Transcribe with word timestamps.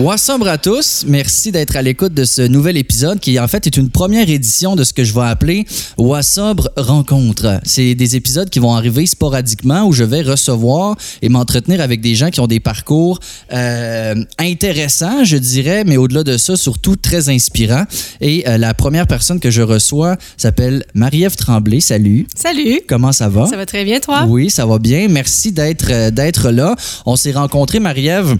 Wassabre 0.00 0.48
à 0.48 0.56
tous. 0.56 1.04
Merci 1.06 1.52
d'être 1.52 1.76
à 1.76 1.82
l'écoute 1.82 2.14
de 2.14 2.24
ce 2.24 2.40
nouvel 2.40 2.78
épisode 2.78 3.20
qui, 3.20 3.38
en 3.38 3.46
fait, 3.46 3.66
est 3.66 3.76
une 3.76 3.90
première 3.90 4.30
édition 4.30 4.74
de 4.74 4.82
ce 4.82 4.94
que 4.94 5.04
je 5.04 5.12
vais 5.12 5.26
appeler 5.26 5.66
Wassabre 5.98 6.70
Rencontre. 6.78 7.60
C'est 7.64 7.94
des 7.94 8.16
épisodes 8.16 8.48
qui 8.48 8.60
vont 8.60 8.74
arriver 8.74 9.04
sporadiquement 9.04 9.84
où 9.84 9.92
je 9.92 10.04
vais 10.04 10.22
recevoir 10.22 10.96
et 11.20 11.28
m'entretenir 11.28 11.82
avec 11.82 12.00
des 12.00 12.14
gens 12.14 12.30
qui 12.30 12.40
ont 12.40 12.46
des 12.46 12.60
parcours 12.60 13.20
euh, 13.52 14.14
intéressants, 14.38 15.22
je 15.24 15.36
dirais, 15.36 15.84
mais 15.84 15.98
au-delà 15.98 16.24
de 16.24 16.38
ça, 16.38 16.56
surtout 16.56 16.96
très 16.96 17.28
inspirants. 17.28 17.84
Et 18.22 18.48
euh, 18.48 18.56
la 18.56 18.72
première 18.72 19.06
personne 19.06 19.38
que 19.38 19.50
je 19.50 19.60
reçois 19.60 20.16
s'appelle 20.38 20.86
Marie-Ève 20.94 21.36
Tremblay. 21.36 21.80
Salut. 21.80 22.26
Salut. 22.34 22.80
Comment 22.88 23.12
ça 23.12 23.28
va? 23.28 23.46
Ça 23.46 23.56
va 23.58 23.66
très 23.66 23.84
bien, 23.84 24.00
toi? 24.00 24.24
Oui, 24.26 24.48
ça 24.48 24.64
va 24.64 24.78
bien. 24.78 25.08
Merci 25.08 25.52
d'être 25.52 25.90
euh, 25.90 26.10
d'être 26.10 26.50
là. 26.50 26.74
On 27.04 27.16
s'est 27.16 27.32
rencontrés, 27.32 27.80
Marie-Ève. 27.80 28.36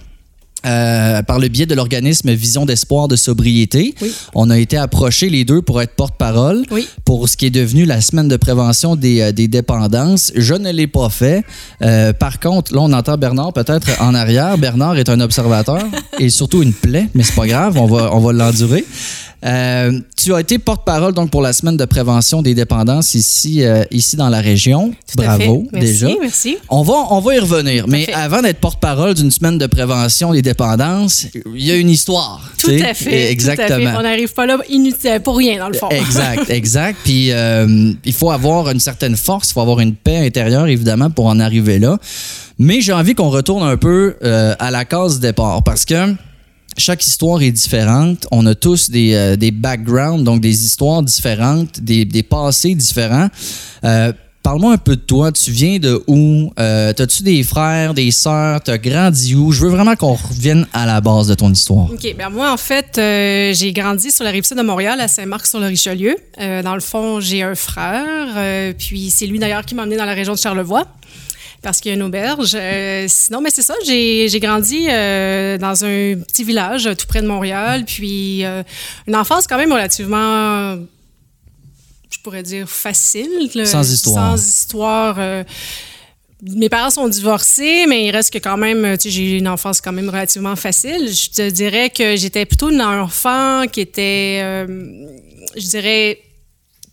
Euh, 0.66 1.22
par 1.22 1.38
le 1.38 1.48
biais 1.48 1.66
de 1.66 1.74
l'organisme 1.74 2.30
Vision 2.32 2.66
d'espoir 2.66 3.08
de 3.08 3.16
sobriété. 3.16 3.94
Oui. 4.00 4.12
On 4.34 4.50
a 4.50 4.58
été 4.58 4.76
approchés 4.76 5.28
les 5.28 5.44
deux 5.44 5.62
pour 5.62 5.80
être 5.80 5.94
porte-parole 5.94 6.62
Oui. 6.70 6.88
pour 7.04 7.28
ce 7.28 7.36
qui 7.36 7.46
est 7.46 7.50
devenu 7.50 7.84
la 7.84 8.00
semaine 8.00 8.28
de 8.28 8.36
prévention 8.36 8.96
des, 8.96 9.20
euh, 9.20 9.32
des 9.32 9.48
dépendances. 9.48 10.32
Je 10.34 10.54
ne 10.54 10.70
l'ai 10.70 10.86
pas 10.86 11.08
fait. 11.08 11.44
Euh, 11.82 12.12
par 12.12 12.40
contre, 12.40 12.74
là, 12.74 12.80
on 12.82 12.92
entend 12.92 13.16
Bernard 13.16 13.52
peut-être 13.52 13.88
en 14.00 14.14
arrière. 14.14 14.58
Bernard 14.58 14.96
est 14.98 15.08
un 15.08 15.20
observateur 15.20 15.82
et 16.18 16.28
surtout 16.30 16.62
une 16.62 16.72
plaie, 16.74 17.08
mais 17.14 17.22
c'est 17.22 17.34
pas 17.34 17.46
grave, 17.46 17.76
on 17.78 17.86
va, 17.86 18.10
on 18.14 18.20
va 18.20 18.32
l'endurer. 18.32 18.84
Euh, 19.44 20.00
tu 20.16 20.34
as 20.34 20.40
été 20.40 20.58
porte-parole 20.58 21.14
donc 21.14 21.30
pour 21.30 21.40
la 21.40 21.54
semaine 21.54 21.76
de 21.76 21.84
prévention 21.86 22.42
des 22.42 22.54
dépendances 22.54 23.14
ici, 23.14 23.64
euh, 23.64 23.84
ici 23.90 24.16
dans 24.16 24.28
la 24.28 24.40
région. 24.40 24.90
Tout 25.10 25.22
à 25.22 25.36
Bravo 25.36 25.64
fait. 25.64 25.78
Merci, 25.78 25.92
déjà. 25.92 26.08
Merci. 26.20 26.58
On 26.68 26.82
va, 26.82 27.06
on 27.10 27.20
va 27.20 27.34
y 27.34 27.38
revenir, 27.38 27.88
mais 27.88 28.04
fait. 28.04 28.12
avant 28.12 28.42
d'être 28.42 28.58
porte-parole 28.58 29.14
d'une 29.14 29.30
semaine 29.30 29.56
de 29.56 29.66
prévention 29.66 30.32
des 30.32 30.42
dépendances, 30.42 31.26
il 31.54 31.64
y 31.64 31.70
a 31.70 31.76
une 31.76 31.88
histoire. 31.88 32.50
Tout 32.58 32.70
à 32.70 32.92
fait. 32.92 33.30
Exactement. 33.32 33.68
tout 33.68 33.74
à 33.74 33.78
fait. 33.78 33.96
On 33.98 34.02
n'arrive 34.02 34.32
pas 34.34 34.44
là 34.44 34.58
inutile, 34.68 35.20
pour 35.24 35.38
rien, 35.38 35.58
dans 35.58 35.68
le 35.68 35.74
fond. 35.74 35.88
Exact, 35.88 36.50
exact. 36.50 36.98
Puis 37.04 37.32
euh, 37.32 37.92
il 38.04 38.12
faut 38.12 38.30
avoir 38.30 38.68
une 38.68 38.80
certaine 38.80 39.16
force, 39.16 39.50
il 39.50 39.52
faut 39.54 39.62
avoir 39.62 39.80
une 39.80 39.94
paix 39.94 40.18
intérieure, 40.18 40.66
évidemment, 40.66 41.08
pour 41.08 41.26
en 41.26 41.40
arriver 41.40 41.78
là. 41.78 41.98
Mais 42.58 42.82
j'ai 42.82 42.92
envie 42.92 43.14
qu'on 43.14 43.30
retourne 43.30 43.62
un 43.62 43.78
peu 43.78 44.16
à 44.22 44.70
la 44.70 44.84
case 44.84 45.18
départ 45.18 45.62
parce 45.62 45.86
que 45.86 46.14
chaque 46.76 47.04
histoire 47.06 47.42
est 47.42 47.50
différente. 47.50 48.26
On 48.30 48.46
a 48.46 48.54
tous 48.54 48.90
des, 48.90 49.14
euh, 49.14 49.36
des 49.36 49.50
backgrounds, 49.50 50.24
donc 50.24 50.40
des 50.40 50.64
histoires 50.64 51.02
différentes, 51.02 51.80
des, 51.80 52.04
des 52.04 52.22
passés 52.22 52.74
différents. 52.74 53.28
Euh, 53.84 54.12
Parle-moi 54.42 54.72
un 54.72 54.78
peu 54.78 54.96
de 54.96 55.02
toi. 55.02 55.30
Tu 55.32 55.50
viens 55.50 55.78
de 55.78 56.02
où? 56.06 56.50
Euh, 56.58 56.94
T'as-tu 56.94 57.22
des 57.22 57.42
frères, 57.42 57.92
des 57.92 58.10
sœurs? 58.10 58.62
T'as 58.62 58.78
grandi 58.78 59.34
où? 59.34 59.52
Je 59.52 59.60
veux 59.60 59.68
vraiment 59.68 59.94
qu'on 59.96 60.14
revienne 60.14 60.66
à 60.72 60.86
la 60.86 61.02
base 61.02 61.28
de 61.28 61.34
ton 61.34 61.52
histoire. 61.52 61.90
OK. 61.92 62.14
Ben 62.16 62.30
moi, 62.30 62.50
en 62.50 62.56
fait, 62.56 62.92
j'ai 62.96 63.72
grandi 63.74 64.10
sur 64.10 64.24
la 64.24 64.30
rive 64.30 64.44
sud 64.46 64.56
de 64.56 64.62
Montréal, 64.62 64.98
à 64.98 65.08
Saint-Marc-sur-le-Richelieu. 65.08 66.16
Dans 66.38 66.74
le 66.74 66.80
fond, 66.80 67.20
j'ai 67.20 67.42
un 67.42 67.54
frère. 67.54 68.74
puis 68.78 69.10
c'est 69.10 69.26
lui, 69.26 69.38
d'ailleurs, 69.38 69.66
qui 69.66 69.74
m'a 69.74 69.82
emmené 69.82 69.98
dans 69.98 70.06
la 70.06 70.14
région 70.14 70.32
de 70.32 70.38
Charlevoix. 70.38 70.86
Parce 71.62 71.80
qu'il 71.80 71.90
y 71.90 71.92
a 71.92 71.96
une 71.96 72.02
auberge. 72.02 72.52
Euh, 72.54 73.04
sinon, 73.06 73.42
mais 73.42 73.50
c'est 73.50 73.60
ça, 73.62 73.74
j'ai 73.84 74.28
j'ai 74.28 74.40
grandi 74.40 74.86
euh, 74.88 75.58
dans 75.58 75.84
un 75.84 76.14
petit 76.26 76.42
village 76.42 76.86
euh, 76.86 76.94
tout 76.94 77.06
près 77.06 77.20
de 77.20 77.26
Montréal. 77.26 77.84
Puis 77.86 78.44
euh, 78.46 78.62
une 79.06 79.14
enfance 79.14 79.46
quand 79.46 79.58
même 79.58 79.70
relativement, 79.72 80.76
je 82.10 82.18
pourrais 82.22 82.42
dire, 82.42 82.66
facile. 82.68 83.50
là. 83.54 83.66
Sans 83.66 83.92
histoire. 83.92 84.38
Sans 84.38 84.48
histoire. 84.48 85.16
euh, 85.18 85.44
mes 86.42 86.70
parents 86.70 86.88
sont 86.88 87.08
divorcés, 87.08 87.84
mais 87.86 88.06
il 88.06 88.10
reste 88.12 88.32
que 88.32 88.38
quand 88.38 88.56
même, 88.56 88.96
tu 88.96 89.02
sais, 89.02 89.10
j'ai 89.10 89.34
eu 89.34 89.36
une 89.36 89.48
enfance 89.48 89.82
quand 89.82 89.92
même 89.92 90.08
relativement 90.08 90.56
facile. 90.56 91.12
Je 91.14 91.28
te 91.28 91.50
dirais 91.50 91.90
que 91.90 92.16
j'étais 92.16 92.46
plutôt 92.46 92.70
une 92.70 92.80
enfant 92.80 93.64
qui 93.70 93.82
était, 93.82 94.40
euh, 94.42 94.66
je 95.54 95.66
dirais, 95.66 96.18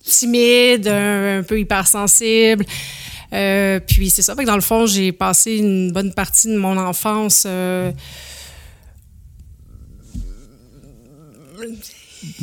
timide, 0.03 0.89
un, 0.89 1.39
un 1.39 1.43
peu 1.43 1.57
hypersensible. 1.57 2.65
Euh, 3.33 3.79
puis 3.85 4.09
c'est 4.09 4.21
ça, 4.21 4.35
fait 4.35 4.43
que 4.43 4.47
dans 4.47 4.55
le 4.55 4.61
fond, 4.61 4.85
j'ai 4.85 5.11
passé 5.11 5.57
une 5.57 5.91
bonne 5.91 6.13
partie 6.13 6.47
de 6.47 6.55
mon 6.57 6.77
enfance. 6.77 7.43
euh, 7.45 7.91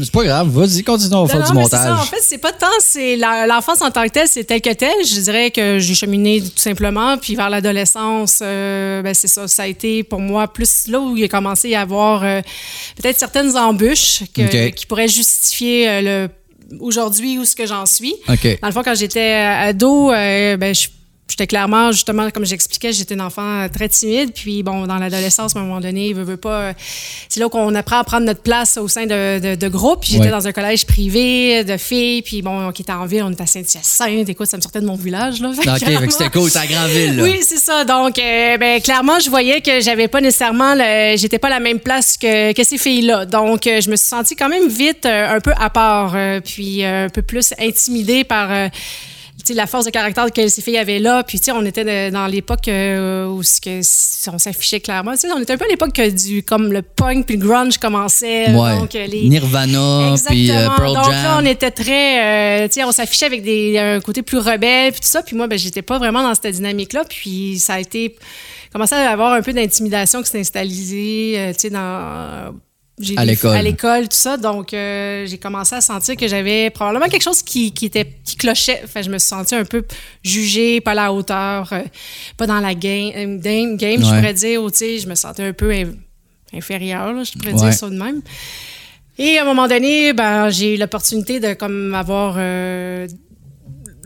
c'est 0.00 0.10
pas 0.10 0.24
grave. 0.24 0.48
Vas-y, 0.48 0.82
continue, 0.82 1.14
on 1.14 1.24
va 1.24 1.34
non, 1.38 1.44
faire 1.44 1.54
non, 1.54 1.62
du 1.62 1.68
ça. 1.68 1.78
montage. 1.88 2.00
En 2.00 2.04
fait, 2.04 2.20
c'est 2.22 2.38
pas 2.38 2.52
tant, 2.52 2.66
c'est 2.80 3.16
l'enfance 3.16 3.80
en 3.82 3.90
tant 3.90 4.04
que 4.04 4.08
telle, 4.10 4.28
c'est 4.28 4.44
tel 4.44 4.60
que 4.60 4.72
tel. 4.72 4.92
Je 5.04 5.20
dirais 5.20 5.50
que 5.50 5.78
j'ai 5.78 5.94
cheminé 5.94 6.40
tout 6.40 6.50
simplement, 6.56 7.16
puis 7.18 7.34
vers 7.34 7.50
l'adolescence, 7.50 8.40
euh, 8.42 9.02
ben 9.02 9.14
c'est 9.14 9.28
ça, 9.28 9.46
ça 9.48 9.64
a 9.64 9.66
été 9.66 10.02
pour 10.02 10.20
moi 10.20 10.48
plus 10.52 10.88
là 10.88 11.00
où 11.00 11.16
il 11.16 11.24
a 11.24 11.28
commencé 11.28 11.68
à 11.68 11.70
y 11.70 11.74
avoir 11.76 12.22
euh, 12.24 12.40
peut-être 13.00 13.18
certaines 13.18 13.56
embûches 13.56 14.22
que- 14.34 14.68
qui 14.70 14.86
pourraient 14.86 15.08
justifier 15.08 15.88
euh, 15.88 16.00
le 16.02 16.28
aujourd'hui 16.80 17.38
où 17.38 17.44
ce 17.44 17.54
que 17.56 17.66
j'en 17.66 17.86
suis. 17.86 18.14
OK. 18.28 18.58
Dans 18.60 18.68
le 18.68 18.72
fond, 18.72 18.82
quand 18.84 18.94
j'étais 18.94 19.20
euh, 19.34 19.68
ado, 19.68 20.12
euh, 20.12 20.56
ben, 20.56 20.74
je- 20.74 20.88
j'étais 21.28 21.46
clairement, 21.46 21.90
justement, 21.90 22.30
comme 22.30 22.44
j'expliquais, 22.44 22.92
j'étais 22.92 23.14
une 23.14 23.20
enfant 23.22 23.62
euh, 23.62 23.68
très 23.68 23.88
timide. 23.88 24.32
Puis, 24.34 24.62
bon, 24.62 24.86
dans 24.86 24.98
l'adolescence, 24.98 25.56
à 25.56 25.58
un 25.58 25.62
moment 25.62 25.80
donné, 25.80 26.12
veut, 26.12 26.22
veut 26.22 26.36
pas. 26.36 26.60
euh, 26.60 26.72
c'est 27.28 27.40
là 27.40 27.48
qu'on 27.48 27.74
apprend 27.74 27.98
à 27.98 28.04
prendre 28.04 28.24
notre 28.26 28.42
place 28.42 28.76
au 28.76 28.86
sein 28.88 29.06
de, 29.06 29.38
de, 29.40 29.54
de 29.54 29.68
groupes. 29.68 30.02
Puis, 30.02 30.12
j'étais 30.12 30.26
Ouais. 30.26 30.30
dans 30.30 30.46
un 30.46 30.52
collège 30.52 30.86
privé 30.86 31.64
de 31.64 31.76
filles. 31.76 32.22
Puis, 32.22 32.42
bon, 32.42 32.70
qui 32.72 32.82
était 32.82 32.92
en 32.92 33.06
ville, 33.06 33.22
on 33.24 33.32
était 33.32 33.42
à 33.42 33.46
Saint-Hyacinthe. 33.46 34.28
Écoute, 34.28 34.46
ça 34.46 34.56
me 34.58 34.62
sortait 34.62 34.80
de 34.80 34.86
mon 34.86 34.94
village, 34.96 35.40
là. 35.40 35.48
OK, 35.50 35.64
c'était 36.10 36.30
cool, 36.30 36.50
c'est 36.50 36.58
la 36.60 36.66
grande 36.66 36.90
ville. 36.90 37.16
là. 37.16 37.22
oui, 37.24 37.40
c'est 37.42 37.58
ça. 37.58 37.84
Donc, 37.84 38.18
euh, 38.18 38.56
ben, 38.58 38.80
clairement, 38.80 39.18
je 39.18 39.30
voyais 39.30 39.60
que 39.60 39.80
j'avais 39.80 40.08
pas 40.08 40.20
nécessairement, 40.20 40.74
le- 40.76 41.16
j'étais 41.16 41.38
pas 41.38 41.48
à 41.48 41.50
la 41.50 41.60
même 41.60 41.80
place 41.80 42.16
que, 42.16 42.52
que 42.52 42.62
ces 42.64 42.78
filles-là. 42.78 43.24
Donc, 43.26 43.66
euh, 43.66 43.80
je 43.80 43.90
me 43.90 43.96
suis 43.96 44.06
sentie 44.08 44.36
quand 44.36 44.48
même 44.48 44.68
vite 44.68 45.06
un 45.06 45.40
peu 45.40 45.52
à 45.58 45.70
part, 45.70 46.14
puis 46.44 46.84
un 46.84 47.08
peu 47.08 47.22
plus 47.22 47.52
intimidée 47.58 48.24
par. 48.24 48.50
La 49.52 49.66
force 49.66 49.84
de 49.84 49.90
caractère 49.90 50.30
que 50.32 50.48
ces 50.48 50.62
filles 50.62 50.78
avaient 50.78 50.98
là. 50.98 51.22
Puis, 51.22 51.38
tu 51.38 51.46
sais, 51.46 51.52
on 51.52 51.64
était 51.66 51.84
de- 51.84 52.12
dans 52.12 52.26
l'époque 52.26 52.68
euh, 52.68 53.26
où 53.26 53.42
que, 53.42 53.80
on 54.30 54.38
s'affichait 54.38 54.80
clairement. 54.80 55.12
Tu 55.12 55.18
sais, 55.18 55.28
on 55.32 55.40
était 55.40 55.52
un 55.52 55.58
peu 55.58 55.66
à 55.66 55.68
l'époque 55.68 55.92
que 55.92 56.08
du, 56.08 56.42
comme 56.42 56.72
le 56.72 56.80
punk 56.80 57.26
puis 57.26 57.36
le 57.36 57.46
grunge 57.46 57.76
commençait. 57.76 58.50
Ouais. 58.50 58.78
Donc, 58.78 58.94
euh, 58.94 59.06
les, 59.06 59.28
Nirvana, 59.28 60.14
puis 60.26 60.50
euh. 60.50 60.68
Pearl 60.76 60.94
Donc 60.94 61.10
là, 61.10 61.38
on 61.38 61.44
était 61.44 61.70
très, 61.70 62.62
euh, 62.62 62.68
tu 62.68 62.74
sais, 62.74 62.84
on 62.84 62.92
s'affichait 62.92 63.26
avec 63.26 63.42
des, 63.42 63.78
un 63.78 64.00
côté 64.00 64.22
plus 64.22 64.38
rebelle 64.38 64.92
puis 64.92 65.00
tout 65.00 65.08
ça. 65.08 65.22
Puis 65.22 65.36
moi, 65.36 65.46
ben, 65.46 65.58
j'étais 65.58 65.82
pas 65.82 65.98
vraiment 65.98 66.22
dans 66.22 66.34
cette 66.34 66.54
dynamique-là. 66.54 67.04
Puis 67.06 67.58
ça 67.58 67.74
a 67.74 67.80
été, 67.80 68.16
commencé 68.72 68.94
à 68.94 69.10
avoir 69.10 69.34
un 69.34 69.42
peu 69.42 69.52
d'intimidation 69.52 70.22
qui 70.22 70.30
s'est 70.30 70.40
installée, 70.40 71.52
tu 71.52 71.60
sais, 71.60 71.70
dans 71.70 72.54
À 73.16 73.24
l'école. 73.24 73.56
À 73.56 73.60
l'école, 73.62 74.04
tout 74.08 74.16
ça. 74.16 74.36
Donc, 74.36 74.72
euh, 74.72 75.26
j'ai 75.26 75.38
commencé 75.38 75.74
à 75.74 75.80
sentir 75.80 76.16
que 76.16 76.28
j'avais 76.28 76.70
probablement 76.70 77.06
quelque 77.08 77.24
chose 77.24 77.42
qui, 77.42 77.72
qui 77.72 77.86
était 77.86 78.08
qui 78.24 78.36
clochait. 78.36 78.82
Enfin, 78.84 79.02
je 79.02 79.10
me 79.10 79.18
suis 79.18 79.28
sentie 79.28 79.56
un 79.56 79.64
peu 79.64 79.82
jugée, 80.22 80.80
pas 80.80 80.92
à 80.92 80.94
la 80.94 81.12
hauteur, 81.12 81.72
euh, 81.72 81.80
pas 82.36 82.46
dans 82.46 82.60
la 82.60 82.72
game, 82.74 83.10
euh, 83.16 83.76
game, 83.76 84.00
je 84.00 84.06
pourrais 84.08 84.34
dire. 84.34 84.60
Je 84.60 85.08
me 85.08 85.14
sentais 85.16 85.42
un 85.42 85.52
peu 85.52 85.72
in- 85.72 85.92
inférieure, 86.54 87.12
là, 87.12 87.24
je 87.24 87.32
pourrais 87.36 87.52
Ouais. 87.54 87.58
dire 87.70 87.72
ça 87.72 87.90
de 87.90 87.96
même. 87.96 88.22
Et 89.18 89.38
à 89.38 89.42
un 89.42 89.44
moment 89.44 89.66
donné, 89.66 90.12
ben, 90.12 90.50
j'ai 90.50 90.74
eu 90.74 90.78
l'opportunité 90.78 91.40
de 91.40 91.54
comme 91.54 91.94
avoir 91.94 92.36
euh, 92.38 93.08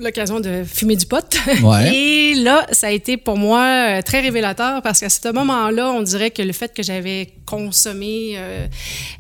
l'occasion 0.02 0.40
de 0.40 0.62
fumer 0.64 0.96
du 0.96 1.06
pot. 1.06 1.24
Ouais. 1.62 1.94
Et 1.94 2.34
là, 2.34 2.66
ça 2.72 2.86
a 2.88 2.90
été 2.90 3.16
pour 3.16 3.36
moi 3.36 3.60
euh, 3.98 4.02
très 4.02 4.20
révélateur 4.20 4.80
parce 4.82 5.00
qu'à 5.00 5.08
ce 5.08 5.32
moment-là, 5.32 5.90
on 5.92 6.02
dirait 6.02 6.30
que 6.30 6.42
le 6.42 6.52
fait 6.52 6.72
que 6.74 6.82
j'avais 6.82 7.32
consommé, 7.46 8.34
euh, 8.36 8.66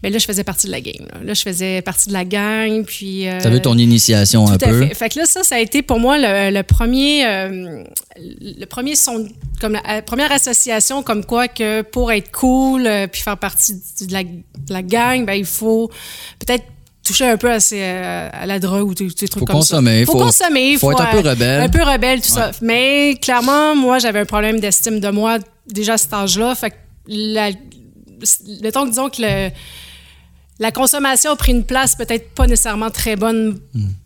ben 0.02 0.12
là, 0.12 0.18
je 0.18 0.24
faisais 0.26 0.44
partie 0.44 0.66
de 0.66 0.72
la 0.72 0.80
game. 0.80 1.06
Là, 1.12 1.18
Là, 1.24 1.34
je 1.34 1.42
faisais 1.42 1.82
partie 1.82 2.08
de 2.08 2.12
la 2.12 2.24
gang. 2.24 2.84
Puis, 2.84 3.26
euh, 3.28 3.40
Ça 3.40 3.50
veut 3.50 3.60
ton 3.60 3.76
initiation 3.76 4.46
un 4.48 4.54
à 4.54 4.58
peu? 4.58 4.86
fait. 4.86 4.94
Fait 4.94 5.08
que 5.08 5.18
là, 5.18 5.26
ça, 5.26 5.42
ça 5.42 5.56
a 5.56 5.58
été 5.60 5.82
pour 5.82 5.98
moi 5.98 6.16
le, 6.18 6.54
le 6.54 6.62
premier, 6.62 7.26
euh, 7.26 7.82
le 8.18 8.64
premier 8.66 8.94
son, 8.94 9.26
comme 9.60 9.72
la, 9.72 9.82
la 9.86 10.02
première 10.02 10.32
association 10.32 11.02
comme 11.02 11.24
quoi 11.24 11.48
que 11.48 11.82
pour 11.82 12.12
être 12.12 12.30
cool 12.30 12.86
euh, 12.86 13.06
puis 13.06 13.22
faire 13.22 13.38
partie 13.38 13.74
du- 13.98 14.06
de 14.06 14.12
la, 14.12 14.22
de 14.24 14.32
la 14.72 14.82
gang, 14.82 15.24
ben 15.26 15.34
il 15.34 15.44
faut 15.44 15.90
peut-être 16.38 16.64
toucher 17.08 17.26
un 17.28 17.36
peu 17.36 17.50
à, 17.50 17.58
ces, 17.60 17.80
euh, 17.80 18.28
à 18.32 18.46
la 18.46 18.58
drogue 18.58 18.88
ou 18.88 18.94
des, 18.94 19.06
des 19.06 19.12
trucs 19.28 19.40
Faut 19.40 19.44
comme 19.46 19.56
consommer, 19.56 20.00
ça. 20.00 20.06
Faut, 20.06 20.18
faut- 20.18 20.24
consommer. 20.26 20.76
faut 20.76 20.92
être 20.92 21.00
un 21.00 21.06
peu 21.06 21.18
euh, 21.26 21.30
rebelle. 21.30 21.60
Un 21.62 21.68
peu 21.68 21.82
rebelle, 21.82 22.20
tout 22.20 22.28
ça. 22.28 22.50
Mais 22.62 23.16
clairement, 23.20 23.74
moi, 23.74 23.98
j'avais 23.98 24.20
un 24.20 24.24
problème 24.26 24.60
d'estime 24.60 25.00
de 25.00 25.08
moi 25.10 25.38
déjà 25.66 25.94
à 25.94 25.98
cet 25.98 26.12
âge-là. 26.12 26.54
Fait 26.54 26.70
que 26.70 26.76
la, 27.08 27.50
mettons 28.62 28.84
que 28.84 28.90
disons 28.90 29.08
que 29.08 29.22
le, 29.22 29.50
la 30.60 30.72
consommation 30.72 31.30
a 31.30 31.36
pris 31.36 31.52
une 31.52 31.64
place 31.64 31.94
peut-être 31.94 32.30
pas 32.30 32.46
nécessairement 32.46 32.90
très 32.90 33.14
bonne 33.14 33.58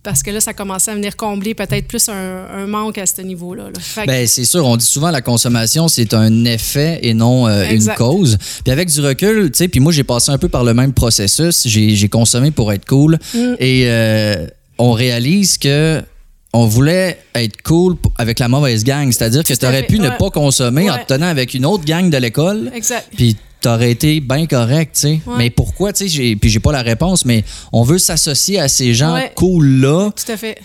parce 0.02 0.22
que 0.22 0.30
là, 0.30 0.40
ça 0.40 0.52
commençait 0.52 0.90
à 0.90 0.94
venir 0.94 1.16
combler 1.16 1.54
peut-être 1.54 1.86
plus 1.86 2.08
un, 2.08 2.46
un 2.52 2.66
manque 2.66 2.98
à 2.98 3.06
ce 3.06 3.22
niveau-là. 3.22 3.64
là. 3.64 4.04
Ben, 4.06 4.26
c'est 4.26 4.44
sûr, 4.44 4.66
on 4.66 4.76
dit 4.76 4.84
souvent 4.84 5.10
la 5.10 5.22
consommation, 5.22 5.88
c'est 5.88 6.12
un 6.12 6.44
effet 6.44 6.98
et 7.02 7.14
non 7.14 7.46
euh, 7.46 7.64
une 7.70 7.86
cause. 7.96 8.36
Puis 8.64 8.72
avec 8.72 8.88
du 8.88 9.00
recul, 9.00 9.50
tu 9.50 9.58
sais, 9.58 9.68
puis 9.68 9.80
moi, 9.80 9.92
j'ai 9.92 10.04
passé 10.04 10.30
un 10.30 10.38
peu 10.38 10.48
par 10.48 10.64
le 10.64 10.74
même 10.74 10.92
processus. 10.92 11.66
J'ai 11.66 12.08
consommé 12.08 12.50
pour 12.50 12.72
être 12.72 12.84
cool. 12.86 13.18
Mm. 13.34 13.54
Et 13.58 13.84
euh, 13.86 14.46
on 14.78 14.92
réalise 14.92 15.56
que 15.56 16.02
on 16.52 16.66
voulait 16.66 17.18
être 17.34 17.62
cool 17.62 17.96
avec 18.18 18.38
la 18.38 18.48
mauvaise 18.48 18.84
gang. 18.84 19.10
C'est-à-dire 19.10 19.42
que 19.42 19.52
tu 19.52 19.66
aurais 19.66 19.84
pu 19.84 19.98
ne 19.98 20.10
pas 20.10 20.30
consommer 20.30 20.90
en 20.90 20.98
te 20.98 21.06
tenant 21.06 21.26
avec 21.26 21.54
une 21.54 21.64
autre 21.64 21.84
gang 21.84 22.10
de 22.10 22.16
l'école. 22.18 22.70
Exact. 22.74 23.08
Puis 23.16 23.36
t'aurais 23.60 23.90
été 23.90 24.20
bien 24.20 24.46
correct, 24.46 24.94
tu 24.94 25.00
sais. 25.00 25.20
Ouais. 25.26 25.34
Mais 25.38 25.50
pourquoi, 25.50 25.92
tu 25.92 26.08
sais, 26.08 26.36
puis 26.36 26.50
j'ai 26.50 26.60
pas 26.60 26.72
la 26.72 26.82
réponse, 26.82 27.24
mais 27.24 27.44
on 27.72 27.82
veut 27.82 27.98
s'associer 27.98 28.58
à 28.58 28.68
ces 28.68 28.92
gens 28.92 29.18
cool-là. 29.36 30.10
Tout 30.10 30.32
à 30.32 30.36
fait. 30.36 30.58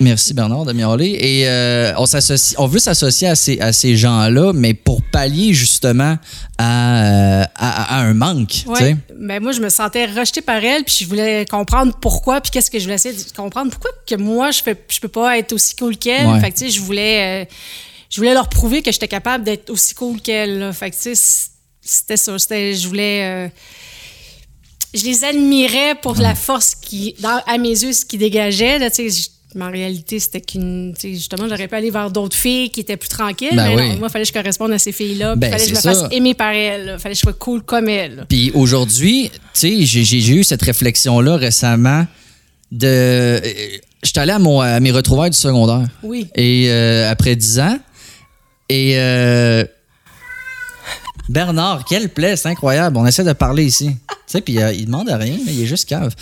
Merci 0.00 0.34
Bernard 0.34 0.64
de 0.64 0.72
m'y 0.72 0.82
aller. 0.82 1.16
Et 1.20 1.48
euh, 1.48 1.92
on, 1.96 2.66
veut 2.66 2.78
s'associer 2.80 3.28
à 3.28 3.34
ces, 3.36 3.60
à 3.60 3.72
ces 3.72 3.96
gens-là, 3.96 4.52
mais 4.52 4.74
pour 4.74 5.00
pallier 5.02 5.52
justement 5.54 6.18
à, 6.58 7.04
euh, 7.04 7.44
à- 7.54 7.98
à 7.98 8.00
un 8.00 8.14
manque. 8.14 8.64
Ouais. 8.66 8.96
Ben 9.16 9.40
moi, 9.40 9.52
je 9.52 9.60
me 9.60 9.68
sentais 9.68 10.06
rejetée 10.06 10.40
par 10.40 10.64
elle, 10.64 10.82
puis 10.84 10.96
je 11.02 11.06
voulais 11.06 11.46
comprendre 11.48 11.94
pourquoi, 12.00 12.40
puis 12.40 12.50
qu'est-ce 12.50 12.70
que 12.70 12.78
je 12.78 12.84
voulais 12.84 12.96
essayer 12.96 13.14
de 13.14 13.32
comprendre. 13.36 13.70
Pourquoi 13.70 13.90
que 14.06 14.16
moi, 14.16 14.50
je 14.50 14.62
fais, 14.62 14.76
je 14.88 14.98
peux 14.98 15.08
pas 15.08 15.38
être 15.38 15.52
aussi 15.52 15.76
cool 15.76 15.96
qu'elle? 15.96 16.26
Ouais. 16.26 16.40
Fait 16.40 16.50
que, 16.50 16.58
tu 16.58 16.64
sais, 16.64 16.70
je 16.70 16.80
voulais, 16.80 17.42
euh, 17.42 17.44
je 18.10 18.16
voulais 18.16 18.34
leur 18.34 18.48
prouver 18.48 18.82
que 18.82 18.90
j'étais 18.90 19.08
capable 19.08 19.44
d'être 19.44 19.70
aussi 19.70 19.94
cool 19.94 20.20
qu'elle. 20.20 20.72
Fait 20.72 20.90
que, 20.90 20.96
tu 20.96 21.14
sais, 21.14 21.46
c'était 21.80 22.16
ça. 22.16 22.36
C'était, 22.38 22.74
je 22.74 22.88
voulais... 22.88 23.22
euh, 23.22 23.48
je 24.94 25.04
les 25.04 25.24
admirais 25.24 25.94
pour 26.02 26.16
la 26.16 26.34
force 26.34 26.74
qui, 26.74 27.14
dans, 27.20 27.40
à 27.46 27.56
mes 27.58 27.68
yeux, 27.70 27.92
ce 27.92 28.04
qui 28.04 28.18
dégageait. 28.18 28.78
Là, 28.78 28.90
tu 28.90 29.10
sais, 29.10 29.28
mais 29.54 29.64
en 29.64 29.70
réalité, 29.70 30.18
c'était 30.18 30.40
qu'une. 30.40 30.94
Justement, 31.00 31.48
j'aurais 31.48 31.68
pu 31.68 31.74
aller 31.74 31.90
vers 31.90 32.10
d'autres 32.10 32.36
filles 32.36 32.70
qui 32.70 32.80
étaient 32.80 32.96
plus 32.96 33.08
tranquilles. 33.08 33.54
Ben 33.56 33.68
mais 33.68 33.74
oui. 33.76 33.88
non, 33.90 33.98
moi, 33.98 34.08
il 34.08 34.12
fallait 34.12 34.24
que 34.24 34.28
je 34.28 34.32
corresponde 34.32 34.72
à 34.72 34.78
ces 34.78 34.92
filles-là. 34.92 35.32
puis 35.32 35.40
Ben, 35.40 35.46
il 35.48 35.50
fallait 35.52 35.62
que 35.64 35.70
je 35.70 35.74
me 35.74 35.80
ça. 35.80 35.94
fasse 35.94 36.12
aimer 36.12 36.34
par 36.34 36.52
elles. 36.52 36.92
Il 36.96 36.98
fallait 37.00 37.14
que 37.14 37.18
je 37.18 37.22
sois 37.22 37.32
cool 37.34 37.62
comme 37.62 37.88
elles. 37.88 38.24
Puis 38.28 38.50
aujourd'hui, 38.54 39.30
tu 39.32 39.38
sais, 39.54 39.82
j'ai- 39.86 40.28
eu 40.34 40.44
cette 40.44 40.62
réflexion-là 40.62 41.36
récemment 41.36 42.06
de... 42.70 43.40
J'étais 44.02 44.20
allé 44.20 44.32
à, 44.32 44.38
mon, 44.38 44.60
à 44.60 44.80
mes 44.80 44.90
retrouvailles 44.90 45.30
du 45.30 45.36
secondaire. 45.36 45.86
Oui. 46.02 46.26
Et 46.34 46.66
euh, 46.70 47.10
après 47.10 47.36
10 47.36 47.60
ans. 47.60 47.78
Et 48.68 48.94
euh, 48.98 49.64
Bernard, 51.28 51.84
quelle 51.84 52.08
plaie, 52.08 52.36
c'est 52.36 52.48
incroyable. 52.48 52.96
On 52.96 53.06
essaie 53.06 53.24
de 53.24 53.32
parler 53.32 53.64
ici. 53.64 53.86
Tu 53.88 54.14
sais, 54.26 54.40
puis 54.40 54.58
euh, 54.60 54.72
il 54.72 54.86
demande 54.86 55.08
rien, 55.08 55.36
là, 55.36 55.52
il 55.52 55.62
est 55.62 55.66
juste 55.66 55.88
cave. 55.88 56.14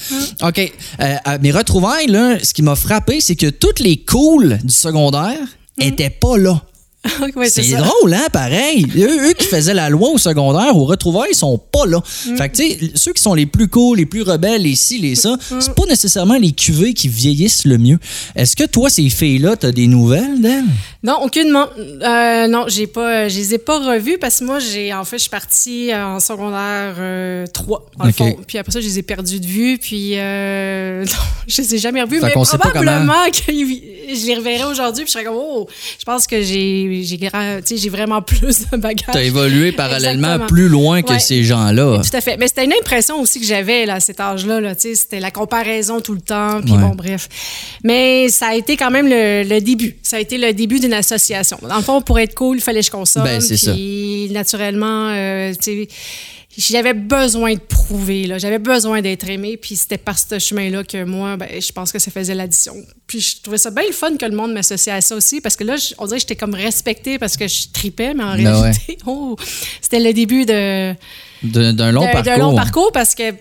OK. 0.43 0.73
euh, 1.00 1.17
à 1.25 1.38
mes 1.38 1.50
retrouvailles, 1.52 2.06
là, 2.08 2.38
ce 2.43 2.52
qui 2.52 2.62
m'a 2.62 2.75
frappé, 2.76 3.20
c'est 3.20 3.37
que 3.37 3.49
toutes 3.50 3.81
les 3.81 3.99
cools 3.99 4.58
du 4.62 4.75
secondaire 4.75 5.38
étaient 5.79 6.11
pas 6.11 6.37
là. 6.37 6.62
Ouais, 7.35 7.49
c'est 7.49 7.62
drôle, 7.76 8.12
hein, 8.12 8.26
pareil. 8.31 8.87
Eux, 8.97 9.31
eux 9.31 9.32
qui 9.32 9.47
faisaient 9.47 9.73
la 9.73 9.88
loi 9.88 10.11
au 10.11 10.19
secondaire, 10.19 10.76
au 10.76 10.85
retrouvailles, 10.85 11.31
ils 11.32 11.37
sont 11.37 11.56
pas 11.56 11.87
là. 11.87 12.02
Fait 12.37 12.50
que, 12.50 12.56
tu 12.56 12.62
sais, 12.62 12.93
ceux 12.94 13.12
qui 13.14 13.23
sont 13.23 13.32
les 13.32 13.47
plus 13.47 13.69
cool, 13.69 13.97
les 13.97 14.05
plus 14.05 14.20
rebelles, 14.20 14.61
les 14.62 14.75
ci, 14.75 14.99
les 14.99 15.14
ça, 15.14 15.37
c'est 15.61 15.75
pas 15.75 15.87
nécessairement 15.88 16.37
les 16.37 16.52
cuvées 16.52 16.93
qui 16.93 17.08
vieillissent 17.08 17.64
le 17.64 17.79
mieux. 17.79 17.99
Est-ce 18.37 18.55
que 18.55 18.64
toi, 18.64 18.91
ces 18.91 19.08
filles-là, 19.08 19.56
t'as 19.56 19.73
des 19.73 19.87
nouvelles 19.87 20.43
d'elles? 20.43 20.64
Non, 21.02 21.23
aucunement. 21.23 21.67
Euh, 21.79 22.47
non, 22.47 22.67
j'ai 22.69 22.87
pas, 22.87 23.26
je 23.29 23.37
les 23.37 23.55
ai 23.55 23.58
pas 23.58 23.79
revues 23.79 24.19
parce 24.19 24.41
que 24.41 24.44
moi, 24.44 24.58
j'ai, 24.58 24.93
en 24.93 25.05
fait, 25.05 25.17
je 25.17 25.23
suis 25.23 25.31
partie 25.31 25.91
euh, 25.93 26.05
en 26.06 26.20
secondaire 26.20 26.94
euh, 26.99 27.47
3, 27.47 27.87
dans 27.97 28.05
Ok. 28.05 28.06
le 28.06 28.12
fond. 28.12 28.37
Puis 28.47 28.58
après 28.58 28.70
ça, 28.73 28.81
je 28.81 28.87
les 28.87 28.99
ai 28.99 29.02
perdues 29.02 29.41
de 29.41 29.47
vue. 29.47 29.79
Puis 29.79 30.12
euh, 30.17 31.05
non, 31.06 31.12
je 31.49 31.62
les 31.62 31.75
ai 31.75 31.79
jamais 31.79 32.02
revues. 32.02 32.20
Fait 32.20 32.26
mais 32.26 32.32
probablement 32.32 33.25
que 33.32 33.38
je 33.52 34.26
les 34.26 34.35
reverrai 34.35 34.64
aujourd'hui. 34.64 35.05
Puis 35.05 35.08
je 35.08 35.12
serais 35.12 35.25
comme, 35.25 35.38
oh, 35.38 35.67
je 35.99 36.05
pense 36.05 36.26
que 36.26 36.43
j'ai, 36.43 37.02
tu 37.67 37.88
vraiment 37.88 38.20
plus 38.23 38.67
de 38.70 38.76
bagages. 38.76 39.06
T'as 39.12 39.23
évolué 39.23 39.73
parallèlement 39.73 40.35
Exactement. 40.35 40.47
plus 40.49 40.69
loin 40.69 41.02
que 41.02 41.12
Ouais. 41.12 41.19
ces 41.19 41.44
gens-là. 41.44 42.02
Tout 42.08 42.17
à 42.17 42.20
fait. 42.20 42.37
Mais 42.37 42.47
c'était 42.47 42.64
une 42.64 42.73
impression 42.75 43.20
aussi 43.20 43.41
que 43.41 43.47
j'avais 43.47 43.88
à 43.88 44.00
cet 44.00 44.20
âge-là. 44.20 44.61
Là, 44.61 44.75
tu 44.75 44.82
sais, 44.82 44.94
c'était 44.94 45.20
la 45.20 45.31
comparaison 45.31 46.00
tout 46.00 46.14
le 46.14 46.20
temps. 46.20 46.61
Puis 46.62 46.73
Ouais. 46.73 46.79
bon, 46.79 46.91
bref. 46.94 47.29
Mais 47.85 48.29
ça 48.29 48.49
a 48.49 48.55
été 48.55 48.76
quand 48.76 48.91
même 48.91 49.06
le, 49.08 49.43
le 49.49 49.61
début. 49.61 49.97
Ça 50.02 50.17
a 50.19 50.20
été 50.20 50.37
le 50.38 50.52
début 50.52 50.79
d'une 50.79 50.89
association. 50.94 51.58
Dans 51.62 51.76
le 51.76 51.82
fond, 51.82 52.00
pour 52.02 52.19
être 52.19 52.34
cool, 52.34 52.56
il 52.58 52.62
fallait 52.62 52.81
que 52.81 52.87
je 52.87 52.90
consomme. 52.90 53.25
Ben, 53.25 53.40
c'est 53.40 53.56
ça. 53.56 53.72
puis 53.72 54.28
naturellement, 54.31 55.08
euh, 55.10 55.52
tu 55.54 55.87
sais, 55.87 55.88
j'avais 56.58 56.94
besoin 56.94 57.54
de 57.54 57.60
prouver. 57.60 58.26
là. 58.26 58.38
J'avais 58.38 58.58
besoin 58.58 59.00
d'être 59.02 59.28
aimée. 59.28 59.56
Puis 59.56 59.76
c'était 59.76 59.98
par 59.98 60.19
ce 60.19 60.38
chemin-là 60.38 60.82
que 60.84 61.04
moi, 61.04 61.37
ben, 61.37 61.48
je 61.60 61.72
pense 61.72 61.92
que 61.92 61.98
ça 61.98 62.10
faisait 62.10 62.34
l'addition. 62.34 62.75
Puis 63.06 63.20
je 63.20 63.40
trouvais 63.42 63.58
ça 63.58 63.70
bien 63.70 63.84
le 63.87 63.92
fun 63.92 64.16
que 64.16 64.26
le 64.26 64.34
monde 64.37 64.52
m'associe 64.52 64.94
à 64.94 65.00
ça 65.00 65.14
aussi. 65.14 65.40
Parce 65.40 65.56
que 65.56 65.64
là, 65.64 65.76
on 65.98 66.06
dirait 66.06 66.16
que 66.16 66.22
j'étais 66.22 66.37
comme 66.37 66.54
respectée 66.54 67.19
parce 67.19 67.37
que 67.37 67.46
je 67.46 67.69
tripais. 67.72 68.14
Mais 68.14 68.25
en 68.25 68.34
Ben 68.37 68.46
ouais. 68.46 68.60
réalité, 68.60 68.98
oh, 69.06 69.37
c'était 69.81 70.00
le 70.00 70.12
début 70.12 70.44
de 70.44 70.94
D'un 71.44 71.72
d'un 71.72 71.92
long 71.92 72.02
parcours. 72.02 72.22
d'un 72.22 72.37
long 72.38 72.54
parcours 72.54 72.92
parce 72.92 73.14
que 73.14 73.32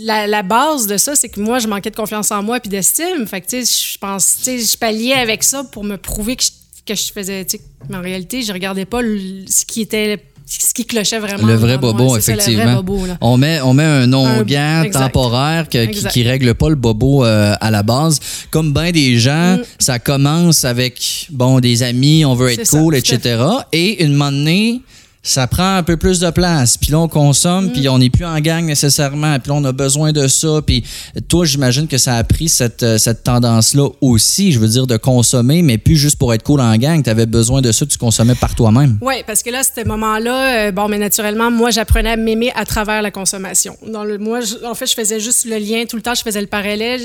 la, 0.00 0.26
la 0.26 0.42
base 0.42 0.86
de 0.86 0.96
ça, 0.96 1.14
c'est 1.16 1.28
que 1.28 1.40
moi, 1.40 1.58
je 1.58 1.68
manquais 1.68 1.90
de 1.90 1.96
confiance 1.96 2.30
en 2.30 2.42
moi 2.42 2.60
puis 2.60 2.70
d'estime. 2.70 3.26
Fait 3.26 3.40
que, 3.42 3.46
tu 3.48 3.64
sais, 3.66 3.82
je 3.92 3.98
pense, 3.98 4.36
tu 4.38 4.44
sais, 4.44 4.58
je 4.58 4.78
palliais 4.78 5.14
avec 5.14 5.42
ça 5.42 5.64
pour 5.64 5.84
me 5.84 5.96
prouver 5.96 6.36
que 6.36 6.44
je, 6.44 6.48
que 6.86 6.94
je 6.94 7.12
faisais, 7.12 7.44
tu 7.44 7.56
sais, 7.58 7.62
mais 7.88 7.96
en 7.96 8.02
réalité, 8.02 8.42
je 8.42 8.52
regardais 8.52 8.84
pas 8.84 9.02
le- 9.02 9.44
ce 9.48 9.64
qui 9.64 9.80
était, 9.82 10.18
ce 10.46 10.72
qui 10.72 10.84
clochait 10.86 11.18
vraiment. 11.18 11.46
Le 11.46 11.54
vrai 11.54 11.76
moi. 11.78 11.92
bobo, 11.92 12.18
ça, 12.20 12.32
effectivement. 12.32 12.64
le 12.64 12.70
vrai 12.70 12.82
bobo, 12.82 13.06
là. 13.06 13.18
On 13.20 13.36
met, 13.36 13.60
on 13.62 13.74
met 13.74 13.82
un 13.82 14.82
exact. 14.84 14.92
temporaire 14.92 15.68
que- 15.68 15.86
qui, 15.86 16.04
qui 16.06 16.22
règle 16.22 16.54
pas 16.54 16.68
le 16.68 16.76
bobo 16.76 17.24
euh, 17.24 17.54
à 17.60 17.70
la 17.72 17.82
base. 17.82 18.20
Comme 18.50 18.72
bien 18.72 18.92
des 18.92 19.16
Mm. 19.16 19.18
gens, 19.18 19.58
ça 19.80 19.98
commence 19.98 20.64
avec 20.64 21.26
bon 21.30 21.58
des 21.60 21.82
amis, 21.82 22.24
on 22.24 22.34
veut 22.34 22.50
être 22.52 22.64
ça, 22.66 22.78
cool, 22.78 22.94
etc. 22.94 23.42
Et 23.72 24.04
une 24.04 24.12
moment 24.12 24.30
donné, 24.30 24.80
ça 25.28 25.46
prend 25.46 25.76
un 25.76 25.82
peu 25.82 25.96
plus 25.96 26.20
de 26.20 26.30
place. 26.30 26.76
Puis 26.76 26.92
là, 26.92 27.00
on 27.00 27.06
Mm. 27.06 27.10
consomme, 27.10 27.72
puis 27.72 27.88
on 27.88 27.98
n'est 27.98 28.10
plus 28.10 28.24
en 28.24 28.38
gang 28.40 28.64
nécessairement. 28.64 29.38
Puis 29.40 29.48
là, 29.50 29.54
on 29.56 29.64
a 29.64 29.72
besoin 29.72 30.12
de 30.12 30.26
ça. 30.28 30.60
Puis 30.66 30.84
toi, 31.28 31.44
j'imagine 31.44 31.88
que 31.88 31.98
ça 31.98 32.14
a 32.16 32.24
pris 32.24 32.48
cette, 32.48 32.82
euh, 32.82 32.96
cette 32.98 33.24
tendance-là 33.24 33.88
aussi, 34.00 34.52
je 34.52 34.58
veux 34.60 34.68
dire, 34.68 34.86
de 34.86 34.96
consommer, 34.96 35.62
mais 35.62 35.78
plus 35.78 35.96
juste 35.96 36.16
pour 36.16 36.32
être 36.32 36.42
cool 36.44 36.60
en 36.60 36.76
gang. 36.76 37.02
Tu 37.02 37.10
avais 37.10 37.26
besoin 37.26 37.60
de 37.60 37.72
ça, 37.72 37.84
tu 37.86 37.98
consommais 37.98 38.34
par 38.36 38.54
toi-même. 38.54 38.98
Oui, 39.00 39.14
parce 39.26 39.42
que 39.42 39.50
là, 39.50 39.60
à 39.60 39.62
ce 39.62 39.86
moment-là, 39.86 40.66
euh, 40.68 40.72
bon, 40.72 40.88
mais 40.88 40.98
naturellement, 40.98 41.50
moi, 41.50 41.70
j'apprenais 41.70 42.10
à 42.10 42.16
m'aimer 42.16 42.52
à 42.54 42.64
travers 42.64 43.02
la 43.02 43.10
consommation. 43.10 43.76
Dans 43.86 44.04
le, 44.04 44.18
moi, 44.18 44.40
je- 44.42 44.64
en 44.64 44.74
fait, 44.74 44.86
je 44.86 44.94
faisais 44.94 45.18
juste 45.20 45.44
le 45.44 45.58
lien 45.58 45.84
tout 45.88 45.96
le 45.96 46.02
temps, 46.02 46.14
je 46.14 46.22
faisais 46.22 46.40
le 46.40 46.46
parallèle. 46.46 47.00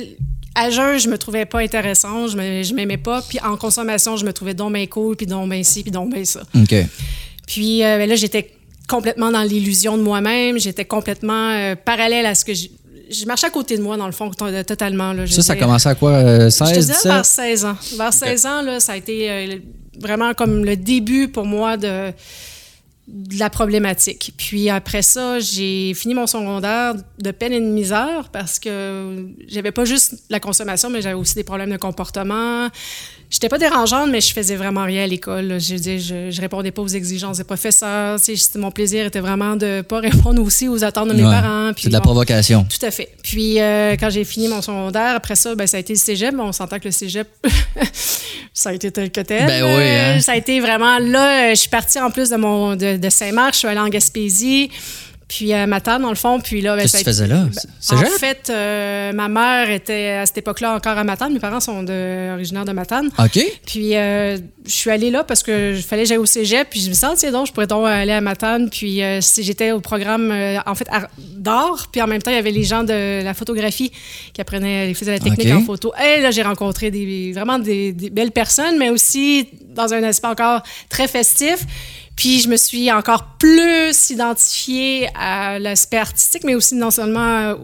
À 0.54 0.70
jeun, 0.70 1.00
je 1.00 1.08
me 1.08 1.18
trouvais 1.18 1.46
pas 1.46 1.60
intéressant, 1.62 2.28
je 2.28 2.74
m'aimais 2.76 2.98
pas. 2.98 3.22
Puis 3.28 3.40
en 3.40 3.56
consommation, 3.56 4.18
je 4.18 4.26
me 4.26 4.34
trouvais 4.34 4.54
donc 4.54 4.74
bien 4.74 4.86
cool, 4.86 5.16
puis 5.16 5.26
donc 5.26 5.50
bien 5.50 5.64
ci, 5.64 5.82
puis 5.82 5.92
donc 5.92 6.14
bien 6.14 6.26
ça. 6.26 6.42
OK. 6.56 6.76
Puis 7.52 7.84
euh, 7.84 7.98
ben 7.98 8.08
là, 8.10 8.16
j'étais 8.16 8.52
complètement 8.88 9.32
dans 9.32 9.42
l'illusion 9.44 9.98
de 9.98 10.04
moi-même. 10.04 10.58
J'étais 10.60 10.86
complètement 10.86 11.50
euh, 11.52 11.76
parallèle 11.76 12.26
à 12.26 12.36
ce 12.36 12.46
que 12.46 12.54
je... 12.54 12.68
Je 13.10 13.26
marchais 13.26 13.48
à 13.48 13.50
côté 13.50 13.76
de 13.78 13.82
moi, 13.82 13.98
dans 13.98 14.06
le 14.06 14.14
fond, 14.14 14.30
to- 14.32 14.64
totalement. 14.64 15.12
Là, 15.12 15.28
Ça, 15.28 15.42
ça 15.42 15.56
commencé 15.58 15.90
à 15.90 15.96
quoi? 15.96 16.12
euh, 16.12 16.50
Je 16.50 16.58
te 16.58 16.64
16, 16.66 16.86
dirais 16.86 16.94
17? 16.96 17.12
vers 17.12 17.26
16 17.26 17.66
ans. 17.66 17.78
Vers 17.98 18.14
16 18.14 18.46
ans, 18.46 18.62
là, 18.62 18.80
ça 18.80 18.94
a 18.94 18.96
été 18.96 19.30
euh, 19.30 19.58
vraiment 20.00 20.34
comme 20.34 20.64
le 20.64 20.78
début 20.78 21.28
pour 21.28 21.46
moi 21.46 21.76
de, 21.76 22.12
de 23.10 23.38
la 23.40 23.50
problématique. 23.50 24.34
Puis 24.38 24.70
après 24.70 25.02
ça, 25.02 25.40
j'ai 25.42 25.94
fini 25.94 26.14
mon 26.14 26.26
secondaire 26.26 26.94
de 27.20 27.32
peine 27.32 27.52
et 27.52 27.60
de 27.60 27.66
misère 27.66 28.30
parce 28.32 28.60
que 28.60 29.28
j'avais 29.50 29.74
pas 29.74 29.84
juste 29.84 30.16
la 30.30 30.40
consommation, 30.40 30.90
mais 30.90 31.02
j'avais 31.02 31.16
aussi 31.16 31.36
des 31.36 31.44
problèmes 31.44 31.72
de 31.72 31.78
comportement. 31.78 32.70
J'étais 33.32 33.48
pas 33.48 33.58
dérangeante, 33.58 34.10
mais 34.12 34.20
je 34.20 34.34
faisais 34.34 34.58
vraiment 34.58 34.84
rien 34.84 35.06
à 35.06 35.08
l'école. 35.08 35.58
Je 35.60 35.76
dire, 35.76 36.00
je, 36.00 36.30
je 36.32 36.42
répondais 36.42 36.72
pas 36.72 36.82
aux 36.82 36.88
exigences 36.88 37.38
des 37.38 37.46
professeurs. 37.46 38.20
Mon 38.56 38.72
plaisir 38.72 39.06
était 39.06 39.22
vraiment 39.22 39.56
de 39.56 39.82
pas 39.82 40.00
répondre 40.02 40.42
aussi 40.44 40.68
aux 40.68 40.84
attentes 40.84 41.08
de 41.08 41.14
mes 41.14 41.24
Ouais. 41.24 41.32
parents. 41.32 41.72
C'est 41.78 41.88
de 41.88 41.94
la 41.94 42.00
bon. 42.00 42.08
provocation. 42.08 42.66
Tout 42.66 42.86
à 42.86 42.92
fait. 42.92 43.08
Puis 43.24 43.60
euh, 43.62 43.96
quand 43.98 44.10
j'ai 44.10 44.26
fini 44.26 44.50
mon 44.50 44.62
secondaire, 44.62 45.16
après 45.16 45.36
ça, 45.36 45.56
ben, 45.56 45.66
ça 45.66 45.78
a 45.78 45.80
été 45.80 45.94
le 45.94 46.00
cégep. 46.00 46.36
On 46.38 46.52
s'entend 46.52 46.78
que 46.78 46.86
le 46.86 46.92
cégep, 46.92 47.28
ça 48.54 48.70
a 48.72 48.74
été 48.74 48.92
tel 48.92 49.10
que 49.12 49.22
tel. 49.22 49.46
Ben 49.48 49.64
oui, 49.64 49.84
hein. 49.84 50.20
Ça 50.20 50.34
a 50.34 50.36
été 50.36 50.60
vraiment 50.60 51.00
là. 51.00 51.52
Je 51.52 51.56
suis 51.60 51.70
partie 51.70 52.00
en 52.00 52.12
plus 52.12 52.30
de 52.30 52.36
mon 52.36 52.76
de, 52.76 52.98
de 52.98 53.10
Saint-Marc. 53.10 53.54
Je 53.54 53.60
suis 53.60 53.68
allée 53.68 53.80
en 53.80 53.88
Gaspésie. 53.90 54.70
Puis 55.32 55.54
à 55.54 55.66
Matane, 55.66 56.02
dans 56.02 56.10
le 56.10 56.16
fond. 56.16 56.42
Puis 56.42 56.60
là, 56.60 56.76
ben, 56.76 56.82
Qu'est-ce 56.82 56.98
que 56.98 56.98
tu 57.00 57.04
faisais 57.06 57.26
là? 57.26 57.46
ben, 57.46 57.98
en 57.98 58.18
fait, 58.20 58.50
euh, 58.50 59.14
ma 59.14 59.30
mère 59.30 59.70
était 59.70 60.10
à 60.22 60.26
cette 60.26 60.40
époque-là 60.40 60.76
encore 60.76 60.98
à 60.98 61.06
Matane. 61.06 61.32
Mes 61.32 61.40
parents 61.40 61.62
sont 61.62 61.84
de, 61.84 62.34
originaires 62.34 62.66
de 62.66 62.74
Matane. 62.74 63.10
OK. 63.18 63.40
Puis 63.66 63.96
euh, 63.96 64.38
je 64.66 64.72
suis 64.72 64.90
allée 64.90 65.10
là 65.10 65.24
parce 65.24 65.42
que 65.42 65.74
je 65.74 65.82
fallait 65.82 66.04
que 66.04 66.10
j'aille 66.10 66.18
au 66.18 66.26
cégep. 66.26 66.70
Puis 66.70 66.82
je 66.82 66.90
me 66.90 67.16
tiens 67.16 67.32
donc, 67.32 67.48
je 67.48 67.54
pourrais 67.54 67.66
donc 67.66 67.88
aller 67.88 68.12
à 68.12 68.20
Matane. 68.20 68.70
Puis 68.70 69.02
euh, 69.02 69.22
si 69.22 69.42
j'étais 69.44 69.72
au 69.72 69.80
programme, 69.80 70.34
en 70.66 70.76
fait, 70.76 70.88
art- 70.90 71.08
d'art. 71.18 71.88
Puis 71.94 72.02
en 72.02 72.08
même 72.08 72.22
temps, 72.22 72.32
il 72.32 72.36
y 72.36 72.40
avait 72.40 72.52
les 72.52 72.64
gens 72.64 72.84
de 72.84 73.24
la 73.24 73.34
photographie 73.34 73.90
qui 74.34 74.42
apprenaient, 74.42 74.90
ils 74.90 74.96
faisaient 74.96 75.14
la 75.14 75.20
technique 75.20 75.48
en 75.54 75.62
photo. 75.64 75.94
Et 75.96 76.20
là, 76.20 76.32
j'ai 76.32 76.44
rencontré 76.44 76.92
des, 76.92 77.32
vraiment 77.34 77.58
des, 77.58 77.94
des 77.94 78.10
belles 78.10 78.32
personnes, 78.32 78.78
mais 78.78 78.90
aussi 78.90 79.48
dans 79.70 79.94
un 79.94 80.04
aspect 80.04 80.28
encore 80.28 80.62
très 80.90 81.08
festif. 81.08 81.60
Puis 82.16 82.42
je 82.42 82.50
me 82.50 82.58
suis 82.58 82.92
encore 82.92 83.26
plus 83.40 84.10
identifiée 84.10 85.08
à 85.16 85.60
l'aspect 85.60 85.98
artistique, 85.98 86.44
mais 86.44 86.56
aussi 86.56 86.76
non 86.76 86.92
seulement 86.92 87.38
euh, 87.38 87.56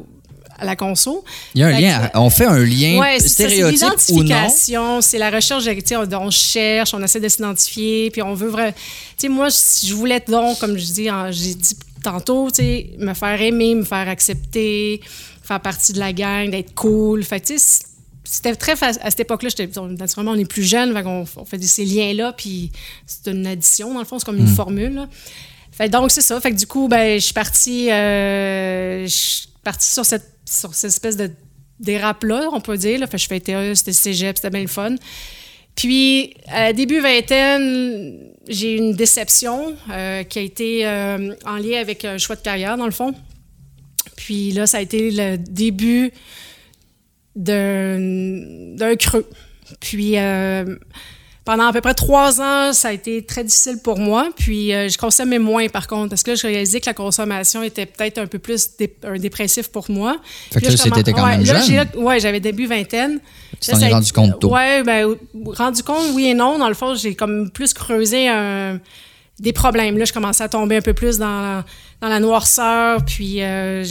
à 0.57 0.65
la 0.65 0.75
conso. 0.75 1.23
Il 1.53 1.61
y 1.61 1.63
a 1.63 1.67
un 1.67 1.75
Fait 1.75 1.81
lien. 1.81 2.07
que- 2.07 2.17
On 2.17 2.29
fait 2.31 2.45
un 2.45 2.57
lien 2.59 2.97
Ouais, 2.99 3.17
c'est 3.19 3.27
ça, 3.27 3.35
c'est 3.43 3.49
stéréotype 3.49 3.83
ou 4.09 4.15
non? 4.15 4.21
l'identification, 4.23 5.01
c'est 5.01 5.17
la 5.19 5.29
recherche, 5.29 5.65
on, 5.91 6.13
on 6.15 6.31
cherche, 6.31 6.93
on 6.93 7.03
essaie 7.03 7.19
de 7.19 7.29
s'identifier, 7.29 8.09
puis 8.09 8.21
on 8.23 8.33
veut 8.33 8.47
vraiment... 8.49 8.71
Tu 8.71 8.77
sais, 9.17 9.29
moi, 9.29 9.49
je 9.49 9.93
voulais 9.93 10.23
donc, 10.27 10.57
comme 10.59 10.77
je 10.77 10.85
dis, 10.91 11.09
j'ai 11.31 11.53
dit 11.53 11.77
tantôt, 12.03 12.49
tu 12.49 12.55
sais, 12.63 12.89
me 12.97 13.13
faire 13.13 13.39
aimer, 13.41 13.75
me 13.75 13.83
faire 13.83 14.07
accepter, 14.09 15.01
faire 15.43 15.59
partie 15.59 15.93
de 15.93 15.99
la 15.99 16.13
gang, 16.13 16.49
d'être 16.49 16.73
cool. 16.73 17.23
Fait 17.23 17.39
tu 17.41 17.59
sais, 17.59 17.83
c'était 18.29 18.55
très 18.55 18.75
facile. 18.75 19.01
À 19.03 19.09
cette 19.09 19.21
époque-là, 19.21 19.49
naturellement, 19.89 20.31
on 20.31 20.39
est 20.39 20.45
plus 20.45 20.63
jeune, 20.63 20.95
on, 21.05 21.25
on 21.35 21.45
fait 21.45 21.61
ces 21.63 21.85
liens-là, 21.85 22.33
puis 22.33 22.71
c'est 23.05 23.31
une 23.31 23.47
addition, 23.47 23.93
dans 23.93 23.99
le 23.99 24.05
fond, 24.05 24.19
c'est 24.19 24.25
comme 24.25 24.37
une 24.37 24.47
formule. 24.47 24.93
là. 24.93 25.07
Fait, 25.71 25.89
donc, 25.89 26.11
c'est 26.11 26.21
ça. 26.21 26.39
Fait 26.41 26.51
que 26.51 26.55
du 26.55 26.65
coup, 26.65 26.87
ben, 26.87 27.19
je 27.19 27.23
suis 27.23 27.33
partie, 27.33 27.91
euh, 27.91 29.03
je 29.03 29.07
suis 29.07 29.47
partie 29.63 29.87
sur 29.89 30.05
cette, 30.05 30.27
sur 30.43 30.73
cette 30.73 30.89
espèce 30.89 31.15
de 31.17 31.31
dérape-là, 31.79 32.49
on 32.51 32.59
peut 32.59 32.77
dire. 32.77 32.99
Là. 32.99 33.07
Fait 33.07 33.17
que 33.17 33.23
je 33.23 33.27
fais 33.27 33.39
TE, 33.39 33.73
c'était 33.75 33.93
cégep, 33.93 34.37
c'était 34.37 34.49
bien 34.49 34.61
le 34.61 34.67
fun. 34.67 34.95
Puis, 35.75 36.33
à 36.47 36.73
début 36.73 36.99
vingtaine, 36.99 38.31
j'ai 38.47 38.73
eu 38.73 38.77
une 38.77 38.93
déception 38.93 39.75
euh, 39.91 40.23
qui 40.23 40.39
a 40.39 40.41
été 40.41 40.87
euh, 40.87 41.35
en 41.45 41.57
lien 41.57 41.79
avec 41.79 42.03
un 42.05 42.17
choix 42.17 42.35
de 42.35 42.41
carrière, 42.41 42.75
dans 42.77 42.85
le 42.85 42.91
fond. 42.91 43.13
Puis 44.15 44.51
là, 44.51 44.65
ça 44.65 44.79
a 44.79 44.81
été 44.81 45.11
le 45.11 45.37
début 45.37 46.11
d'un 47.37 48.95
creux. 48.95 49.25
Puis, 49.79 50.17
euh, 50.17 50.75
pendant 51.45 51.67
à 51.67 51.73
peu 51.73 51.79
près 51.81 51.93
trois 51.93 52.41
ans, 52.41 52.73
ça 52.73 52.89
a 52.89 52.91
été 52.91 53.23
très 53.25 53.43
difficile 53.43 53.79
pour 53.83 53.99
moi. 53.99 54.29
Puis, 54.37 54.73
euh, 54.73 54.89
je 54.89 54.97
consommais 54.97 55.39
moins, 55.39 55.67
par 55.69 55.87
contre, 55.87 56.09
parce 56.09 56.23
que 56.23 56.31
là, 56.31 56.35
je 56.35 56.47
réalisais 56.47 56.81
que 56.81 56.85
la 56.87 56.93
consommation 56.93 57.63
était 57.63 57.85
peut-être 57.85 58.17
un 58.17 58.27
peu 58.27 58.39
plus 58.39 58.75
dé- 58.77 58.93
un 59.03 59.17
dépressif 59.17 59.69
pour 59.69 59.89
moi. 59.89 60.17
Fait 60.51 60.59
que 60.59 60.65
là, 60.65 60.71
c'était- 60.77 61.03
quand 61.13 61.25
même 61.25 61.43
là, 61.45 61.61
jeune. 61.61 61.87
Ouais, 62.03 62.19
j'avais 62.19 62.39
début 62.39 62.65
vingtaine. 62.65 63.19
Tu 63.61 63.71
Là, 63.71 63.77
t'en 63.77 63.85
es 63.85 63.93
rendu 63.93 64.11
compte 64.11 64.39
tôt. 64.39 64.53
Ouais, 64.53 64.83
ben, 64.83 65.15
rendu 65.45 65.83
compte, 65.83 66.07
oui 66.13 66.27
et 66.27 66.33
non. 66.33 66.57
Dans 66.59 66.67
le 66.69 66.75
fond, 66.75 66.95
j'ai 66.95 67.15
comme 67.15 67.49
plus 67.49 67.73
creusé 67.73 68.27
un- 68.27 68.79
des 69.39 69.53
problèmes. 69.53 69.97
Là, 69.97 70.05
je 70.05 70.13
commençais 70.13 70.43
à 70.43 70.49
tomber 70.49 70.77
un 70.77 70.81
peu 70.81 70.93
plus 70.93 71.17
dans, 71.17 71.63
dans 72.01 72.07
la 72.09 72.19
noirceur. 72.19 73.05
Puis, 73.05 73.41
euh, 73.41 73.83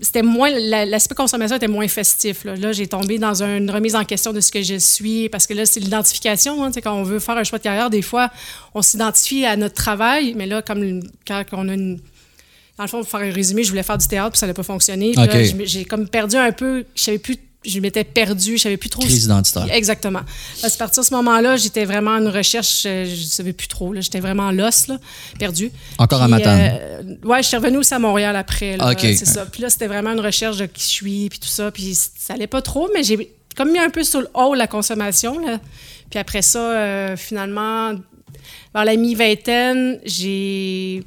c'était 0.00 0.22
moins. 0.22 0.50
la- 0.50 0.84
L'aspect 0.86 1.14
consommation 1.14 1.56
était 1.56 1.68
moins 1.68 1.88
festif. 1.88 2.44
Là, 2.44 2.54
Là, 2.56 2.72
j'ai 2.72 2.86
tombé 2.86 3.18
dans 3.18 3.42
une 3.42 3.70
remise 3.70 3.94
en 3.96 4.04
question 4.04 4.32
de 4.32 4.40
ce 4.40 4.50
que 4.52 4.62
je 4.62 4.76
suis. 4.78 5.28
Parce 5.28 5.46
que 5.46 5.54
là, 5.54 5.64
c'est 5.66 5.80
l'identification. 5.80 6.62
Hein, 6.64 6.70
quand 6.82 6.94
on 6.94 7.02
veut 7.02 7.18
faire 7.18 7.36
un 7.36 7.44
choix 7.44 7.58
de 7.58 7.64
carrière, 7.64 7.90
des 7.90 8.02
fois, 8.02 8.30
on 8.74 8.82
s'identifie 8.82 9.44
à 9.44 9.56
notre 9.56 9.74
travail. 9.74 10.34
Mais 10.36 10.46
là, 10.46 10.62
comme 10.62 11.02
quand 11.26 11.42
on 11.52 11.68
a 11.68 11.74
une. 11.74 11.98
Dans 12.78 12.84
le 12.84 12.88
fond, 12.90 13.00
pour 13.00 13.08
faire 13.08 13.20
un 13.20 13.32
résumé, 13.32 13.64
je 13.64 13.70
voulais 13.70 13.82
faire 13.82 13.96
du 13.96 14.06
théâtre, 14.06 14.32
puis 14.32 14.38
ça 14.38 14.46
n'a 14.46 14.52
pas 14.52 14.62
fonctionné. 14.62 15.12
J'ai 15.64 15.84
comme 15.86 16.06
perdu 16.08 16.36
un 16.36 16.52
peu. 16.52 16.84
Je 16.94 17.02
savais 17.02 17.18
plus. 17.18 17.36
Je 17.66 17.80
m'étais 17.80 18.04
perdue. 18.04 18.56
Je 18.56 18.62
savais 18.62 18.76
plus 18.76 18.88
trop. 18.90 19.02
Crise 19.02 19.24
identitaire. 19.24 19.66
Exactement. 19.72 20.22
À 20.62 20.70
partir 20.70 21.02
de 21.02 21.06
ce 21.06 21.14
moment-là, 21.14 21.56
j'étais 21.56 21.84
vraiment 21.84 22.12
en 22.12 22.30
recherche, 22.30 22.84
euh, 22.86 23.04
je 23.04 23.10
ne 23.22 23.26
savais 23.26 23.52
plus 23.52 23.68
trop, 23.68 23.94
j'étais 23.94 24.20
vraiment 24.20 24.50
lost, 24.52 24.88
là, 24.88 24.98
perdu. 25.38 25.70
Encore 25.98 26.22
à 26.22 26.26
Puis, 26.26 26.34
Matane. 26.34 26.78
euh, 26.80 27.02
ouais, 27.24 27.42
je 27.42 27.48
suis 27.48 27.56
revenue 27.56 27.78
aussi 27.78 27.94
à 27.94 27.98
Montréal 27.98 28.36
après. 28.36 28.76
Là, 28.76 28.92
OK. 28.92 29.00
C'est 29.00 29.26
ça. 29.26 29.46
Puis 29.46 29.62
là, 29.62 29.70
c'était 29.70 29.86
vraiment 29.86 30.12
une 30.12 30.20
recherche 30.20 30.56
de 30.58 30.66
qui 30.66 30.82
je 30.82 30.88
suis, 30.88 31.28
puis 31.28 31.38
tout 31.38 31.48
ça. 31.48 31.70
Puis 31.70 31.94
ça 31.94 32.34
allait 32.34 32.46
pas 32.46 32.62
trop, 32.62 32.88
mais 32.94 33.02
j'ai 33.02 33.32
comme 33.56 33.72
mis 33.72 33.78
un 33.78 33.90
peu 33.90 34.04
sur 34.04 34.20
le 34.20 34.28
haut 34.34 34.54
la 34.54 34.66
consommation. 34.66 35.38
Là. 35.38 35.58
Puis 36.10 36.18
après 36.18 36.42
ça, 36.42 36.58
euh, 36.60 37.16
finalement, 37.16 37.92
vers 38.74 38.84
la 38.84 38.96
mi-vingtaine, 38.96 39.98
j'ai 40.04 41.02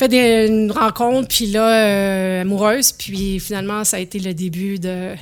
fait 0.00 0.08
des, 0.08 0.46
une 0.48 0.72
rencontre, 0.72 1.28
puis 1.28 1.46
là, 1.46 1.84
euh, 1.86 2.40
amoureuse. 2.42 2.92
Puis 2.92 3.38
finalement, 3.38 3.84
ça 3.84 3.98
a 3.98 4.00
été 4.00 4.18
le 4.18 4.34
début 4.34 4.78
de 4.78 5.14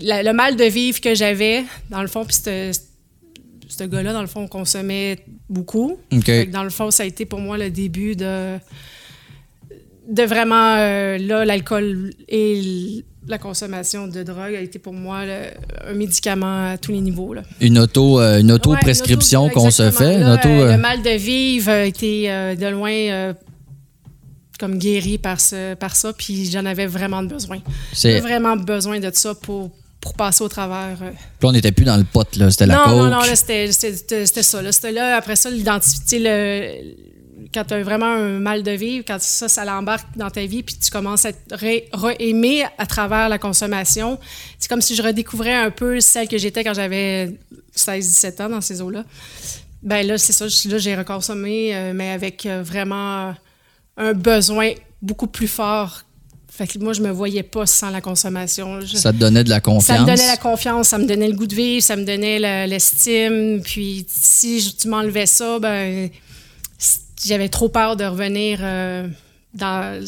la- 0.00 0.22
le 0.22 0.32
mal 0.32 0.56
de 0.56 0.64
vivre 0.64 1.00
que 1.00 1.14
j'avais, 1.14 1.64
dans 1.90 2.02
le 2.02 2.08
fond. 2.08 2.24
Puis 2.24 2.36
ce 3.68 3.84
gars-là, 3.84 4.12
dans 4.12 4.20
le 4.20 4.26
fond, 4.26 4.46
consommait 4.46 5.18
beaucoup. 5.48 5.96
Dans 6.52 6.62
le 6.64 6.70
fond, 6.70 6.90
ça 6.90 7.02
a 7.02 7.06
été 7.06 7.24
pour 7.24 7.40
moi 7.40 7.58
le 7.58 7.70
début 7.70 8.14
de, 8.16 8.58
de 10.08 10.22
vraiment, 10.22 10.76
euh, 10.76 11.18
là, 11.18 11.44
l'alcool 11.44 12.10
et 12.28 13.04
la 13.28 13.38
consommation 13.38 14.06
de 14.06 14.22
drogue 14.22 14.54
a 14.54 14.60
été 14.60 14.78
pour 14.78 14.92
moi 14.92 15.22
un 15.88 15.94
médicament 15.94 16.70
à 16.72 16.78
tous 16.78 16.92
les 16.92 17.00
niveaux. 17.00 17.34
Là. 17.34 17.42
Une 17.60 17.78
auto, 17.78 18.20
euh, 18.20 18.40
une 18.40 18.52
auto- 18.52 18.74
qu'on 19.52 19.70
se 19.70 19.90
fait. 19.90 20.14
une 20.14 20.20
Là, 20.20 20.34
auto, 20.34 20.48
euh, 20.48 20.72
Le 20.72 20.78
mal 20.78 21.02
de 21.02 21.10
vivre 21.10 21.70
a 21.70 21.84
été 21.84 22.28
de 22.28 22.66
loin 22.68 23.34
comme 24.58 24.78
guéri 24.78 25.18
par, 25.18 25.40
ce, 25.40 25.74
par 25.74 25.96
ça, 25.96 26.12
puis 26.12 26.48
j'en 26.50 26.64
avais 26.64 26.86
vraiment 26.86 27.22
besoin. 27.22 27.58
J'avais 27.92 28.20
vraiment 28.20 28.56
besoin 28.56 29.00
de 29.00 29.10
ça 29.12 29.34
pour, 29.34 29.70
pour 30.00 30.14
passer 30.14 30.42
au 30.44 30.48
travers. 30.48 30.96
Là, 31.00 31.10
on 31.42 31.52
n'était 31.52 31.72
plus 31.72 31.84
dans 31.84 31.96
le 31.96 32.04
pot, 32.04 32.26
là. 32.36 32.50
C'était 32.50 32.66
la 32.66 32.76
non, 32.76 32.84
coke. 32.84 32.92
non, 32.94 33.10
non, 33.10 33.20
c'était 33.34 33.70
ça. 33.70 34.62
Là. 34.62 34.72
C'était 34.72 34.92
là, 34.92 35.16
après 35.16 35.36
ça, 35.36 35.50
l'identité, 35.50 36.18
le, 36.20 36.94
quand 37.52 37.64
tu 37.64 37.74
as 37.74 37.82
vraiment 37.82 38.06
un 38.06 38.38
mal 38.38 38.62
de 38.62 38.70
vivre, 38.72 39.04
quand 39.06 39.20
ça, 39.20 39.48
ça 39.48 39.64
l'embarque 39.64 40.16
dans 40.16 40.30
ta 40.30 40.44
vie, 40.46 40.62
puis 40.62 40.76
tu 40.76 40.90
commences 40.90 41.24
à 41.24 41.32
te 41.32 41.54
ré- 41.54 41.88
re-aimer 41.92 42.64
à 42.78 42.86
travers 42.86 43.28
la 43.28 43.38
consommation. 43.38 44.18
C'est 44.58 44.68
comme 44.68 44.82
si 44.82 44.94
je 44.94 45.02
redécouvrais 45.02 45.54
un 45.54 45.70
peu 45.70 46.00
celle 46.00 46.28
que 46.28 46.38
j'étais 46.38 46.64
quand 46.64 46.74
j'avais 46.74 47.30
16-17 47.74 48.42
ans 48.42 48.48
dans 48.48 48.60
ces 48.60 48.80
eaux-là. 48.82 49.04
Ben 49.82 50.06
là, 50.06 50.18
c'est 50.18 50.32
ça. 50.32 50.48
je- 50.48 50.68
Là, 50.68 50.78
j'ai 50.78 50.96
reconsommé, 50.96 51.74
euh, 51.74 51.92
mais 51.94 52.10
avec 52.10 52.46
euh, 52.46 52.62
vraiment 52.62 53.34
un 53.96 54.12
besoin 54.14 54.72
beaucoup 55.02 55.26
plus 55.28 55.48
fort. 55.48 56.02
Fait 56.50 56.66
que 56.66 56.78
moi, 56.78 56.94
je 56.94 57.02
me 57.02 57.10
voyais 57.10 57.42
pas 57.42 57.66
sans 57.66 57.90
la 57.90 58.00
consommation. 58.00 58.80
Je- 58.80 58.96
Ça 58.96 59.12
te 59.12 59.18
donnait 59.18 59.44
de 59.44 59.50
la 59.50 59.60
confiance. 59.60 59.84
ça 59.98 60.00
me 60.02 60.06
donnait 60.06 60.26
la 60.26 60.36
confiance, 60.38 60.88
ça 60.88 60.98
me 60.98 61.04
donnait 61.06 61.28
le 61.28 61.34
goût 61.34 61.46
de 61.46 61.54
vivre, 61.54 61.82
ça 61.84 61.96
me 61.96 62.04
donnait 62.04 62.66
l'estime. 62.66 63.60
Puis 63.62 64.06
si 64.08 64.60
je- 64.60 64.70
tu 64.74 64.88
m'enlevais 64.88 65.26
ça, 65.26 65.58
ben 65.58 66.08
j'avais 67.24 67.48
trop 67.48 67.68
peur 67.68 67.96
de 67.96 68.04
revenir 68.04 68.58
euh, 68.62 69.08
dans, 69.54 70.04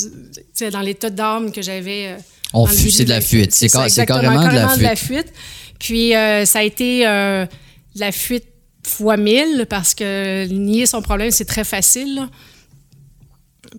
dans 0.73 0.81
l'état 0.81 1.11
d'âme 1.11 1.53
que 1.53 1.63
j'avais. 1.63 2.09
euh, 2.09 2.17
On 2.53 2.67
fuit, 2.67 2.91
c'est 2.91 3.05
de 3.05 3.11
la 3.11 3.21
fuite. 3.21 3.55
C'est 3.55 3.69
ça, 3.69 3.81
ca- 3.83 3.89
c'est 3.89 4.03
exactement, 4.03 4.43
carrément 4.43 4.77
de 4.77 4.83
la 4.83 4.97
fuite. 4.97 5.33
Puis 5.79 6.15
euh, 6.15 6.45
ça 6.45 6.59
a 6.61 6.63
été 6.63 7.07
euh, 7.07 7.47
de 7.95 8.01
la 8.01 8.13
fuite 8.13 8.45
fois 8.87 9.17
mille 9.17 9.67
parce 9.69 9.95
que 9.95 10.47
nier 10.47 10.87
son 10.87 11.03
problème, 11.03 11.31
c'est 11.31 11.45
très 11.45 11.65
facile. 11.65 12.15
là. 12.17 12.29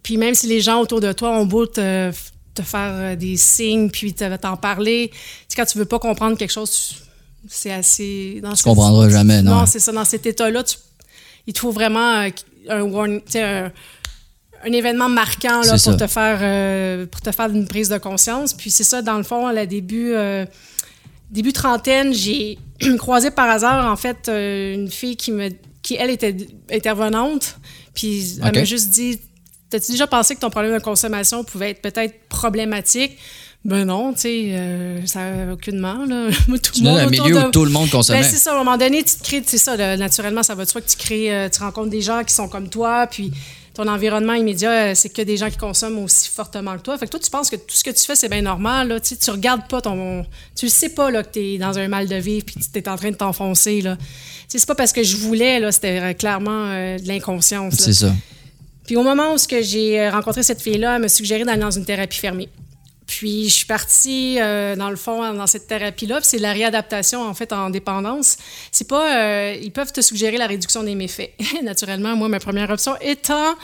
Puis 0.03 0.17
même 0.17 0.35
si 0.35 0.47
les 0.47 0.61
gens 0.61 0.79
autour 0.81 1.01
de 1.01 1.11
toi 1.13 1.31
ont 1.37 1.45
beau 1.45 1.65
te, 1.65 2.11
te 2.53 2.61
faire 2.61 3.17
des 3.17 3.37
signes, 3.37 3.89
puis 3.89 4.13
te- 4.13 4.35
t'en 4.37 4.55
parler, 4.57 5.11
quand 5.55 5.65
tu 5.65 5.77
veux 5.77 5.85
pas 5.85 5.99
comprendre 5.99 6.37
quelque 6.37 6.51
chose, 6.53 6.95
c'est 7.47 7.71
assez... 7.71 8.39
Dans 8.41 8.53
Tu 8.53 8.63
comprendras 8.63 9.09
jamais, 9.09 9.41
non. 9.41 9.55
Non, 9.61 9.65
c'est 9.65 9.79
ça. 9.79 9.91
Dans 9.91 10.05
cet 10.05 10.25
état-là, 10.25 10.63
tu- 10.63 10.77
il 11.47 11.53
te 11.53 11.59
faut 11.59 11.71
vraiment 11.71 12.27
un, 12.69 12.81
warning, 12.81 13.21
tu 13.21 13.33
sais, 13.33 13.43
un, 13.43 13.71
un 14.63 14.71
événement 14.71 15.09
marquant 15.09 15.61
là, 15.61 15.71
pour 15.71 15.79
ça. 15.79 15.95
te 15.95 16.07
faire 16.07 16.39
euh, 16.41 17.05
pour 17.05 17.21
te 17.21 17.31
faire 17.31 17.49
une 17.49 17.67
prise 17.67 17.89
de 17.89 17.97
conscience. 17.97 18.53
Puis 18.53 18.71
c'est 18.71 18.83
ça, 18.83 19.01
dans 19.01 19.17
le 19.17 19.23
fond, 19.23 19.47
à 19.47 19.53
la 19.53 19.65
début, 19.65 20.13
euh, 20.13 20.45
début 21.29 21.53
trentaine, 21.53 22.13
j'ai 22.13 22.57
croisé 22.97 23.31
par 23.31 23.49
hasard, 23.49 23.91
en 23.91 23.95
fait, 23.95 24.27
euh, 24.27 24.73
une 24.73 24.89
fille 24.89 25.15
qui, 25.15 25.31
me, 25.31 25.49
qui, 25.81 25.95
elle, 25.95 26.09
était 26.09 26.35
intervenante. 26.71 27.57
Puis 27.93 28.39
elle 28.43 28.53
m'a 28.53 28.63
juste 28.63 28.89
dit 28.89 29.19
T'as-tu 29.69 29.91
déjà 29.91 30.07
pensé 30.07 30.35
que 30.35 30.39
ton 30.39 30.49
problème 30.49 30.73
de 30.73 30.81
consommation 30.81 31.43
pouvait 31.43 31.71
être 31.71 31.81
peut-être 31.81 32.27
problématique 32.27 33.17
Ben 33.65 33.83
non, 33.85 34.13
tu 34.13 34.21
sais, 34.21 34.45
euh, 34.53 35.05
ça 35.05 35.21
aucunement. 35.51 36.05
Là. 36.05 36.29
Moi, 36.47 36.59
tout 36.59 36.71
Tu 36.73 36.81
le 36.81 36.87
es 36.87 36.91
monde 36.91 36.99
un 36.99 37.09
milieu 37.09 37.41
de- 37.41 37.47
où 37.47 37.51
tout 37.51 37.65
le 37.65 37.71
monde 37.71 37.89
consommait. 37.89 38.21
ben, 38.21 38.27
c'est 38.29 38.37
ça, 38.37 38.51
à 38.51 38.55
un 38.55 38.57
moment 38.59 38.77
donné, 38.77 39.03
tu 39.03 39.15
te 39.17 39.23
crées, 39.23 39.43
c'est 39.45 39.57
ça, 39.57 39.75
là, 39.75 39.97
naturellement, 39.97 40.43
ça 40.43 40.55
va 40.55 40.63
de 40.63 40.69
soi 40.69 40.79
que 40.81 40.89
tu 40.89 40.95
crées, 40.95 41.33
euh, 41.33 41.49
tu 41.49 41.59
rencontres 41.61 41.89
des 41.89 42.01
gens 42.01 42.23
qui 42.23 42.33
sont 42.33 42.47
comme 42.47 42.69
toi, 42.69 43.05
puis 43.07 43.31
ton 43.73 43.85
environnement 43.87 44.33
immédiat, 44.33 44.71
euh, 44.71 44.91
c'est 44.95 45.09
que 45.09 45.21
des 45.21 45.35
gens 45.35 45.49
qui 45.49 45.57
consomment 45.57 45.99
aussi 45.99 46.29
fortement 46.29 46.77
que 46.77 46.83
toi. 46.83 46.97
Fait 46.97 47.05
que 47.05 47.11
toi, 47.11 47.19
tu 47.19 47.29
penses 47.29 47.49
que 47.49 47.57
tout 47.57 47.75
ce 47.75 47.83
que 47.83 47.89
tu 47.91 48.03
fais, 48.05 48.15
c'est 48.15 48.29
bien 48.29 48.41
normal, 48.41 48.87
là, 48.87 48.99
tu 49.01 49.09
sais, 49.09 49.17
tu 49.17 49.29
regardes 49.29 49.67
pas 49.67 49.81
ton... 49.81 50.25
Tu 50.55 50.65
le 50.65 50.71
sais 50.71 50.89
pas, 50.89 51.11
là, 51.11 51.21
que 51.23 51.29
t'es 51.29 51.57
dans 51.57 51.77
un 51.77 51.87
mal 51.89 52.07
de 52.07 52.15
vivre, 52.15 52.45
puis 52.45 52.55
tu 52.55 52.79
es 52.79 52.87
en 52.89 52.95
train 52.95 53.11
de 53.11 53.15
t'enfoncer, 53.17 53.81
là. 53.81 53.97
Tu 53.97 54.03
sais, 54.47 54.59
c'est 54.59 54.67
pas 54.67 54.75
parce 54.75 54.93
que 54.93 55.03
je 55.03 55.17
voulais, 55.17 55.59
là, 55.59 55.73
c'était 55.73 55.99
euh, 55.99 56.13
clairement 56.13 56.67
euh, 56.69 56.97
de 56.97 57.07
l'inconscience. 57.09 57.75
C'est 57.75 57.93
ça. 57.93 58.13
Puis 58.87 58.95
au 58.95 59.03
moment 59.03 59.33
où 59.33 59.37
que 59.37 59.61
j'ai 59.61 60.09
rencontré 60.09 60.43
cette 60.43 60.61
fille-là, 60.61 60.95
elle 60.95 61.01
m'a 61.01 61.09
suggéré 61.09 61.43
d'aller 61.43 61.59
dans 61.61 61.69
une 61.71 61.85
thérapie 61.85 62.17
fermée. 62.17 62.47
Puis 63.09 63.49
je 63.49 63.55
suis 63.55 63.65
partie, 63.65 64.37
euh, 64.39 64.75
dans 64.75 64.91
le 64.91 64.95
fond, 64.95 65.33
dans 65.33 65.47
cette 65.47 65.65
thérapie-là. 65.65 66.17
Puis 66.17 66.29
c'est 66.29 66.37
de 66.37 66.43
la 66.43 66.53
réadaptation, 66.53 67.23
en 67.23 67.33
fait, 67.33 67.51
en 67.51 67.71
dépendance. 67.71 68.37
C'est 68.71 68.87
pas... 68.87 69.17
euh, 69.17 69.55
ils 69.59 69.71
peuvent 69.71 69.91
te 69.91 70.01
suggérer 70.01 70.37
la 70.37 70.45
réduction 70.45 70.83
des 70.83 70.93
méfaits. 70.93 71.31
Naturellement, 71.63 72.15
moi, 72.15 72.29
ma 72.29 72.39
première 72.39 72.69
option 72.69 72.95
étant 73.01 73.55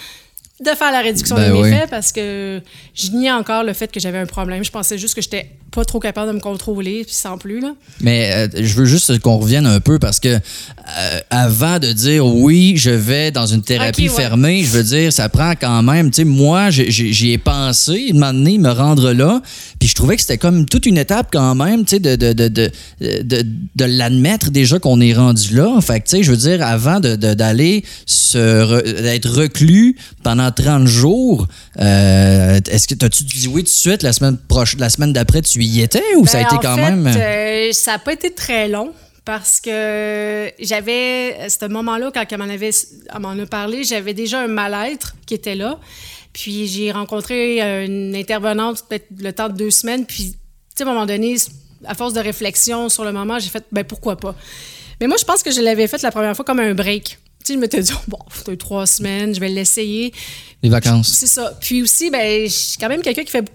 de 0.60 0.70
faire 0.70 0.92
la 0.92 1.02
réduction 1.02 1.36
Ben 1.36 1.52
des 1.52 1.62
oui. 1.62 1.70
méfaits 1.70 1.90
parce 1.92 2.12
que 2.12 2.60
je 2.96 3.12
niais 3.12 3.32
encore 3.32 3.64
le 3.64 3.74
fait 3.74 3.92
que 3.92 4.00
j'avais 4.00 4.18
un 4.18 4.26
problème. 4.26 4.64
Je 4.64 4.72
pensais 4.72 4.98
juste 4.98 5.14
que 5.14 5.22
j'étais 5.22 5.52
pas 5.76 5.86
trop 5.86 6.00
capable 6.00 6.30
de 6.32 6.36
me 6.36 6.40
contrôler, 6.42 7.04
puis 7.06 7.14
sans 7.14 7.38
plus, 7.38 7.60
là. 7.60 7.74
Mais 8.02 8.32
euh, 8.34 8.48
je 8.56 8.74
veux 8.76 8.86
juste 8.86 9.20
qu'on 9.20 9.38
revienne 9.38 9.66
un 9.68 9.80
peu 9.80 10.00
parce 10.00 10.20
que 10.20 10.30
euh, 10.30 11.20
avant 11.30 11.80
de 11.80 11.92
dire 11.92 12.26
oui, 12.26 12.74
je 12.78 12.90
vais 12.90 13.32
dans 13.32 13.46
une 13.46 13.62
thérapie 13.62 14.10
ouais. 14.10 14.16
fermée, 14.16 14.64
je 14.64 14.70
veux 14.70 14.84
dire, 14.84 15.12
ça 15.14 15.30
prend 15.30 15.54
quand 15.60 15.84
même, 15.84 16.10
tu 16.12 16.18
sais, 16.22 16.24
moi, 16.24 16.70
j'y 16.72 17.32
ai 17.32 17.38
pensé, 17.38 18.12
moment 18.14 18.34
donné, 18.34 18.58
me 18.58 18.70
rendre 18.72 19.12
là, 19.14 19.42
puis 19.80 19.88
je 19.90 19.94
trouvais 19.96 20.16
que 20.16 20.22
c'était 20.22 20.38
comme 20.38 20.66
toute 20.66 20.86
une 20.86 20.98
étape 20.98 21.28
quand 21.32 21.54
même, 21.56 21.86
tu 21.86 21.92
sais, 21.96 22.00
de, 22.00 22.16
de, 22.16 22.34
de, 22.34 22.48
de, 22.48 22.72
de, 23.02 23.46
de 23.76 23.86
l'admettre 23.86 24.50
déjà 24.52 24.80
qu'on 24.80 25.02
est 25.02 25.14
rendu 25.14 25.56
là. 25.56 25.80
Fait 25.82 26.00
que, 26.00 26.06
tu 26.08 26.18
sais, 26.18 26.24
je 26.24 26.32
veux 26.32 26.38
dire, 26.38 26.66
avant 26.66 27.00
de- 27.00 27.16
de- 27.16 27.34
d'aller 27.34 27.84
se 28.06 28.38
re- 28.38 29.02
d'être 29.02 29.30
reclus 29.30 29.98
pendant 30.24 30.52
30 30.52 30.88
jours, 30.88 31.48
euh, 31.82 32.60
est-ce 32.70 32.88
que 32.88 32.94
t'as-tu 32.96 33.24
dit 33.26 33.48
oui 33.48 33.62
tout 33.64 33.70
de 33.70 33.70
suite, 33.70 34.04
la 34.04 34.14
semaine 34.14 34.38
prochaine, 34.38 34.80
la 34.80 34.90
semaine 34.90 35.14
d'après, 35.14 35.42
tu 35.42 35.60
y 35.66 35.82
étais 35.82 36.04
ou 36.18 36.26
ça 36.28 36.40
a 36.40 36.42
Ben, 36.42 36.48
été 36.48 36.56
quand 36.62 36.76
fait, 36.76 36.82
même? 36.92 37.08
euh, 37.08 37.72
ça 37.74 37.92
n'a 37.94 38.00
pas 38.00 38.14
été 38.14 38.34
très 38.34 38.68
long 38.68 38.94
parce 39.24 39.60
que 39.60 40.52
j'avais, 40.60 41.36
à 41.42 41.50
ce 41.50 41.66
moment-là, 41.68 42.12
quand 42.14 42.24
elle 42.30 42.38
m'en 42.38 42.44
avait, 42.50 42.70
elle 43.14 43.22
m'en 43.22 43.32
a 43.32 43.46
parlé, 43.46 43.84
j'avais 43.84 44.14
déjà 44.14 44.42
un 44.42 44.48
mal-être 44.48 45.16
qui 45.26 45.34
était 45.34 45.56
là. 45.56 45.80
Puis 46.34 46.68
j'ai 46.68 46.92
rencontré 46.92 47.62
une 47.86 48.16
intervenante 48.16 48.84
peut-être 48.88 49.08
le 49.18 49.32
temps 49.34 49.50
de 49.50 49.56
deux 49.56 49.72
semaines. 49.72 50.06
Puis, 50.06 50.32
tu 50.34 50.38
sais, 50.76 50.84
à 50.84 50.88
un 50.88 50.94
moment 50.94 51.06
donné, 51.06 51.36
à 51.86 51.96
force 51.96 52.14
de 52.14 52.20
réflexion 52.20 52.90
sur 52.90 53.04
le 53.06 53.12
moment, 53.14 53.40
j'ai 53.40 53.50
fait, 53.50 53.64
ben 53.72 53.84
pourquoi 53.84 54.18
pas? 54.18 54.36
Mais 55.02 55.08
moi, 55.08 55.18
je 55.20 55.26
pense 55.26 55.44
que 55.44 55.52
je 55.52 55.62
l'avais 55.62 55.88
fait 55.88 56.02
la 56.02 56.12
première 56.12 56.36
fois 56.36 56.46
comme 56.46 56.60
un 56.60 56.74
break. 56.74 57.18
Tu 57.44 57.48
sais, 57.48 57.54
je 57.54 57.60
m'étais 57.60 57.82
dit, 57.82 57.94
bon, 58.08 58.20
deux, 58.46 58.58
trois 58.58 58.86
semaines, 58.86 59.34
je 59.34 59.40
vais 59.40 59.50
l'essayer. 59.50 60.14
Les 60.62 60.70
vacances. 60.70 61.10
C'est 61.18 61.28
ça. 61.28 61.58
Puis 61.62 61.82
aussi, 61.82 62.10
ben, 62.10 62.46
je 62.46 62.52
suis 62.52 62.78
quand 62.78 62.90
même 62.90 63.02
quelqu'un 63.02 63.24
qui 63.24 63.32
fait 63.32 63.46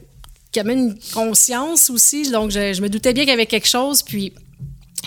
qui 0.52 0.60
a 0.60 0.64
même 0.64 0.78
une 0.78 0.98
conscience 1.14 1.90
aussi. 1.90 2.30
Donc, 2.30 2.50
je, 2.50 2.72
je 2.72 2.82
me 2.82 2.88
doutais 2.88 3.12
bien 3.12 3.24
qu'il 3.24 3.30
y 3.30 3.34
avait 3.34 3.46
quelque 3.46 3.68
chose. 3.68 4.02
Puis, 4.02 4.32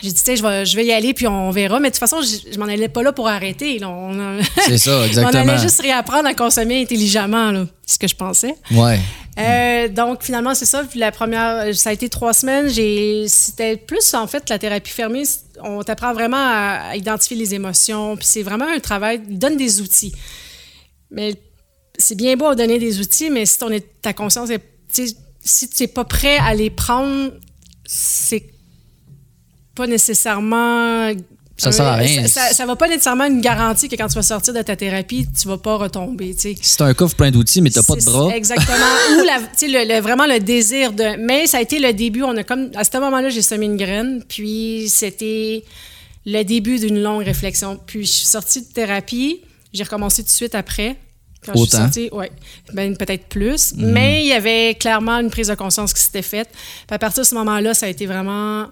j'ai 0.02 0.10
dit, 0.10 0.16
tu 0.16 0.22
sais, 0.22 0.36
je 0.36 0.44
vais, 0.44 0.66
je 0.66 0.76
vais 0.76 0.86
y 0.86 0.92
aller, 0.92 1.14
puis 1.14 1.28
on 1.28 1.52
verra. 1.52 1.80
Mais 1.80 1.90
de 1.90 1.94
toute 1.94 2.00
façon, 2.00 2.22
je, 2.22 2.52
je 2.52 2.58
m'en 2.58 2.66
allais 2.66 2.90
pas 2.90 3.04
là 3.04 3.12
pour 3.12 3.28
arrêter. 3.28 3.80
là. 3.80 3.90
On, 3.90 4.40
C'est 4.66 4.78
ça, 4.78 5.00
on 5.02 5.04
exactement. 5.04 5.52
allait 5.54 5.62
juste 5.62 5.82
réapprendre 5.82 6.28
à 6.28 6.34
consommer 6.34 6.82
intelligemment, 6.82 7.52
là, 7.52 7.66
ce 7.86 7.98
que 8.00 8.08
je 8.08 8.16
pensais. 8.16 8.56
Ouais. 8.72 9.00
Euh, 9.38 9.88
donc, 9.90 10.24
finalement, 10.24 10.56
c'est 10.56 10.66
ça. 10.66 10.84
Puis 10.84 11.00
la 11.00 11.12
première, 11.12 11.76
ça 11.76 11.90
a 11.90 11.94
été 11.94 12.08
trois 12.10 12.34
semaines. 12.34 12.70
J'ai, 12.70 13.26
c'était 13.28 13.78
plus, 13.78 14.14
en 14.14 14.28
fait, 14.28 14.50
la 14.50 14.60
thérapie 14.60 14.92
fermée. 14.92 15.24
On 15.62 15.84
t'apprend 15.84 16.14
vraiment 16.14 16.38
à, 16.38 16.90
à 16.92 16.96
identifier 16.96 17.36
les 17.36 17.54
émotions. 17.54 18.16
Puis 18.16 18.28
c'est 18.28 18.44
vraiment 18.44 18.68
un 18.68 18.80
travail. 18.80 19.22
Il 19.30 19.40
donne 19.40 19.58
des 19.58 19.82
outils. 19.82 20.14
Mais 21.12 21.36
c'est 21.98 22.16
bien 22.16 22.36
beau 22.36 22.50
de 22.52 22.56
donner 22.56 22.80
des 22.80 23.00
outils, 23.00 23.30
mais 23.30 23.46
si 23.46 23.58
ton, 23.60 23.70
ta 24.02 24.14
conscience 24.14 24.50
est. 24.50 24.62
tu 25.44 25.50
Si 25.50 25.70
tu 25.70 25.84
n'es 25.84 25.88
pas 25.88 26.06
prêt 26.06 26.38
à 26.38 26.54
les 26.56 26.70
prendre, 26.70 27.32
c'est 27.86 28.46
pas 29.76 29.88
nécessairement. 29.88 31.12
Ça 31.58 31.72
sert 31.72 31.86
à 31.86 31.94
euh, 31.94 31.98
rien. 31.98 32.28
Ça, 32.28 32.48
ça, 32.48 32.54
ça 32.54 32.66
va 32.66 32.76
pas 32.76 32.88
nécessairement 32.88 33.26
une 33.26 33.40
garantie 33.42 33.88
que 33.88 33.96
quand 33.96 34.08
tu 34.08 34.16
vas 34.16 34.24
sortir 34.24 34.54
de 34.54 34.62
ta 34.62 34.76
thérapie, 34.76 35.28
tu 35.40 35.48
vas 35.48 35.58
pas 35.58 35.76
retomber. 35.78 36.34
tu 36.34 36.42
sais. 36.42 36.56
C'est 36.62 36.82
un 36.82 36.94
coffre 36.94 37.16
plein 37.16 37.30
d'outils, 37.32 37.62
mais 37.62 37.70
t'as 37.70 37.84
pas 37.84 37.96
de 37.96 38.04
bras. 38.04 38.36
Exactement. 38.36 38.76
Ou 39.20 39.24
la, 39.24 39.40
tu 39.40 39.48
sais, 39.56 39.68
le, 39.68 39.88
le- 39.94 40.02
vraiment 40.02 40.26
le 40.26 40.40
désir 40.40 40.94
de. 40.94 41.16
Mais 41.24 41.46
ça 41.48 41.58
a 41.58 41.62
été 41.62 41.80
le 41.80 41.94
début. 41.94 42.24
On 42.24 42.36
a 42.38 42.44
comme 42.44 42.72
à 42.76 42.84
ce 42.84 42.98
moment-là, 42.98 43.30
j'ai 43.30 43.42
semé 43.44 43.66
une 43.66 43.78
graine. 43.78 44.24
Puis 44.28 44.90
c'était 44.90 45.64
le 46.26 46.44
début 46.44 46.80
d'une 46.80 47.02
longue 47.02 47.24
réflexion. 47.24 47.80
Puis 47.86 48.06
je 48.06 48.12
suis 48.12 48.26
sortie 48.26 48.62
de 48.62 48.68
thérapie. 48.68 49.42
J'ai 49.74 49.84
recommencé 49.84 50.24
tout 50.24 50.28
de 50.30 50.34
suite 50.34 50.56
après. 50.56 50.98
Quand 51.46 51.52
je 51.54 51.58
suis 51.58 51.64
Autant? 51.68 51.78
sortie, 51.84 52.10
ouais, 52.12 52.32
ben, 52.74 52.96
peut-être 52.98 53.26
plus. 53.26 53.74
Mais 53.78 54.24
il 54.24 54.28
y 54.28 54.34
avait 54.34 54.76
clairement 54.80 55.20
une 55.20 55.30
prise 55.30 55.48
de 55.48 55.56
conscience 55.56 55.94
qui 55.94 56.02
s'était 56.02 56.22
faite. 56.22 56.50
Puis 56.52 56.96
à 56.96 57.00
partir 57.00 57.24
de 57.24 57.28
ce 57.28 57.36
moment-là, 57.36 57.74
ça 57.74 57.86
a 57.86 57.90
été 57.90 58.06
vraiment. 58.06 58.62
euh, 58.62 58.66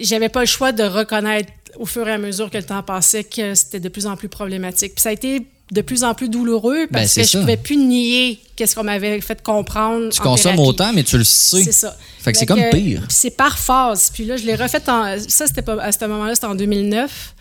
J'avais 0.00 0.28
pas 0.28 0.40
le 0.40 0.46
choix 0.46 0.72
de 0.72 0.82
reconnaître 0.84 1.50
au 1.76 1.86
fur 1.86 2.06
et 2.08 2.12
à 2.12 2.18
mesure 2.18 2.50
que 2.50 2.56
le 2.58 2.64
temps 2.64 2.82
passait 2.82 3.24
que 3.24 3.54
c'était 3.54 3.80
de 3.80 3.88
plus 3.88 4.06
en 4.06 4.16
plus 4.16 4.28
problématique. 4.28 4.94
Puis 4.94 5.02
ça 5.02 5.08
a 5.08 5.12
été 5.12 5.46
de 5.72 5.80
plus 5.80 6.04
en 6.04 6.14
plus 6.14 6.28
douloureux 6.28 6.86
Ben, 6.90 7.00
parce 7.00 7.14
que 7.14 7.22
je 7.22 7.26
ça. 7.28 7.40
pouvais 7.40 7.56
plus 7.56 7.76
nier 7.78 8.38
qu'est-ce 8.54 8.74
qu'on 8.76 8.84
m'avait 8.84 9.18
fait 9.22 9.42
comprendre. 9.42 10.10
Tu 10.10 10.20
en 10.20 10.24
consommes 10.24 10.52
thérapie. 10.56 10.68
autant, 10.68 10.92
mais 10.92 11.02
tu 11.02 11.16
le 11.18 11.24
sais. 11.24 11.64
C'est 11.64 11.72
ça. 11.72 11.96
Fait 12.20 12.32
que 12.32 12.38
c'est 12.38 12.46
comme 12.46 12.60
pire. 12.70 13.02
C'est 13.08 13.30
par 13.36 13.58
phase. 13.58 14.10
Puis 14.12 14.24
là, 14.26 14.36
je 14.36 14.44
l'ai 14.44 14.54
refait 14.54 14.82
en. 14.88 15.16
Ça, 15.26 15.46
c'était 15.46 15.62
pas 15.62 15.82
à 15.82 15.90
ce 15.90 16.04
moment-là, 16.04 16.34
c'était 16.34 16.46
en 16.46 16.54
2009. 16.54 17.34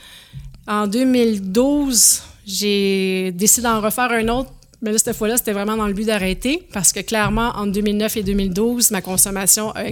En 0.65 0.87
2012, 0.87 2.21
j'ai 2.45 3.31
décidé 3.31 3.63
d'en 3.63 3.81
refaire 3.81 4.11
un 4.11 4.27
autre. 4.27 4.51
Mais 4.81 4.91
là, 4.91 4.97
cette 4.97 5.15
fois-là, 5.15 5.37
c'était 5.37 5.53
vraiment 5.53 5.77
dans 5.77 5.87
le 5.87 5.93
but 5.93 6.05
d'arrêter 6.05 6.67
parce 6.73 6.91
que 6.91 6.99
clairement, 6.99 7.51
entre 7.55 7.71
2009 7.71 8.17
et 8.17 8.23
2012, 8.23 8.91
ma 8.91 9.01
consommation 9.01 9.71
a 9.75 9.83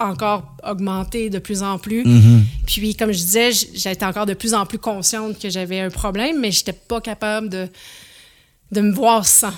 encore 0.00 0.56
augmenté 0.62 1.30
de 1.30 1.38
plus 1.38 1.62
en 1.62 1.78
plus. 1.78 2.04
Mm-hmm. 2.04 2.40
Puis, 2.66 2.94
comme 2.94 3.12
je 3.12 3.18
disais, 3.18 3.50
j'étais 3.52 4.04
encore 4.04 4.26
de 4.26 4.34
plus 4.34 4.54
en 4.54 4.66
plus 4.66 4.78
consciente 4.78 5.38
que 5.38 5.48
j'avais 5.48 5.80
un 5.80 5.90
problème, 5.90 6.38
mais 6.38 6.50
j'étais 6.52 6.72
pas 6.74 7.00
capable 7.00 7.48
de, 7.48 7.68
de 8.72 8.80
me 8.80 8.92
voir 8.92 9.26
sans 9.26 9.52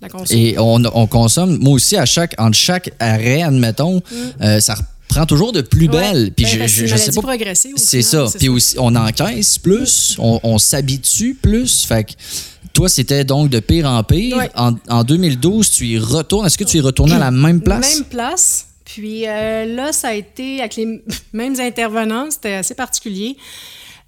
la 0.00 0.08
consommation. 0.08 0.36
Et 0.36 0.58
on, 0.58 0.82
on 0.92 1.06
consomme, 1.06 1.58
moi 1.58 1.74
aussi, 1.74 1.96
à 1.96 2.04
chaque, 2.04 2.34
entre 2.38 2.56
chaque 2.56 2.90
arrêt, 2.98 3.42
admettons, 3.42 4.02
euh, 4.42 4.60
ça 4.60 4.74
reprend 5.08 5.26
toujours 5.26 5.52
de 5.52 5.60
plus 5.60 5.88
Mm. 5.88 5.94
Ouais. 5.94 6.00
belle. 6.12 6.32
Puis 6.36 6.44
Ben, 6.44 6.66
je, 6.66 6.66
je, 6.66 6.86
je 6.86 6.96
sais 6.96 7.12
pas. 7.12 7.22
C'est 7.76 8.02
ça. 8.02 8.26
Puis 8.38 8.46
ça. 8.46 8.52
aussi, 8.52 8.76
on 8.78 8.94
encaisse 8.94 9.58
plus, 9.58 10.16
on, 10.18 10.40
on 10.42 10.58
s'habitue 10.58 11.34
plus. 11.34 11.84
Fait 11.86 12.04
que 12.04 12.12
toi, 12.72 12.88
c'était 12.88 13.24
donc 13.24 13.48
de 13.50 13.60
pire 13.60 13.86
en 13.86 14.02
pire. 14.02 14.36
Ouais. 14.36 14.50
En, 14.54 14.74
en 14.88 15.04
2012, 15.04 15.70
tu 15.70 15.86
y 15.86 15.98
retournes. 15.98 16.46
Est-ce 16.46 16.58
que 16.58 16.64
tu 16.64 16.76
y 16.76 16.80
retournes 16.80 17.12
à 17.12 17.18
la 17.18 17.30
même 17.30 17.60
place? 17.60 17.94
Même 17.96 18.04
place. 18.04 18.66
Puis 18.84 19.26
euh, 19.26 19.64
là, 19.74 19.92
ça 19.92 20.08
a 20.08 20.14
été 20.14 20.60
avec 20.60 20.76
les 20.76 21.02
mêmes 21.32 21.58
intervenants. 21.60 22.30
C'était 22.30 22.54
assez 22.54 22.74
particulier. 22.74 23.36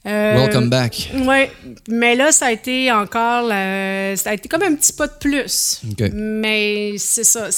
Euh, 0.06 0.36
Welcome 0.36 0.70
back. 0.70 1.10
Oui, 1.14 1.46
mais 1.88 2.14
là, 2.14 2.30
ça 2.30 2.46
a 2.46 2.52
été 2.52 2.90
encore. 2.92 3.48
ça 3.48 4.30
a 4.30 4.34
été 4.34 4.48
comme 4.48 4.62
un 4.62 4.74
petit 4.76 4.92
pas 4.92 5.06
de 5.08 5.14
plus. 5.18 5.80
OK. 5.90 6.10
Mais 6.14 6.92
c'est 6.98 7.24
ça. 7.24 7.48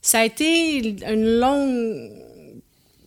Ça 0.00 0.20
a 0.20 0.24
été 0.24 0.78
une 1.06 1.38
longue. 1.38 2.10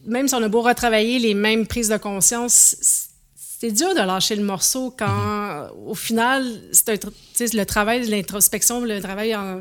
Même 0.05 0.27
si 0.27 0.35
on 0.35 0.41
a 0.43 0.47
beau 0.47 0.61
retravailler 0.61 1.19
les 1.19 1.33
mêmes 1.33 1.67
prises 1.67 1.89
de 1.89 1.97
conscience, 1.97 2.75
c'était 2.81 3.71
dur 3.71 3.93
de 3.93 3.99
lâcher 3.99 4.35
le 4.35 4.43
morceau 4.43 4.93
quand, 4.97 5.67
au 5.85 5.93
final, 5.95 6.43
c'est 6.71 7.53
le 7.53 7.63
travail 7.65 8.05
de 8.05 8.11
l'introspection, 8.11 8.81
le 8.81 8.99
travail 9.01 9.35
en. 9.35 9.59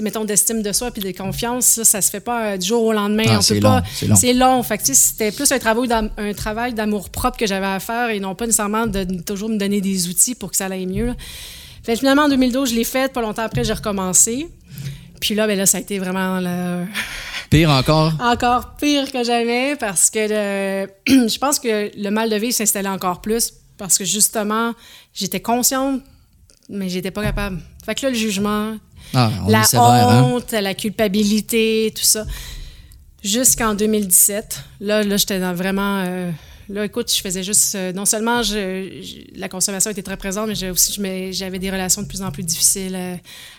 mettons, 0.00 0.24
d'estime 0.24 0.62
de 0.62 0.72
soi 0.72 0.90
puis 0.90 1.02
de 1.02 1.10
confiance, 1.16 1.64
ça, 1.66 1.84
ça 1.84 2.00
se 2.02 2.10
fait 2.10 2.20
pas 2.20 2.52
euh, 2.52 2.56
du 2.58 2.66
jour 2.66 2.84
au 2.84 2.92
lendemain. 2.92 3.24
Ah, 3.28 3.38
on 3.38 3.40
c'est 3.40 3.54
peut 3.54 3.60
long, 3.62 3.80
pas. 3.80 3.82
c'est 3.94 4.06
long. 4.06 4.14
C'est 4.16 4.32
long. 4.34 4.62
Fait 4.62 4.80
c'était 4.94 5.32
plus 5.32 5.50
un 5.50 5.58
travail, 5.58 5.88
un 6.18 6.32
travail 6.34 6.74
d'amour 6.74 7.08
propre 7.10 7.36
que 7.38 7.46
j'avais 7.46 7.66
à 7.66 7.80
faire 7.80 8.10
et 8.10 8.20
non 8.20 8.34
pas 8.34 8.44
nécessairement 8.46 8.86
de 8.86 9.04
toujours 9.22 9.48
me 9.48 9.56
donner 9.56 9.80
des 9.80 10.08
outils 10.08 10.34
pour 10.34 10.50
que 10.50 10.56
ça 10.56 10.66
aille 10.66 10.86
mieux. 10.86 11.14
Fait 11.82 11.96
finalement, 11.96 12.24
en 12.24 12.28
2012, 12.28 12.70
je 12.70 12.74
l'ai 12.74 12.84
fait. 12.84 13.12
Pas 13.12 13.22
longtemps 13.22 13.42
après, 13.42 13.64
j'ai 13.64 13.72
recommencé. 13.72 14.48
Puis 15.20 15.34
là, 15.34 15.46
ben 15.46 15.56
là, 15.56 15.64
ça 15.66 15.78
a 15.78 15.80
été 15.80 15.98
vraiment 15.98 16.40
le- 16.40 16.84
Pire 17.50 17.70
encore? 17.70 18.12
encore 18.20 18.74
pire 18.76 19.10
que 19.12 19.22
jamais 19.24 19.76
parce 19.76 20.10
que 20.10 20.18
le- 20.86 20.90
je 21.28 21.38
pense 21.38 21.58
que 21.60 21.90
le 21.96 22.10
mal 22.10 22.28
de 22.30 22.36
vivre 22.36 22.52
s'installait 22.54 22.88
encore 22.88 23.20
plus 23.20 23.52
parce 23.78 23.98
que 23.98 24.04
justement, 24.04 24.72
j'étais 25.14 25.40
consciente, 25.40 26.02
mais 26.68 26.88
j'étais 26.88 27.10
pas 27.10 27.22
capable. 27.22 27.60
Fait 27.84 27.94
que 27.94 28.06
là, 28.06 28.10
le 28.10 28.16
jugement, 28.16 28.76
Ah, 29.14 29.30
la 29.48 29.62
hein? 30.08 30.22
honte, 30.22 30.52
la 30.52 30.74
culpabilité, 30.74 31.92
tout 31.94 32.02
ça. 32.02 32.24
Jusqu'en 33.22 33.74
2017, 33.74 34.60
là, 34.80 35.02
là 35.02 35.16
j'étais 35.16 35.40
dans 35.40 35.54
vraiment. 35.54 36.02
euh, 36.06 36.30
là, 36.68 36.84
écoute, 36.84 37.12
je 37.14 37.20
faisais 37.20 37.42
juste. 37.42 37.74
euh, 37.74 37.92
non 37.92 38.04
seulement 38.04 38.42
je, 38.42 39.00
je- 39.02 39.38
la 39.40 39.48
consommation 39.48 39.90
était 39.90 40.02
très 40.02 40.16
présente, 40.16 40.48
mais 40.48 40.70
aussi 40.70 40.92
je 40.92 41.00
me- 41.00 41.32
j'avais 41.32 41.58
des 41.58 41.70
relations 41.70 42.02
de 42.02 42.06
plus 42.08 42.22
en 42.22 42.30
plus 42.30 42.42
difficiles 42.42 42.94
euh, 42.94 43.14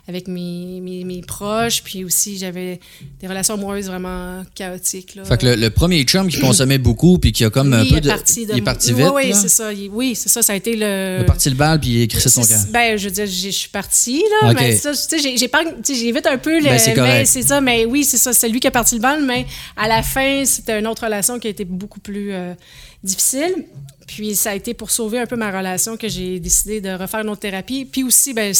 avec 0.08 0.28
mes, 0.28 0.80
mes, 0.82 1.04
mes 1.04 1.22
proches, 1.22 1.84
puis 1.84 2.04
aussi 2.04 2.38
j'avais 2.38 2.80
des 3.22 3.28
relations 3.28 3.54
amoureuses 3.56 3.88
vraiment 3.88 4.44
chaotiques. 4.56 5.16
Là. 5.16 5.24
Fait 5.26 5.38
que 5.38 5.46
le, 5.46 5.56
le 5.56 5.70
premier 5.70 6.04
chum 6.04 6.28
qui 6.28 6.40
consommait 6.40 6.78
beaucoup 6.78 7.18
puis 7.20 7.32
qui 7.32 7.44
a 7.46 7.50
comme 7.50 7.74
un 7.74 7.84
Lui, 7.84 7.90
peu 7.90 7.96
il 7.96 7.98
est 8.00 8.02
de. 8.02 8.10
parti 8.10 8.46
de- 8.46 8.52
il 8.54 8.58
est 8.60 8.62
parti 8.62 8.94
vite. 8.94 9.08
Oui, 9.14 9.34
c'est 9.34 9.50
ça. 9.50 9.72
il- 9.74 9.90
oui, 9.90 10.16
c'est 10.16 10.30
ça. 10.30 10.42
Ça 10.42 10.54
a 10.54 10.56
été 10.56 10.76
le. 10.76 11.18
Il 11.20 11.22
est 11.22 11.26
parti 11.26 11.50
le 11.50 11.56
bal 11.56 11.80
puis 11.80 11.90
il 11.92 12.00
a 12.02 12.04
écrit 12.04 12.30
son 12.30 12.42
camp. 12.42 12.66
Ben, 12.72 12.98
je 12.98 13.06
veux 13.06 13.12
dire, 13.14 13.26
je 13.26 13.50
suis 13.50 13.70
partie, 13.70 14.24
là. 14.42 14.52
Ok. 14.52 14.58
Mais 14.60 14.76
ça, 14.76 14.92
tu 14.92 15.20
sais, 15.20 15.96
j'évite 15.96 16.28
un 16.28 16.38
peu 16.38 16.58
le. 16.60 16.64
Ben, 16.66 16.78
c'est 16.80 16.96
mais 16.96 17.26
c'est 17.26 17.42
ça, 17.42 17.62
mais 17.62 17.86
oui, 17.86 18.04
c'est 18.04 18.18
ça. 18.18 18.34
C'est 18.34 18.50
lui 18.50 18.60
qui 18.60 18.68
a 18.68 18.72
parti 18.72 18.96
le 18.96 19.02
bal, 19.02 19.24
mais 19.24 19.46
à 19.76 19.88
la 19.88 20.04
fin, 20.04 20.44
c'était 20.46 20.80
une 20.80 20.88
autre 20.88 21.04
relation 21.06 21.40
qui 21.40 21.48
a 21.48 21.50
été 21.50 21.66
beaucoup 21.66 22.00
plus 22.00 22.32
euh, 22.34 22.54
difficile. 23.08 23.66
Puis 24.06 24.36
ça 24.36 24.52
a 24.52 24.56
été 24.56 24.74
pour 24.74 24.92
sauver 24.92 25.20
un 25.20 25.26
peu 25.26 25.36
ma 25.36 25.56
relation 25.56 25.98
que 25.98 26.08
j'ai 26.08 26.40
décidé 26.40 26.80
de 26.80 26.90
refaire 26.90 27.22
une 27.22 27.30
autre 27.30 27.42
thérapie. 27.42 27.86
Puis 27.86 28.04
aussi, 28.04 28.34
ben, 28.34 28.54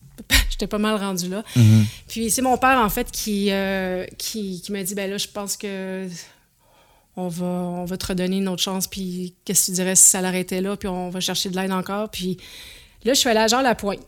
j'étais 0.50 0.66
pas 0.66 0.78
mal 0.78 0.96
rendue 0.96 1.28
là. 1.28 1.42
Mm-hmm. 1.56 1.84
Puis 2.08 2.30
c'est 2.30 2.42
mon 2.42 2.58
père, 2.58 2.78
en 2.78 2.90
fait, 2.90 3.10
qui, 3.10 3.50
euh, 3.50 4.04
qui, 4.18 4.60
qui 4.60 4.72
m'a 4.72 4.82
dit, 4.82 4.94
ben 4.94 5.10
là, 5.10 5.16
je 5.16 5.28
pense 5.28 5.56
que 5.56 6.06
on 7.16 7.28
va, 7.28 7.46
on 7.46 7.84
va 7.84 7.96
te 7.96 8.06
redonner 8.06 8.38
une 8.38 8.48
autre 8.48 8.62
chance, 8.62 8.86
puis 8.86 9.34
qu'est-ce 9.44 9.66
que 9.66 9.66
tu 9.66 9.72
dirais 9.72 9.96
si 9.96 10.08
ça 10.08 10.20
l'arrêtait 10.20 10.60
là, 10.60 10.76
puis 10.76 10.88
on 10.88 11.10
va 11.10 11.20
chercher 11.20 11.50
de 11.50 11.56
l'aide 11.56 11.72
encore. 11.72 12.10
Puis 12.10 12.38
là, 13.04 13.12
je 13.12 13.18
suis 13.18 13.28
allée 13.28 13.40
à 13.40 13.48
Jean 13.48 13.60
Lapointe. 13.60 14.00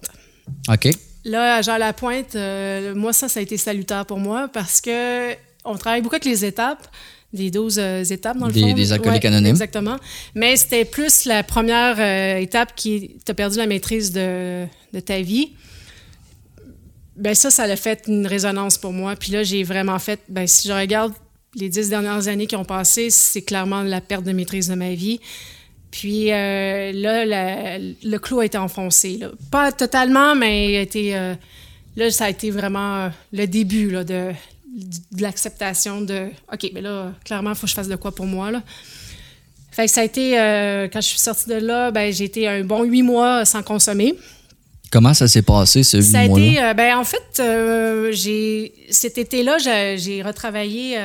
OK. 0.69 0.89
Là, 1.25 1.57
à 1.57 1.63
Jean 1.63 1.77
Lapointe, 1.77 2.35
euh, 2.35 2.95
moi, 2.95 3.13
ça, 3.13 3.29
ça 3.29 3.41
a 3.41 3.43
été 3.43 3.57
salutaire 3.57 4.05
pour 4.07 4.19
moi 4.19 4.49
parce 4.49 4.81
que 4.81 5.35
on 5.65 5.77
travaille 5.77 6.03
beaucoup 6.03 6.17
avec 6.17 6.27
les 6.27 6.45
étapes, 6.45 6.87
des 7.35 7.51
12 7.51 7.79
euh, 7.79 8.03
étapes 8.05 8.39
dans 8.39 8.47
le 8.47 8.53
Des- 8.53 8.61
fond. 8.63 8.73
des 8.73 8.93
alcooliques 8.93 9.23
Ouais, 9.25 9.29
anonymes. 9.29 9.51
Exactement. 9.51 9.97
Mais 10.35 10.57
c'était 10.57 10.85
plus 10.87 11.27
la 11.27 11.43
première 11.43 11.97
euh, 11.99 12.39
étape 12.41 12.75
qui 12.75 13.17
t'a 13.25 13.35
perdu 13.35 13.59
la 13.59 13.67
maîtrise 13.67 14.13
de, 14.13 14.65
de 14.93 15.01
ta 15.01 15.21
vie. 15.21 15.51
Ben 17.17 17.35
ça, 17.35 17.51
ça 17.51 17.65
a 17.65 17.77
fait 17.77 18.05
une 18.09 18.27
résonance 18.27 18.79
pour 18.79 18.93
moi. 18.93 19.15
Puis 19.17 19.31
là, 19.33 19.43
j'ai 19.43 19.63
vraiment 19.63 19.99
fait, 19.99 20.21
ben 20.29 20.47
si 20.47 20.67
je 20.69 20.73
regarde 20.73 21.13
les 21.55 21.69
dix 21.69 21.89
dernières 21.89 22.27
années 22.27 22.47
qui 22.47 22.57
ont 22.57 22.65
passé, 22.65 23.11
c'est 23.11 23.43
clairement 23.43 23.83
la 23.83 24.01
perte 24.01 24.25
de 24.25 24.33
maîtrise 24.33 24.69
de 24.69 24.75
ma 24.75 24.95
vie. 24.95 25.21
Puis 25.93 26.33
euh, 26.33 26.91
là, 26.93 27.25
la- 27.25 27.79
le 27.79 28.17
clou 28.19 28.41
a 28.41 28.47
été 28.47 28.59
enfoncé. 28.59 29.19
là. 29.19 29.29
Pas 29.53 29.71
totalement, 29.71 30.35
mais 30.35 30.77
a 30.77 30.81
été, 30.81 31.13
là, 31.97 32.11
ça 32.11 32.25
a 32.25 32.31
été 32.31 32.51
vraiment 32.51 33.11
le 33.33 33.47
début 33.47 33.91
là, 33.91 34.03
de, 34.03 34.31
de 34.75 35.23
l'acceptation 35.23 36.01
de 36.01 36.29
OK, 36.53 36.71
mais 36.75 36.81
là, 36.81 37.13
clairement, 37.25 37.51
il 37.51 37.57
faut 37.57 37.63
que 37.63 37.71
je 37.71 37.75
fasse 37.75 37.89
de 37.89 37.97
quoi 37.97 38.13
pour 38.15 38.27
moi. 38.27 38.51
Là. 38.51 38.63
Fait 39.71 39.87
que 39.87 39.91
ça 39.91 40.01
a 40.03 40.05
été, 40.05 40.39
euh, 40.39 40.89
quand 40.93 41.01
je 41.01 41.09
suis 41.09 41.19
sortie 41.19 41.49
de 41.49 41.55
là, 41.55 41.91
ben, 41.91 42.13
j'ai 42.13 42.25
été 42.25 42.49
un 42.49 42.63
bon 42.65 42.83
huit 42.85 43.03
mois 43.03 43.45
sans 43.45 43.63
consommer. 43.63 44.15
Comment 44.91 45.15
ça 45.15 45.27
s'est 45.27 45.43
passé, 45.43 45.83
ce 45.83 45.97
huit 45.97 46.03
Ça 46.05 46.21
a 46.21 46.29
mois-là? 46.29 46.45
été, 46.45 46.63
euh, 46.63 46.75
ben, 46.75 46.97
en 46.97 47.05
fait, 47.05 47.41
euh, 47.41 48.13
j'ai, 48.13 48.73
cet 48.91 49.19
été-là, 49.19 49.59
j'ai, 49.59 49.97
j'ai 49.99 50.23
retravaillé 50.23 50.99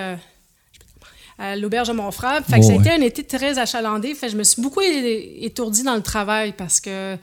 à 1.38 1.56
l'auberge 1.56 1.88
de 1.88 1.94
mon 1.94 2.12
frère. 2.12 2.42
Fait 2.48 2.60
que 2.60 2.66
Oh, 2.66 2.68
ça 2.68 2.74
a 2.74 2.76
été 2.76 2.90
un 2.92 3.02
été 3.02 3.24
très 3.24 3.58
achalandé. 3.58 4.14
Fait 4.14 4.28
que 4.28 4.34
je 4.34 4.38
me 4.38 4.44
suis 4.44 4.62
beaucoup 4.62 4.82
étourdie 4.82 5.84
dans 5.84 5.96
le 5.96 6.04
travail 6.04 6.54
parce 6.58 6.80
que 6.80 7.18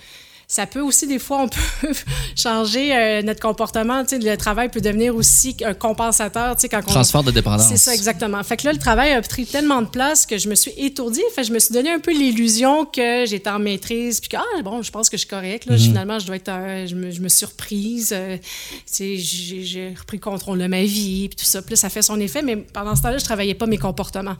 ça 0.48 0.64
peut 0.64 0.80
aussi, 0.80 1.08
des 1.08 1.18
fois, 1.18 1.42
on 1.42 1.48
peut 1.80 1.94
changer 2.36 2.94
euh, 2.94 3.22
notre 3.22 3.40
comportement. 3.40 4.04
Tu 4.04 4.10
sais, 4.10 4.18
le 4.18 4.36
travail 4.36 4.68
peut 4.68 4.80
devenir 4.80 5.16
aussi 5.16 5.56
un 5.64 5.74
compensateur. 5.74 6.54
Tu 6.54 6.62
sais, 6.62 6.68
quand 6.68 6.80
on, 6.86 6.92
Transfert 6.92 7.24
de 7.24 7.32
dépendance. 7.32 7.68
c'est 7.68 7.76
ça, 7.76 7.92
exactement. 7.92 8.42
Fait 8.44 8.56
que 8.56 8.66
là, 8.66 8.72
le 8.72 8.78
travail 8.78 9.12
a 9.12 9.22
pris 9.22 9.44
tellement 9.44 9.82
de 9.82 9.88
place 9.88 10.24
que 10.24 10.38
je 10.38 10.48
me 10.48 10.54
suis 10.54 10.72
étourdie. 10.76 11.22
Fait 11.34 11.42
que 11.42 11.48
je 11.48 11.52
me 11.52 11.58
suis 11.58 11.72
donné 11.74 11.90
un 11.90 11.98
peu 11.98 12.12
l'illusion 12.12 12.84
que 12.84 13.24
j'étais 13.26 13.50
en 13.50 13.58
maîtrise, 13.58 14.20
puis 14.20 14.28
que, 14.28 14.36
ah, 14.36 14.62
bon, 14.62 14.82
je 14.82 14.92
pense 14.92 15.10
que 15.10 15.16
je 15.16 15.22
suis 15.22 15.28
correcte. 15.28 15.66
Là. 15.66 15.74
Mhm. 15.74 15.80
Finalement, 15.80 16.18
je 16.20 16.26
dois 16.26 16.36
être, 16.36 16.48
euh, 16.48 16.86
je, 16.86 16.94
me, 16.94 17.10
je 17.10 17.20
me 17.20 17.28
suis 17.28 17.46
reprise. 17.46 18.12
euh, 18.12 18.36
tu 18.38 18.82
sais, 18.86 19.16
j'ai, 19.16 19.94
repris 19.98 20.20
contrôle 20.20 20.58
de 20.60 20.66
ma 20.68 20.82
vie, 20.82 21.28
puis 21.28 21.36
tout 21.36 21.44
ça. 21.44 21.60
Puis 21.60 21.72
là, 21.72 21.76
ça 21.76 21.88
fait 21.88 22.02
son 22.02 22.20
effet, 22.20 22.42
mais 22.42 22.56
pendant 22.56 22.94
ce 22.94 23.02
temps-là, 23.02 23.18
je 23.18 23.24
travaillais 23.24 23.54
pas 23.54 23.66
mes 23.66 23.78
comportements. 23.78 24.36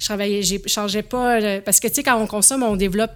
Je 0.00 0.06
travaillais, 0.06 0.42
je 0.42 0.56
changeais 0.66 1.02
pas, 1.02 1.60
parce 1.60 1.78
que, 1.78 1.86
tu 1.86 1.94
sais, 1.94 2.02
quand 2.02 2.20
on 2.20 2.26
consomme, 2.26 2.64
on 2.64 2.74
développe 2.74 3.12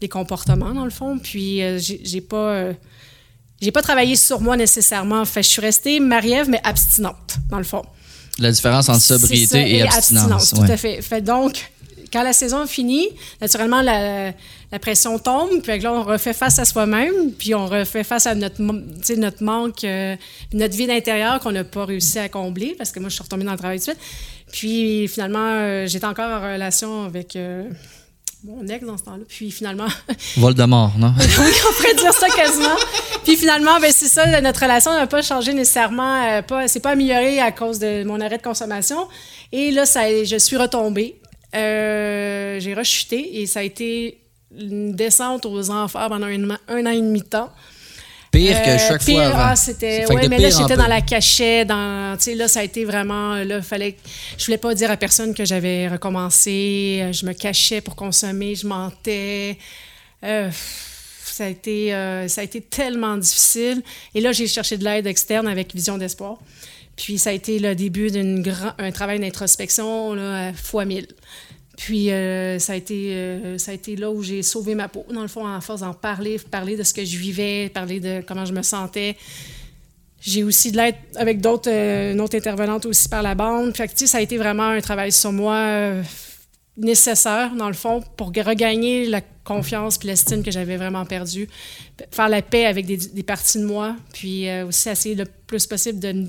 des 0.00 0.08
comportements, 0.08 0.74
dans 0.74 0.84
le 0.84 0.90
fond, 0.90 1.18
puis 1.18 1.62
euh, 1.62 1.78
j'ai, 1.78 2.20
pas... 2.20 2.36
euh, 2.36 2.72
j'ai 3.60 3.72
pas 3.72 3.82
travaillé 3.82 4.16
sur 4.16 4.40
moi 4.40 4.56
nécessairement. 4.56 5.24
Fait 5.24 5.42
je 5.42 5.48
suis 5.48 5.62
restée 5.62 6.00
Marie-Ève, 6.00 6.48
mais 6.48 6.60
abstinente, 6.64 7.38
dans 7.50 7.58
le 7.58 7.64
fond. 7.64 7.82
La 8.38 8.52
différence 8.52 8.88
entre 8.88 9.00
sobriété 9.00 9.46
ça, 9.46 9.60
et, 9.60 9.82
abstinence. 9.82 10.50
Tout 10.50 10.60
ouais. 10.60 10.70
à 10.70 10.76
fait. 10.76 11.00
Fait 11.00 11.22
donc, 11.22 11.70
quand 12.12 12.22
la 12.22 12.32
saison 12.34 12.66
finit, 12.66 13.08
naturellement, 13.40 13.80
la, 13.80 14.32
la 14.72 14.78
pression 14.78 15.18
tombe, 15.18 15.62
puis 15.62 15.78
là, 15.78 15.92
on 15.92 16.02
refait 16.02 16.34
face 16.34 16.58
à 16.58 16.64
soi-même, 16.64 17.32
puis 17.32 17.54
on 17.54 17.66
refait 17.66 18.04
face 18.04 18.26
à 18.26 18.34
notre, 18.34 18.60
notre 18.62 19.42
manque, 19.42 19.84
euh, 19.84 20.16
notre 20.52 20.76
vide 20.76 20.90
intérieur 20.90 21.40
qu'on 21.40 21.52
n'a 21.52 21.64
pas 21.64 21.84
réussi 21.84 22.18
à 22.18 22.28
combler, 22.28 22.74
parce 22.76 22.92
que 22.92 23.00
moi, 23.00 23.08
je 23.08 23.14
suis 23.14 23.22
retombée 23.22 23.44
dans 23.44 23.52
le 23.52 23.58
travail 23.58 23.78
tout 23.78 23.86
de 23.86 23.96
suite. 23.96 24.02
Puis 24.52 25.08
finalement, 25.08 25.50
euh, 25.50 25.86
j'étais 25.86 26.06
encore 26.06 26.30
en 26.30 26.52
relation 26.52 27.04
avec 27.04 27.36
euh, 27.36 27.68
mon 28.46 28.66
ex 28.68 28.84
dans 28.84 28.96
ce 28.96 29.04
temps-là. 29.04 29.24
Puis 29.28 29.50
finalement, 29.50 29.88
Voldemort, 30.36 30.92
non? 30.98 31.12
oui, 31.18 31.52
on 31.68 31.72
pourrait 31.74 31.94
dire 31.94 32.12
ça 32.12 32.28
quasiment. 32.28 32.76
Puis 33.24 33.36
finalement, 33.36 33.80
ben 33.80 33.90
c'est 33.92 34.08
ça, 34.08 34.40
notre 34.40 34.60
relation 34.60 34.92
n'a 34.92 35.06
pas 35.06 35.22
changé 35.22 35.52
nécessairement, 35.52 36.22
euh, 36.24 36.42
pas, 36.42 36.68
c'est 36.68 36.80
pas 36.80 36.90
amélioré 36.90 37.40
à 37.40 37.52
cause 37.52 37.78
de 37.78 38.04
mon 38.04 38.20
arrêt 38.20 38.38
de 38.38 38.42
consommation. 38.42 39.08
Et 39.52 39.70
là, 39.70 39.84
ça, 39.86 40.02
je 40.24 40.36
suis 40.36 40.56
retombée. 40.56 41.20
Euh, 41.54 42.60
j'ai 42.60 42.74
rechuté 42.74 43.40
et 43.40 43.46
ça 43.46 43.60
a 43.60 43.62
été 43.62 44.20
une 44.56 44.92
descente 44.94 45.46
aux 45.46 45.70
enfers 45.70 46.08
pendant 46.08 46.26
un, 46.26 46.50
un 46.68 46.86
an 46.86 46.90
et 46.90 47.00
demi 47.00 47.20
de 47.20 47.26
temps. 47.26 47.50
Pire 48.36 48.62
que 48.62 48.68
Euh, 48.70 48.78
chaque 48.78 49.04
pire, 49.04 49.16
fois 49.16 49.24
avant. 49.26 49.38
ah, 49.38 49.56
c'était, 49.56 50.06
ouais, 50.12 50.28
mais 50.28 50.38
là, 50.38 50.50
j'étais 50.50 50.76
dans 50.76 50.86
la 50.86 51.00
cachette. 51.00 51.68
Dans, 51.68 52.16
tu 52.16 52.24
sais, 52.24 52.34
là, 52.34 52.48
ça 52.48 52.60
a 52.60 52.62
été 52.62 52.84
vraiment. 52.84 53.36
Là, 53.36 53.62
fallait, 53.62 53.96
je 54.38 54.44
voulais 54.44 54.58
pas 54.58 54.74
dire 54.74 54.90
à 54.90 54.96
personne 54.96 55.34
que 55.34 55.44
j'avais 55.44 55.88
recommencé. 55.88 57.00
Euh, 57.02 57.12
Je 57.12 57.24
me 57.26 57.32
cachais 57.32 57.80
pour 57.80 57.96
consommer. 57.96 58.54
Je 58.54 58.66
mentais. 58.66 59.58
Euh, 60.24 60.50
ça, 61.24 61.44
a 61.44 61.48
été, 61.48 61.94
euh, 61.94 62.28
ça 62.28 62.40
a 62.40 62.44
été 62.44 62.60
tellement 62.60 63.16
difficile. 63.16 63.82
Et 64.14 64.20
là, 64.20 64.32
j'ai 64.32 64.46
cherché 64.46 64.76
de 64.76 64.84
l'aide 64.84 65.06
externe 65.06 65.46
avec 65.48 65.74
Vision 65.74 65.98
d'espoir. 65.98 66.38
Puis 66.96 67.18
ça 67.18 67.30
a 67.30 67.32
été 67.34 67.58
le 67.58 67.74
début 67.74 68.10
d'un 68.10 68.90
travail 68.90 69.18
d'introspection 69.20 70.14
là, 70.14 70.48
à 70.48 70.52
fois 70.54 70.86
mille. 70.86 71.06
Puis 71.76 72.10
euh, 72.10 72.58
ça, 72.58 72.72
a 72.72 72.76
été, 72.76 73.14
euh, 73.14 73.58
ça 73.58 73.70
a 73.70 73.74
été 73.74 73.96
là 73.96 74.10
où 74.10 74.22
j'ai 74.22 74.42
sauvé 74.42 74.74
ma 74.74 74.88
peau, 74.88 75.04
dans 75.12 75.22
le 75.22 75.28
fond, 75.28 75.46
en 75.46 75.60
force 75.60 75.80
d'en 75.80 75.92
parler, 75.92 76.38
parler 76.50 76.76
de 76.76 76.82
ce 76.82 76.94
que 76.94 77.04
je 77.04 77.18
vivais, 77.18 77.68
parler 77.68 78.00
de 78.00 78.22
comment 78.26 78.46
je 78.46 78.52
me 78.52 78.62
sentais. 78.62 79.16
J'ai 80.18 80.42
aussi 80.42 80.72
de 80.72 80.78
l'aide 80.78 80.96
avec 81.16 81.40
d'autres, 81.40 81.70
euh, 81.70 82.12
une 82.12 82.20
autre 82.20 82.36
intervenante 82.36 82.86
aussi 82.86 83.08
par 83.08 83.22
la 83.22 83.34
bande. 83.34 83.76
Fait 83.76 83.88
que, 83.88 84.06
ça 84.06 84.18
a 84.18 84.20
été 84.22 84.38
vraiment 84.38 84.68
un 84.68 84.80
travail 84.80 85.12
sur 85.12 85.32
moi 85.32 85.92
nécessaire, 86.78 87.54
dans 87.54 87.68
le 87.68 87.74
fond, 87.74 88.02
pour 88.16 88.28
regagner 88.28 89.06
la 89.06 89.20
confiance 89.44 89.96
puis 89.98 90.08
l'estime 90.08 90.42
que 90.42 90.50
j'avais 90.50 90.76
vraiment 90.76 91.04
perdue. 91.04 91.48
Faire 92.10 92.28
la 92.28 92.42
paix 92.42 92.66
avec 92.66 92.86
des, 92.86 92.96
des 92.96 93.22
parties 93.22 93.58
de 93.58 93.64
moi, 93.64 93.96
puis 94.12 94.46
aussi 94.62 94.88
essayer 94.88 95.14
le 95.14 95.24
plus 95.46 95.66
possible 95.66 96.00
de, 96.00 96.26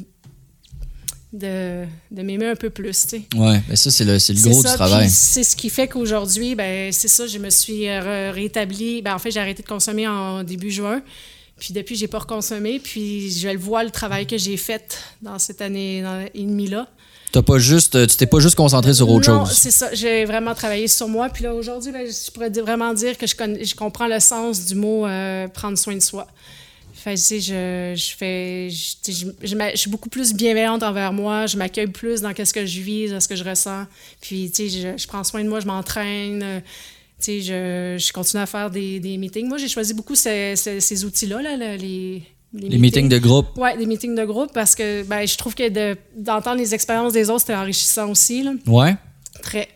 de, 1.38 1.86
de 2.12 2.22
m'aimer 2.22 2.48
un 2.48 2.56
peu 2.56 2.70
plus, 2.70 3.02
tu 3.04 3.08
sais. 3.10 3.22
Ouais, 3.36 3.62
mais 3.70 3.76
ça, 3.76 3.92
c'est 3.92 4.04
le, 4.04 4.14
le 4.14 4.50
gros 4.50 4.62
ça, 4.62 4.70
du 4.72 4.76
travail. 4.76 5.10
C'est 5.10 5.44
ce 5.44 5.56
qui 5.56 5.70
fait 5.70 5.88
qu'aujourd'hui, 5.88 6.56
ben, 6.56 6.92
c'est 6.92 7.08
ça, 7.08 7.28
je 7.28 7.38
me 7.38 7.50
suis 7.50 7.88
euh, 7.88 8.32
rétablie. 8.34 9.02
Ben, 9.02 9.16
en 9.16 9.20
fait, 9.20 9.32
j'ai 9.32 9.40
arrêté 9.40 9.64
de 9.64 9.68
consommer 9.68 10.08
en 10.08 10.44
début 10.44 10.72
juin. 10.72 11.02
Puis 11.60 11.74
depuis, 11.74 11.96
j'ai 11.96 12.08
pas 12.08 12.20
reconsommé. 12.20 12.80
Puis 12.80 13.32
je 13.32 13.48
le 13.50 13.58
vois, 13.58 13.84
le 13.84 13.90
travail 13.92 14.28
que 14.28 14.38
j'ai 14.38 14.58
fait 14.58 15.00
dans 15.22 15.40
cette 15.40 15.62
année 15.62 16.04
et 16.34 16.42
demie-là. 16.44 16.88
T'as 17.32 17.42
pas 17.42 17.58
juste, 17.58 18.08
tu 18.08 18.16
t'es 18.16 18.26
pas 18.26 18.40
juste 18.40 18.56
concentré 18.56 18.94
sur 18.94 19.10
autre 19.10 19.30
non, 19.30 19.46
chose. 19.46 19.56
c'est 19.58 19.72
ça. 19.72 19.94
J'ai 19.94 20.24
vraiment 20.26 20.56
travaillé 20.56 20.88
sur 20.88 21.08
moi. 21.10 21.28
Puis 21.30 21.44
là, 21.44 21.54
aujourd'hui, 21.54 21.92
ben, 21.92 22.08
je 22.08 22.32
pourrais 22.32 22.50
vraiment 22.50 22.94
dire 22.94 23.18
que 23.18 23.28
je, 23.28 23.36
connais- 23.36 23.66
je 23.66 23.76
comprends 23.76 24.08
le 24.08 24.20
sens 24.20 24.66
du 24.66 24.76
mot 24.76 25.06
euh, 25.06 25.48
prendre 25.50 25.78
soin 25.78 25.96
de 25.96 26.00
soi. 26.02 26.26
Fait 26.98 27.14
que, 27.14 27.20
tu 27.20 27.26
sais, 27.26 27.40
je, 27.40 27.94
je 27.96 28.16
fais. 28.18 28.70
Je, 28.70 28.94
tu 29.04 29.14
sais, 29.14 29.28
je- 29.44 29.58
je 29.74 29.78
suis 29.78 29.90
beaucoup 29.90 30.10
plus 30.10 30.34
bienveillante 30.34 30.84
envers 30.84 31.14
moi. 31.14 31.46
Je 31.46 31.56
m'accueille 31.58 31.88
plus 31.88 32.22
dans 32.22 32.34
ce 32.36 32.52
que 32.54 32.66
je 32.66 32.82
vis, 32.82 33.10
dans 33.12 33.20
ce 33.20 33.28
que 33.28 33.36
je 33.36 33.44
ressens. 33.44 33.86
Puis, 34.20 34.50
tu 34.54 34.70
sais, 34.70 34.94
je, 34.98 35.02
je 35.02 35.08
prends 35.08 35.24
soin 35.24 35.44
de 35.44 35.50
moi, 35.50 35.60
je 35.60 35.68
m'entraîne. 35.68 36.42
euh, 36.44 36.60
Tu 37.20 37.26
sais, 37.26 37.42
je, 37.42 38.04
je 38.06 38.12
continue 38.14 38.42
à 38.42 38.46
faire 38.46 38.70
des, 38.70 39.00
des 39.00 39.18
meetings. 39.18 39.48
Moi, 39.48 39.58
j'ai 39.58 39.68
choisi 39.68 39.94
beaucoup 39.94 40.16
ces, 40.16 40.56
ces- 40.56 40.80
ces 40.80 41.06
outils-là, 41.06 41.42
là, 41.42 41.56
là, 41.58 41.76
les, 41.78 42.22
Les 42.54 42.78
meetings 42.78 43.10
de 43.10 43.18
groupe. 43.20 43.48
Oui, 43.58 43.76
des 43.78 43.86
meetings 43.86 44.16
de 44.16 44.24
groupe 44.26 44.52
parce 44.54 44.74
que 44.76 45.04
ben, 45.04 45.28
je 45.28 45.38
trouve 45.38 45.54
que 45.56 45.68
de- 45.70 45.98
d'entendre 46.16 46.58
les 46.60 46.74
expériences 46.74 47.14
des 47.14 47.30
autres, 47.30 47.42
c'était 47.42 47.56
enrichissant 47.56 48.10
aussi. 48.10 48.46
Ouais. 48.68 48.96
Très. 49.44 49.68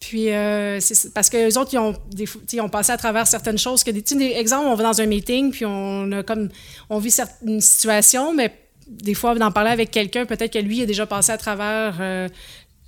Puis, 0.00 0.30
euh, 0.30 0.80
c'est- 0.80 1.12
parce 1.12 1.28
que 1.28 1.36
les 1.36 1.58
autres, 1.58 1.74
ils 1.74 1.78
ont, 1.78 1.94
des, 2.10 2.24
ils 2.52 2.60
ont 2.60 2.70
passé 2.70 2.90
à 2.90 2.96
travers 2.96 3.26
certaines 3.26 3.58
choses. 3.58 3.84
que 3.84 3.90
des, 3.90 4.00
des 4.00 4.32
exemples, 4.36 4.66
on 4.66 4.74
va 4.74 4.82
dans 4.82 5.00
un 5.00 5.06
meeting, 5.06 5.50
puis 5.50 5.66
on 5.66 6.10
a 6.12 6.22
comme, 6.22 6.48
on 6.88 6.98
vit 6.98 7.14
une 7.46 7.60
situation, 7.60 8.34
mais 8.34 8.52
des 8.88 9.14
fois, 9.14 9.34
d'en 9.34 9.52
parler 9.52 9.70
avec 9.70 9.90
quelqu'un, 9.90 10.24
peut-être 10.24 10.54
que 10.54 10.58
lui 10.58 10.82
a 10.82 10.86
déjà 10.86 11.06
passé 11.06 11.30
à 11.32 11.38
travers 11.38 11.98
euh, 12.00 12.28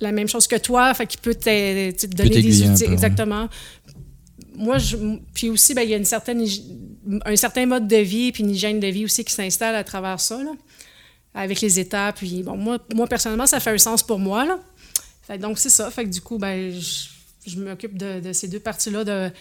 la 0.01 0.11
même 0.11 0.27
chose 0.27 0.47
que 0.47 0.55
toi, 0.57 0.93
fait 0.95 1.05
qu'il 1.05 1.21
peut 1.21 1.35
te, 1.35 2.05
donner 2.07 2.29
des 2.41 2.61
outils. 2.63 2.83
peu, 2.83 2.87
ouais. 2.87 2.93
exactement. 2.93 3.47
Moi, 4.55 4.77
je, 4.79 4.97
puis 5.33 5.49
aussi, 5.49 5.73
ben, 5.73 5.83
il 5.83 5.89
y 5.89 5.93
a 5.93 5.97
une 5.97 6.05
certaine, 6.05 6.45
un 7.25 7.35
certain 7.35 7.65
mode 7.65 7.87
de 7.87 7.97
vie, 7.97 8.31
puis 8.31 8.43
une 8.43 8.49
hygiène 8.49 8.79
de 8.79 8.87
vie 8.87 9.05
aussi 9.05 9.23
qui 9.23 9.33
s'installe 9.33 9.75
à 9.75 9.83
travers 9.83 10.19
ça, 10.19 10.37
là, 10.37 10.51
avec 11.33 11.61
les 11.61 11.79
étapes. 11.79 12.17
Puis, 12.17 12.43
bon, 12.43 12.57
moi, 12.57 12.79
moi, 12.93 13.07
personnellement, 13.07 13.45
ça 13.45 13.59
fait 13.59 13.71
un 13.71 13.77
sens 13.77 14.03
pour 14.03 14.19
moi, 14.19 14.45
là. 14.45 14.59
Fait 15.25 15.37
donc, 15.37 15.57
c'est 15.57 15.69
ça. 15.69 15.89
Fait 15.89 16.03
que 16.05 16.09
du 16.09 16.21
coup, 16.21 16.37
ben, 16.37 16.71
je, 16.71 17.49
je 17.49 17.59
m'occupe 17.59 17.97
de, 17.97 18.19
de 18.19 18.33
ces 18.33 18.47
deux 18.47 18.59
parties-là, 18.59 19.03
de 19.03 19.31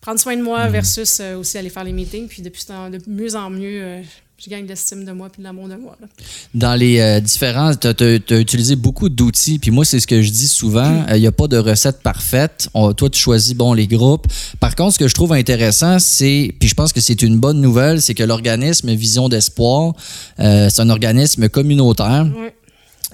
prendre 0.00 0.18
soin 0.20 0.36
de 0.36 0.42
moi 0.42 0.68
versus 0.68 1.18
euh, 1.20 1.36
aussi 1.36 1.58
aller 1.58 1.70
faire 1.70 1.84
les 1.84 1.92
meetings. 1.92 2.28
Puis 2.28 2.42
depuis, 2.42 2.64
de 2.66 3.00
mieux 3.10 3.34
en 3.34 3.50
mieux, 3.50 3.82
euh, 3.82 4.02
je 4.38 4.50
gagne 4.50 4.64
de 4.64 4.68
l'estime 4.68 5.04
de 5.04 5.12
moi 5.12 5.30
puis 5.30 5.40
de 5.40 5.44
l'amour 5.44 5.66
de 5.68 5.76
moi. 5.76 5.96
là. 6.00 6.06
Dans 6.54 6.74
les 6.74 7.00
euh, 7.00 7.20
différents, 7.20 7.74
tu 7.74 7.86
as, 7.88 8.38
utilisé 8.38 8.76
beaucoup 8.76 9.08
d'outils, 9.08 9.58
puis 9.58 9.70
moi, 9.70 9.84
c'est 9.84 9.98
ce 9.98 10.06
que 10.06 10.20
je 10.20 10.30
dis 10.30 10.48
souvent, 10.48 11.06
il 11.14 11.20
n'y 11.20 11.26
a 11.26 11.32
pas 11.32 11.48
de 11.48 11.56
recette 11.56 12.02
parfaite. 12.02 12.68
On- 12.74 12.92
toi, 12.92 13.08
tu 13.08 13.18
choisis, 13.18 13.54
bon, 13.54 13.72
les 13.72 13.86
groupes. 13.86 14.26
Par 14.60 14.76
contre, 14.76 14.94
ce 14.94 14.98
que 14.98 15.08
je 15.08 15.14
trouve 15.14 15.32
intéressant, 15.32 15.98
c'est, 15.98 16.54
puis 16.60 16.68
je 16.68 16.74
pense 16.74 16.92
que 16.92 17.00
c'est 17.00 17.22
une 17.22 17.38
bonne 17.38 17.60
nouvelle, 17.60 18.02
c'est 18.02 18.14
que 18.14 18.22
l'organisme 18.22 18.92
Vision 18.94 19.28
d'Espoir, 19.30 19.94
euh, 20.38 20.68
c'est 20.70 20.82
un 20.82 20.90
organisme 20.90 21.48
communautaire. 21.48 22.26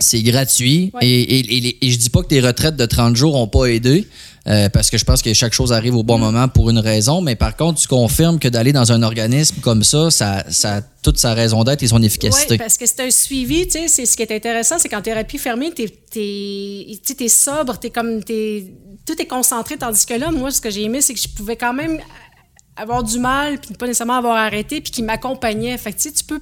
C'est 0.03 0.23
gratuit. 0.23 0.91
Ouais. 0.95 1.07
Et, 1.07 1.39
et, 1.39 1.87
et, 1.87 1.91
je 1.91 1.99
dis 1.99 2.11
pas 2.11 2.23
que 2.23 2.29
tes 2.29 2.41
retraites 2.41 2.77
de 2.77 2.85
30 2.85 3.17
jours 3.17 3.35
n'ont 3.35 3.47
pas 3.47 3.67
aidé, 3.67 4.07
euh, 4.49 4.69
parce 4.69 4.91
que 4.91 4.99
je 4.99 5.05
pense 5.05 5.23
que 5.23 5.33
chaque 5.33 5.53
chose 5.53 5.73
arrive 5.73 5.95
au 5.95 6.03
bon 6.03 6.19
moment 6.19 6.49
pour 6.49 6.69
une 6.69 6.79
raison, 6.79 7.21
mais 7.21 7.37
par 7.37 7.57
contre, 7.57 7.81
tu 7.81 7.89
confirmes 7.89 8.39
que 8.39 8.49
d'aller 8.49 8.73
dans 8.73 8.93
un 8.93 9.03
organisme 9.03 9.57
comme 9.61 9.85
ça, 9.85 10.11
ça, 10.11 10.45
ça 10.51 10.77
a 10.77 10.81
toute 11.03 11.19
sa 11.19 11.35
raison 11.35 11.65
d'être 11.65 11.83
et 11.83 11.87
son 11.87 12.03
efficacité. 12.03 12.55
Oui, 12.55 12.59
parce 12.59 12.77
que 12.77 12.87
c'est 12.87 13.01
un 13.01 13.11
suivi, 13.11 13.67
tu 13.67 13.79
sais, 13.79 13.89
c'est 13.89 14.07
ce 14.07 14.17
qui 14.17 14.23
est 14.23 14.33
intéressant, 14.33 14.79
c'est 14.79 14.89
qu'en 14.89 15.03
thérapie 15.03 15.39
fermée, 15.39 15.71
t'es 15.71 15.87
es, 16.17 17.25
es 17.25 17.29
sobre, 17.29 17.79
t'es 17.79 17.91
comme 17.91 18.23
t'es 18.25 18.65
tout 19.07 19.21
est 19.21 19.27
concentré, 19.27 19.77
tandis 19.77 20.07
que 20.07 20.15
là, 20.15 20.31
moi, 20.31 20.51
ce 20.51 20.61
que 20.61 20.71
j'ai 20.71 20.83
aimé, 20.83 21.01
c'est 21.01 21.15
que 21.15 21.21
je 21.21 21.29
pouvais 21.29 21.57
quand 21.57 21.73
même 21.73 21.99
avoir 22.77 23.03
du 23.03 23.19
mal, 23.19 23.59
puis 23.59 23.75
pas 23.75 23.87
nécessairement 23.87 24.17
avoir 24.17 24.37
arrêté, 24.37 24.81
puis 24.81 24.91
qui 24.91 25.03
m'accompagnait. 25.03 25.77
Fait 25.79 25.93
que 25.93 25.97
tu 25.97 26.09
sais, 26.09 26.13
tu 26.13 26.25
peux 26.25 26.41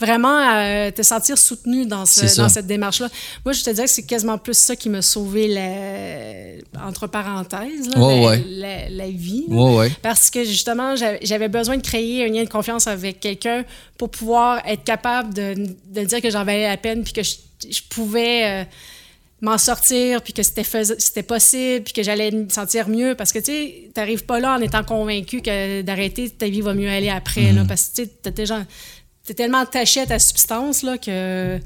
vraiment 0.00 0.40
euh, 0.40 0.90
te 0.90 1.02
sentir 1.02 1.36
soutenu 1.38 1.86
dans, 1.86 2.06
ce- 2.06 2.26
cette 2.48 2.66
démarche-là. 2.66 3.08
Moi, 3.44 3.52
je 3.52 3.62
te 3.62 3.70
dirais 3.70 3.86
que 3.86 3.92
c'est 3.92 4.02
quasiment 4.06 4.38
plus 4.38 4.56
ça 4.56 4.74
qui 4.74 4.88
m'a 4.88 5.02
sauvé, 5.02 5.46
la, 5.48 6.86
entre 6.86 7.06
parenthèses, 7.06 7.88
là, 7.88 7.98
la, 7.98 8.26
ouais. 8.28 8.44
la- 8.48 8.88
la 8.88 9.08
vie. 9.10 9.44
là. 9.48 9.54
Ouais, 9.56 9.76
ouais. 9.76 9.92
Parce 10.02 10.30
que 10.30 10.44
justement, 10.44 10.94
j'avais 11.22 11.48
besoin 11.48 11.76
de 11.76 11.82
créer 11.82 12.24
un 12.24 12.28
lien 12.32 12.44
de 12.44 12.48
confiance 12.48 12.86
avec 12.86 13.20
quelqu'un 13.20 13.64
pour 13.98 14.10
pouvoir 14.10 14.60
être 14.66 14.84
capable 14.84 15.34
de, 15.34 15.54
de 15.92 16.04
dire 16.04 16.20
que 16.20 16.30
j'en 16.30 16.44
valais 16.44 16.66
la 16.68 16.76
peine, 16.76 17.04
puis 17.04 17.12
que 17.12 17.22
je, 17.22 17.36
je 17.70 17.80
pouvais 17.90 18.44
euh, 18.62 18.64
m'en 19.42 19.58
sortir, 19.58 20.22
puis 20.22 20.32
que 20.32 20.42
c'était 20.42 20.64
c'était 20.98 21.22
possible, 21.22 21.84
puis 21.84 21.92
que 21.92 22.02
j'allais 22.02 22.30
me 22.30 22.48
sentir 22.48 22.88
mieux. 22.88 23.14
Parce 23.14 23.32
que 23.32 23.38
tu 23.38 23.44
sais, 23.46 23.90
t'arrives 23.94 24.24
pas 24.24 24.40
là 24.40 24.56
en 24.56 24.60
étant 24.60 24.84
convaincu 24.84 25.42
que 25.42 25.82
d'arrêter, 25.82 26.30
ta 26.30 26.48
vie 26.48 26.60
va 26.62 26.74
mieux 26.74 26.88
aller 26.90 27.10
après. 27.10 27.52
là, 27.52 27.64
parce 27.68 27.88
que 27.88 27.96
tu 27.96 28.04
sais, 28.04 28.10
t'as 28.22 28.30
déjà- 28.30 28.64
t'es 29.30 29.34
tellement 29.34 29.60
attaché 29.60 30.00
à 30.00 30.06
ta 30.06 30.18
substance 30.18 30.82
là, 30.82 30.98
que 30.98 31.60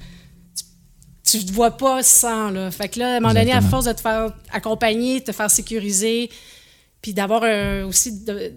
tu 1.25 1.39
ne 1.39 1.43
te 1.45 1.53
vois 1.53 1.71
pas 1.79 2.03
sans. 2.03 2.51
Là. 2.51 2.71
Fait 2.71 2.91
que 2.91 2.99
là, 2.99 3.15
à 3.15 3.17
un 3.17 3.21
moment 3.21 3.33
donné, 3.33 3.53
à 3.53 3.63
force 3.63 3.87
de 3.87 3.93
te 3.93 4.03
faire 4.03 4.35
accompagner, 4.53 5.21
de 5.21 5.25
te 5.25 5.33
faire 5.33 5.51
sécuriser, 5.51 6.29
puis 7.01 7.15
d'avoir 7.15 7.43
aussi 7.87 8.23
de, 8.23 8.53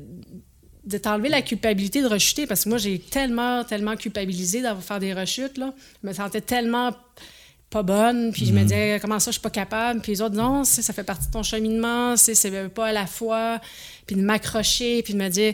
de 0.83 0.97
t'enlever 0.97 1.29
la 1.29 1.41
culpabilité 1.41 2.01
de 2.01 2.07
rechuter, 2.07 2.47
parce 2.47 2.65
que 2.65 2.69
moi, 2.69 2.77
j'ai 2.79 2.99
tellement, 2.99 3.63
tellement 3.63 3.95
culpabilisé 3.95 4.61
d'avoir 4.61 4.83
faire 4.83 4.99
des 4.99 5.13
rechutes. 5.13 5.57
Là. 5.57 5.73
Je 6.03 6.09
me 6.09 6.13
sentais 6.13 6.41
tellement 6.41 6.93
pas 7.69 7.83
bonne, 7.83 8.33
puis 8.33 8.45
je 8.45 8.51
me 8.51 8.63
disais, 8.63 8.99
comment 9.01 9.19
ça, 9.19 9.31
je 9.31 9.35
suis 9.35 9.41
pas 9.41 9.49
capable? 9.49 10.01
Puis 10.01 10.11
les 10.11 10.21
autres, 10.21 10.35
non, 10.35 10.65
ça 10.65 10.91
fait 10.91 11.05
partie 11.05 11.27
de 11.27 11.31
ton 11.31 11.43
cheminement, 11.43 12.17
c'est 12.17 12.35
c'est 12.35 12.67
pas 12.67 12.87
à 12.87 12.91
la 12.91 13.07
fois. 13.07 13.61
Puis 14.05 14.17
de 14.17 14.21
m'accrocher, 14.21 15.01
puis 15.01 15.13
de 15.13 15.19
me 15.19 15.29
dire, 15.29 15.53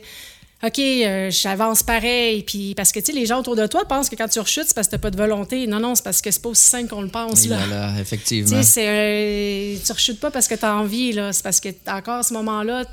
OK, 0.65 0.79
euh, 0.79 1.29
j'avance 1.29 1.83
pareil. 1.83 2.43
Puis 2.43 2.73
parce 2.75 2.91
que, 2.91 2.99
tu 2.99 3.07
sais, 3.07 3.11
les 3.11 3.25
gens 3.25 3.39
autour 3.39 3.55
de 3.55 3.67
toi 3.67 3.85
pensent 3.85 4.09
que 4.09 4.15
quand 4.15 4.29
tu 4.29 4.39
rechutes, 4.39 4.67
c'est 4.67 4.73
parce 4.73 4.87
que 4.87 4.91
t'as 4.91 4.97
pas 4.97 5.11
de 5.11 5.17
volonté. 5.17 5.67
Non, 5.67 5.79
non, 5.79 5.93
c'est 5.93 6.03
parce 6.03 6.21
que 6.21 6.31
c'est 6.31 6.41
pas 6.41 6.49
aussi 6.49 6.65
simple 6.65 6.87
qu'on 6.89 7.01
le 7.01 7.09
pense. 7.09 7.45
Là. 7.47 7.93
Tu 7.95 8.01
effectivement. 8.01 8.63
sais, 8.63 8.87
euh, 8.87 9.77
tu 9.85 9.91
rechutes 9.91 10.19
pas 10.21 10.31
parce 10.31 10.47
que 10.47 10.55
tu 10.55 10.63
as 10.63 10.73
envie, 10.75 11.11
là. 11.11 11.33
C'est 11.33 11.43
parce 11.43 11.59
que 11.59 11.69
encore 11.87 12.19
à 12.19 12.23
ce 12.23 12.33
moment-là, 12.33 12.85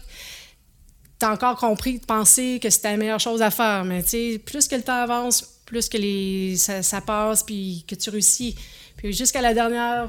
tu 1.20 1.26
as 1.26 1.30
encore 1.30 1.56
compris 1.56 2.00
de 2.00 2.04
penser 2.04 2.59
que 2.61 2.70
c'était 2.70 2.90
la 2.90 2.96
meilleure 2.96 3.20
chose 3.20 3.40
à 3.40 3.50
faire. 3.52 3.85
Mais 3.85 4.02
tu 4.02 4.09
sais, 4.09 4.38
plus 4.44 4.66
que 4.66 4.74
le 4.74 4.83
temps 4.83 5.02
avance, 5.02 5.44
plus 5.64 5.88
que 5.88 5.96
les, 5.96 6.56
ça, 6.56 6.83
ça 6.83 7.00
passe, 7.00 7.44
puis 7.44 7.85
que 7.87 7.94
tu 7.94 8.11
réussis. 8.11 8.56
Puis 8.96 9.12
jusqu'à 9.12 9.42
la 9.42 9.54
dernière 9.54 10.09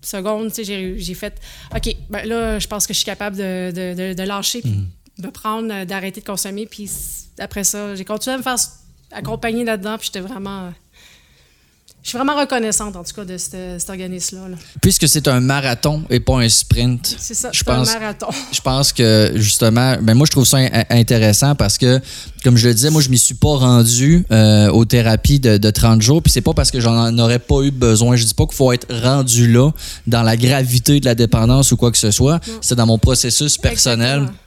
seconde, 0.00 0.48
tu 0.52 0.64
sais, 0.64 0.96
j'ai, 0.96 1.14
fait 1.14 1.34
OK, 1.76 1.94
ben 2.08 2.26
là, 2.26 2.58
je 2.58 2.66
pense 2.66 2.86
que 2.86 2.94
je 2.94 2.98
suis 2.98 3.04
capable 3.04 3.36
de, 3.36 3.70
de, 3.70 3.94
de- 3.94 4.14
de 4.14 4.22
lâcher, 4.22 4.62
me 5.18 5.30
prendre, 5.30 5.72
euh, 5.72 5.84
d'arrêter 5.84 6.20
de 6.20 6.26
consommer. 6.26 6.66
Puis 6.66 6.90
après 7.38 7.64
ça, 7.64 7.94
j'ai 7.94 8.04
continué 8.04 8.34
à 8.34 8.38
me 8.38 8.42
faire 8.42 8.56
accompagner 9.12 9.64
là-dedans, 9.64 9.96
puis 9.98 10.06
j'étais 10.12 10.26
vraiment. 10.26 10.72
Je 12.04 12.08
suis 12.08 12.18
vraiment 12.18 12.34
reconnaissante, 12.36 12.96
en 12.96 13.04
tout 13.04 13.12
cas, 13.14 13.24
de 13.24 13.38
cet, 13.38 13.54
cet 13.80 13.88
organisme-là. 13.88 14.48
là. 14.48 14.56
Puisque 14.80 15.06
c'est 15.06 15.28
un 15.28 15.38
marathon 15.38 16.02
et 16.10 16.18
pas 16.18 16.34
un 16.42 16.48
sprint. 16.48 17.14
C'est 17.16 17.34
ça, 17.34 17.50
Je 17.52 17.62
pense- 17.62 17.90
un 17.90 18.00
marathon. 18.00 18.26
Je 18.52 18.60
pense 18.60 18.92
que 18.92 19.30
justement, 19.36 19.96
ben 20.02 20.14
moi 20.14 20.26
je 20.26 20.32
trouve 20.32 20.44
ça 20.44 20.56
in- 20.56 20.82
intéressant 20.90 21.54
parce 21.54 21.78
que, 21.78 22.00
comme 22.42 22.56
je 22.56 22.66
le 22.66 22.74
disais, 22.74 22.90
moi 22.90 23.02
je 23.02 23.08
m'y 23.08 23.18
suis 23.18 23.36
pas 23.36 23.54
rendu 23.56 24.26
euh, 24.32 24.68
aux 24.72 24.84
thérapies 24.84 25.38
de, 25.38 25.58
de 25.58 25.70
30 25.70 26.02
jours, 26.02 26.20
puis 26.20 26.32
c'est 26.32 26.40
pas 26.40 26.54
parce 26.54 26.72
que 26.72 26.80
j'en 26.80 27.16
aurais 27.20 27.38
pas 27.38 27.60
eu 27.62 27.70
besoin. 27.70 28.16
Je 28.16 28.24
dis 28.24 28.34
pas 28.34 28.46
qu'il 28.46 28.56
faut 28.56 28.72
être 28.72 28.92
rendu 29.00 29.46
là 29.52 29.70
dans 30.08 30.24
la 30.24 30.36
gravité 30.36 30.98
de 30.98 31.04
la 31.04 31.14
dépendance 31.14 31.70
ou 31.70 31.76
quoi 31.76 31.92
que 31.92 31.98
ce 31.98 32.10
soit. 32.10 32.40
C'est 32.62 32.74
dans 32.74 32.86
mon 32.86 32.98
processus 32.98 33.56
personnel. 33.58 34.22
Exactement. 34.22 34.38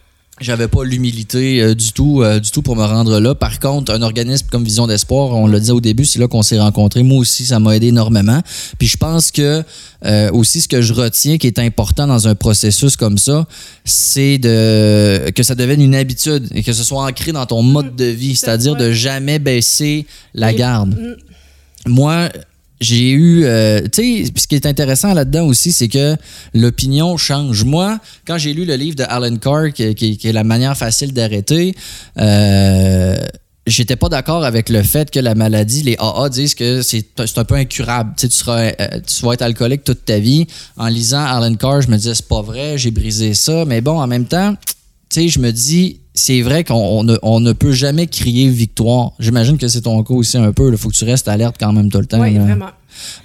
J'avais 0.42 0.68
pas 0.68 0.84
l'humilité 0.84 1.62
euh, 1.62 1.76
du 1.76 1.94
tout, 1.94 2.22
euh, 2.22 2.42
du 2.42 2.52
tout 2.52 2.62
pour 2.62 2.76
me 2.76 2.84
rendre 2.84 3.22
là. 3.22 3.34
Par 3.36 3.60
contre, 3.60 3.94
un 3.94 4.02
organisme 4.02 4.48
comme 4.52 4.66
Vision 4.66 4.86
d'espoir, 4.86 5.30
on 5.32 5.48
le 5.48 5.60
disait 5.62 5.72
au 5.72 5.80
début, 5.80 6.04
c'est 6.04 6.20
là 6.20 6.28
qu'on 6.28 6.44
s'est 6.44 6.60
rencontrés. 6.60 7.04
Moi 7.04 7.20
aussi, 7.20 7.46
ça 7.46 7.60
m'a 7.62 7.74
aidé 7.76 7.88
énormément. 7.88 8.42
Puis 8.78 8.90
je 8.90 8.98
pense 8.98 9.32
que 9.32 9.64
euh, 10.04 10.30
aussi 10.32 10.60
ce 10.60 10.68
que 10.68 10.82
je 10.82 10.94
retiens 10.94 11.38
qui 11.38 11.48
est 11.48 11.58
important 11.58 12.06
dans 12.06 12.28
un 12.28 12.36
processus 12.36 12.98
comme 12.98 13.18
ça, 13.18 13.48
c'est 13.86 14.38
de 14.38 15.32
que 15.32 15.42
ça 15.42 15.56
devienne 15.56 15.82
une 15.82 15.96
habitude 15.96 16.50
et 16.54 16.64
que 16.64 16.74
ce 16.74 16.84
soit 16.84 17.06
ancré 17.06 17.32
dans 17.32 17.46
ton 17.46 17.62
mode 17.64 17.96
de 17.96 18.06
vie, 18.06 18.36
c'est-à-dire 18.36 18.76
de 18.76 18.92
jamais 18.92 19.40
baisser 19.40 20.06
la 20.34 20.54
garde 20.54 20.96
Mm. 20.96 21.16
moi, 21.88 22.30
j'ai 22.82 23.12
eu. 23.12 23.46
euh, 23.46 23.82
tu 23.92 24.26
sais, 24.26 24.32
ce 24.36 24.48
qui 24.48 24.56
est 24.56 24.66
intéressant 24.66 25.14
là-dedans 25.14 25.46
aussi, 25.46 25.72
c'est 25.72 25.88
que 25.88 26.16
l'opinion 26.54 27.18
change. 27.18 27.64
Moi, 27.64 28.00
quand 28.28 28.38
j'ai 28.38 28.54
lu 28.54 28.66
le 28.66 28.76
livre 28.76 28.96
de 28.96 29.04
Alan 29.04 29.36
Carr, 29.38 29.72
qui, 29.74 29.84
est 29.84 30.32
La 30.34 30.44
manière 30.44 30.78
facile 30.78 31.14
d'arrêter, 31.14 31.76
euh, 32.20 33.16
j'étais 33.66 33.96
pas 33.96 34.10
d'accord 34.10 34.44
avec 34.44 34.70
le 34.70 34.84
fait 34.84 35.10
que 35.10 35.20
la 35.20 35.36
maladie, 35.36 35.84
les 35.84 35.96
AA 35.98 36.30
disent 36.30 36.56
que 36.56 36.82
c'est 36.82 37.06
c'est 37.26 37.38
un 37.38 37.46
peu 37.46 37.56
incurable. 37.56 38.14
Tu 38.18 38.24
sais, 38.24 38.30
tu, 38.30 38.36
seras, 38.36 38.60
euh, 38.60 39.00
tu 39.06 39.26
vas 39.26 39.34
être 39.34 39.42
alcoolique 39.42 39.84
toute 39.84 40.04
ta 40.06 40.20
vie. 40.20 40.48
En 40.78 40.88
lisant 40.88 41.24
Alan 41.24 41.56
Carr, 41.56 41.82
je 41.82 41.90
me 41.90 41.98
disais, 41.98 42.14
c'est 42.14 42.28
pas 42.28 42.42
vrai, 42.42 42.78
j'ai 42.78 42.92
brisé 42.92 43.34
ça. 43.34 43.66
Mais 43.66 43.82
bon, 43.82 44.00
en 44.00 44.08
même 44.08 44.26
temps, 44.26 44.56
tu 45.10 45.22
sais, 45.22 45.28
je 45.30 45.40
me 45.40 45.52
dis, 45.52 46.02
c'est 46.16 46.42
vrai 46.42 46.64
qu'on 46.64 46.76
on 46.76 47.04
ne, 47.04 47.18
on 47.22 47.40
ne 47.42 47.54
peut 47.54 47.74
jamais 47.74 48.08
crier 48.08 48.50
victoire. 48.50 49.12
J'imagine 49.20 49.58
que 49.58 49.68
c'est 49.68 49.82
ton 49.82 50.02
cas 50.04 50.14
aussi 50.14 50.38
un 50.38 50.52
peu. 50.54 50.72
Il 50.72 50.78
faut 50.78 50.90
que 50.90 50.96
tu 50.96 51.04
restes 51.04 51.28
alerte 51.28 51.58
quand 51.60 51.74
même 51.74 51.92
tout 51.92 52.00
le 52.00 52.06
temps. 52.06 52.22
Oui, 52.22 52.34
là. 52.34 52.42
vraiment. 52.42 52.70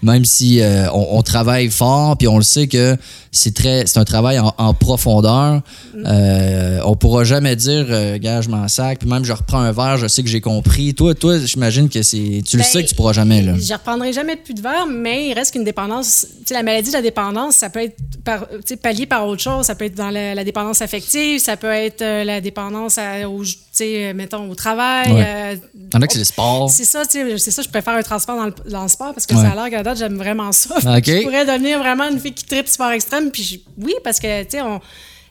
Même 0.03 0.25
si 0.25 0.61
euh, 0.61 0.91
on, 0.93 1.19
on 1.19 1.23
travaille 1.23 1.69
fort, 1.71 2.17
puis 2.17 2.29
on 2.29 2.37
le 2.37 2.43
sait 2.43 2.67
que 2.69 2.97
c'est 3.33 3.55
très, 3.55 3.87
c'est 3.87 3.99
un 3.99 4.05
travail 4.05 4.39
en, 4.39 4.53
en 4.59 4.75
profondeur. 4.75 5.61
Euh, 6.07 6.81
on 6.85 6.97
pourra 6.97 7.25
jamais 7.25 7.55
dire, 7.57 7.87
euh, 7.91 8.19
gars, 8.19 8.41
je 8.41 8.49
m'en 8.49 8.67
sac, 8.69 8.99
puis 9.01 9.09
même 9.09 9.25
je 9.25 9.33
reprends 9.33 9.61
un 9.61 9.73
verre, 9.73 9.97
je 9.99 10.07
sais 10.09 10.23
que 10.23 10.29
j'ai 10.29 10.41
compris. 10.41 10.95
Toi, 10.95 11.15
toi, 11.15 11.39
j'imagine 11.39 11.89
que 11.89 12.03
c'est, 12.03 12.43
tu 12.47 12.57
le 12.57 12.63
Ben, 12.63 12.69
sais 12.69 12.83
que 12.85 12.89
tu 12.89 12.95
pourras 12.95 13.13
jamais 13.13 13.43
là. 13.43 13.55
Je 13.59 13.73
reprendrai 13.73 14.13
jamais 14.13 14.37
plus 14.37 14.55
de 14.55 14.61
verre, 14.63 14.87
mais 14.87 15.29
il 15.29 15.35
reste 15.35 15.53
qu'une 15.53 15.65
dépendance. 15.65 16.27
La 16.51 16.63
maladie 16.63 16.89
de 16.89 16.95
la 16.95 17.03
dépendance, 17.03 17.57
ça 17.57 17.71
peut 17.71 17.83
être 17.83 17.97
par, 18.25 18.47
pallié 18.83 19.07
par 19.07 19.27
autre 19.27 19.43
chose. 19.43 19.67
Ça 19.67 19.75
peut 19.75 19.85
être 19.85 19.95
dans 19.95 20.11
la, 20.11 20.35
la 20.35 20.45
dépendance 20.45 20.83
affective, 20.83 21.39
ça 21.41 21.57
peut 21.57 21.71
être 21.73 22.03
euh, 22.03 22.25
la 22.25 22.41
dépendance 22.41 22.99
à- 22.99 23.29
au, 23.29 23.45
sais, 23.85 24.15
mettons, 24.15 24.49
au 24.51 24.55
travail. 24.55 25.13
Ouais. 25.13 25.25
euh, 25.27 25.57
Il 25.75 25.95
y 25.95 25.97
en 25.97 26.03
a 26.03 26.07
que 26.07 26.13
c'est 26.13 26.19
le 26.21 26.25
sport. 26.25 26.71
c'est 26.71 26.85
ça, 26.85 27.03
c'est 27.05 27.39
ça, 27.51 27.63
je 27.63 27.69
préfère 27.69 27.95
un 27.95 28.03
transport 28.03 28.37
dans 28.37 28.47
le, 28.47 28.55
dans 28.71 28.83
le 28.83 28.89
sport 28.89 29.13
parce 29.15 29.27
que 29.27 29.35
Ouais. 29.35 29.43
ça 29.43 29.51
a 29.51 29.55
l'air 29.55 29.71
qu'à 29.71 29.83
date, 29.83 29.99
j'aime 29.99 30.17
vraiment 30.17 30.53
ça. 30.53 30.77
Ok. 30.77 30.83
Je 31.07 31.23
pourrais 31.23 31.45
devenir 31.47 31.79
vraiment 31.79 32.09
une 32.09 32.19
fille 32.21 32.35
qui 32.35 32.45
tripe 32.45 32.69
sport 32.69 32.91
extrême. 32.93 33.31
Puis 33.31 33.43
je- 33.43 33.59
oui, 33.85 33.95
parce 34.05 34.19
que, 34.21 34.43
tu 34.45 34.51
sais, 34.53 34.63
on. 34.63 34.81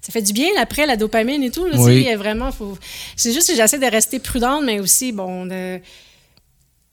Ça 0.02 0.14
fait 0.14 0.22
du 0.22 0.32
bien 0.32 0.48
après 0.58 0.86
la 0.86 0.96
dopamine 0.96 1.44
et 1.44 1.52
tout. 1.52 1.66
Là, 1.66 1.76
Oui. 1.78 2.08
vraiment, 2.16 2.52
faut... 2.54 2.78
C'est 3.18 3.34
juste 3.34 3.50
que 3.50 3.56
j'essaie 3.56 3.80
de 3.80 3.86
rester 3.86 4.18
prudente, 4.20 4.64
mais 4.66 4.80
aussi, 4.80 5.12
bon, 5.12 5.46
de... 5.46 5.80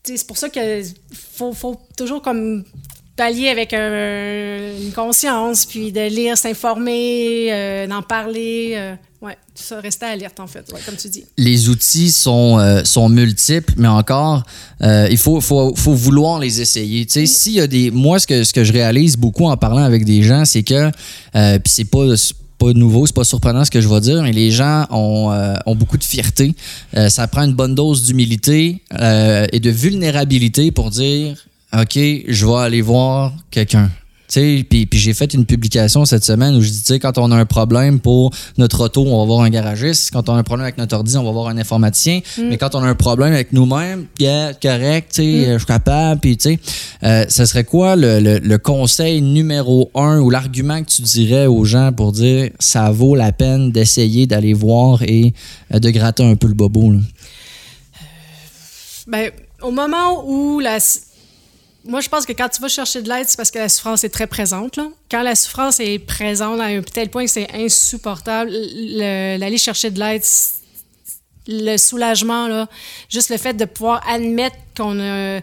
c'est 0.02 0.26
pour 0.26 0.36
ça 0.36 0.48
que 0.48 0.82
faut, 1.36 1.52
faut 1.52 1.80
toujours 1.96 2.20
comme 2.20 2.64
pallier 3.16 3.48
avec 3.48 3.72
un- 3.72 4.76
une 4.76 4.92
conscience, 4.92 5.64
puis 5.66 5.92
de 5.92 6.00
lire, 6.08 6.36
s'informer, 6.36 7.48
euh, 7.52 7.86
d'en 7.86 8.02
parler. 8.02 8.72
euh, 8.76 8.94
tout 9.20 9.62
ça, 9.62 9.80
rester 9.80 10.06
alerte, 10.06 10.38
en 10.40 10.46
fait, 10.46 10.70
ouais, 10.72 10.80
comme 10.84 10.96
tu 10.96 11.08
dis. 11.08 11.24
les 11.38 11.68
outils 11.68 12.12
sont, 12.12 12.58
euh, 12.58 12.84
sont 12.84 13.08
multiples, 13.08 13.74
mais 13.76 13.88
encore, 13.88 14.42
euh, 14.82 15.08
il 15.10 15.18
faut, 15.18 15.40
faut, 15.40 15.74
faut 15.74 15.94
vouloir 15.94 16.38
les 16.38 16.60
essayer. 16.60 17.06
Tu 17.06 17.12
sais, 17.12 17.26
s'il 17.26 17.52
y 17.52 17.60
a 17.60 17.66
des. 17.66 17.90
Moi, 17.90 18.18
ce 18.18 18.26
que, 18.26 18.44
ce 18.44 18.52
que 18.52 18.64
je 18.64 18.72
réalise 18.72 19.16
beaucoup 19.16 19.46
en 19.46 19.56
parlant 19.56 19.82
avec 19.82 20.04
des 20.04 20.22
gens, 20.22 20.44
c'est 20.44 20.62
que. 20.62 20.90
Euh, 21.34 21.58
Puis 21.58 21.72
c'est 21.72 21.84
pas. 21.84 22.04
pas 22.58 22.72
nouveau, 22.72 23.06
c'est 23.06 23.14
pas 23.14 23.24
surprenant 23.24 23.64
ce 23.64 23.70
que 23.70 23.80
je 23.80 23.88
vais 23.88 24.00
dire, 24.00 24.22
mais 24.22 24.32
les 24.32 24.50
gens 24.50 24.86
ont, 24.90 25.32
euh, 25.32 25.54
ont 25.66 25.74
beaucoup 25.74 25.98
de 25.98 26.04
fierté. 26.04 26.54
Euh, 26.96 27.08
ça 27.08 27.26
prend 27.26 27.42
une 27.42 27.54
bonne 27.54 27.74
dose 27.74 28.04
d'humilité 28.06 28.82
euh, 28.98 29.46
et 29.52 29.60
de 29.60 29.70
vulnérabilité 29.70 30.70
pour 30.70 30.90
dire 30.90 31.36
OK, 31.72 31.98
je 32.28 32.46
vais 32.46 32.54
aller 32.54 32.80
voir 32.82 33.32
quelqu'un. 33.50 33.90
Puis, 34.28 34.88
j'ai 34.92 35.14
fait 35.14 35.32
une 35.34 35.46
publication 35.46 36.04
cette 36.04 36.24
semaine 36.24 36.54
où 36.56 36.60
je 36.60 36.68
dis, 36.70 36.98
quand 36.98 37.16
on 37.18 37.30
a 37.30 37.36
un 37.36 37.46
problème 37.46 38.00
pour 38.00 38.30
notre 38.58 38.84
auto, 38.84 39.04
on 39.06 39.18
va 39.20 39.24
voir 39.24 39.40
un 39.42 39.50
garagiste. 39.50 40.10
Quand 40.12 40.28
on 40.28 40.34
a 40.34 40.38
un 40.38 40.42
problème 40.42 40.64
avec 40.64 40.78
notre 40.78 40.96
ordi, 40.96 41.16
on 41.16 41.24
va 41.24 41.30
voir 41.30 41.48
un 41.48 41.58
informaticien. 41.58 42.20
Mais 42.38 42.56
quand 42.58 42.74
on 42.74 42.82
a 42.82 42.86
un 42.86 42.94
problème 42.94 43.32
avec 43.32 43.52
nous-mêmes, 43.52 44.06
yeah, 44.18 44.52
correct, 44.54 45.12
sais, 45.14 45.52
je 45.52 45.58
suis 45.58 45.66
capable, 45.66 46.20
puis 46.20 46.36
tu 46.36 46.50
sais, 46.54 46.58
euh, 47.04 47.24
ce 47.28 47.44
serait 47.46 47.64
quoi 47.64 47.96
le, 47.96 48.20
le- 48.20 48.38
le 48.38 48.58
conseil 48.58 49.22
numéro 49.22 49.90
un 49.94 50.18
ou 50.20 50.30
l'argument 50.30 50.82
que 50.82 50.90
tu 50.90 51.02
dirais 51.02 51.46
aux 51.46 51.64
gens 51.64 51.92
pour 51.92 52.12
dire, 52.12 52.50
ça 52.58 52.90
vaut 52.90 53.14
la 53.14 53.32
peine 53.32 53.70
d'essayer 53.72 54.26
d'aller 54.26 54.52
voir 54.54 55.02
et 55.02 55.32
euh, 55.74 55.78
de 55.78 55.90
gratter 55.90 56.24
un 56.24 56.34
peu 56.36 56.48
le 56.48 56.54
bobo, 56.54 56.90
là? 56.92 56.98
Ben, 59.06 59.30
au 59.62 59.70
moment 59.70 60.24
où 60.26 60.58
la. 60.60 60.78
Moi, 61.86 62.00
je 62.00 62.08
pense 62.08 62.26
que 62.26 62.32
quand 62.32 62.48
tu 62.48 62.60
vas 62.60 62.68
chercher 62.68 63.00
de 63.02 63.08
l'aide, 63.08 63.26
c'est 63.28 63.36
parce 63.36 63.50
que 63.50 63.58
la 63.58 63.68
souffrance 63.68 64.02
est 64.02 64.08
très 64.08 64.26
présente. 64.26 64.78
Quand 65.10 65.22
la 65.22 65.36
souffrance 65.36 65.78
est 65.78 65.98
présente 66.00 66.60
à 66.60 66.64
un 66.64 66.82
tel 66.82 67.10
point 67.10 67.24
que 67.24 67.30
c'est 67.30 67.48
insupportable, 67.54 68.50
le- 68.50 69.36
l'aller 69.38 69.58
chercher 69.58 69.90
de 69.90 69.98
l'aide, 70.00 70.22
le 71.46 71.76
soulagement, 71.76 72.66
juste 73.08 73.30
le 73.30 73.36
fait 73.36 73.54
de 73.54 73.64
pouvoir 73.64 74.02
admettre 74.08 74.56
qu'on 74.76 74.98
a, 75.00 75.40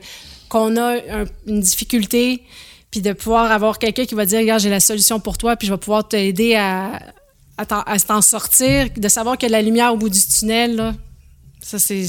qu'on 0.49 0.75
a 0.75 0.95
un- 0.97 1.25
une 1.47 1.61
difficulté, 1.61 2.43
puis 2.91 3.01
de 3.01 3.13
pouvoir 3.13 3.51
avoir 3.51 3.79
quelqu'un 3.79 4.05
qui 4.05 4.13
va 4.15 4.25
dire, 4.25 4.39
regarde, 4.39 4.61
j'ai 4.61 4.69
la 4.69 4.81
solution 4.81 5.19
pour 5.21 5.37
toi, 5.37 5.55
puis 5.55 5.67
je 5.67 5.73
vais 5.73 5.79
pouvoir 5.79 6.05
t'aider 6.07 6.55
à, 6.55 6.99
à 7.57 7.65
t'en- 7.65 8.21
sortir, 8.21 8.89
de 8.95 9.07
savoir 9.07 9.37
qu'il 9.37 9.49
y 9.49 9.53
a 9.53 9.57
la 9.57 9.61
lumière 9.61 9.93
au 9.93 9.97
bout 9.97 10.09
du 10.09 10.19
tunnel, 10.19 10.93
ça, 11.61 11.79
c'est- 11.79 12.05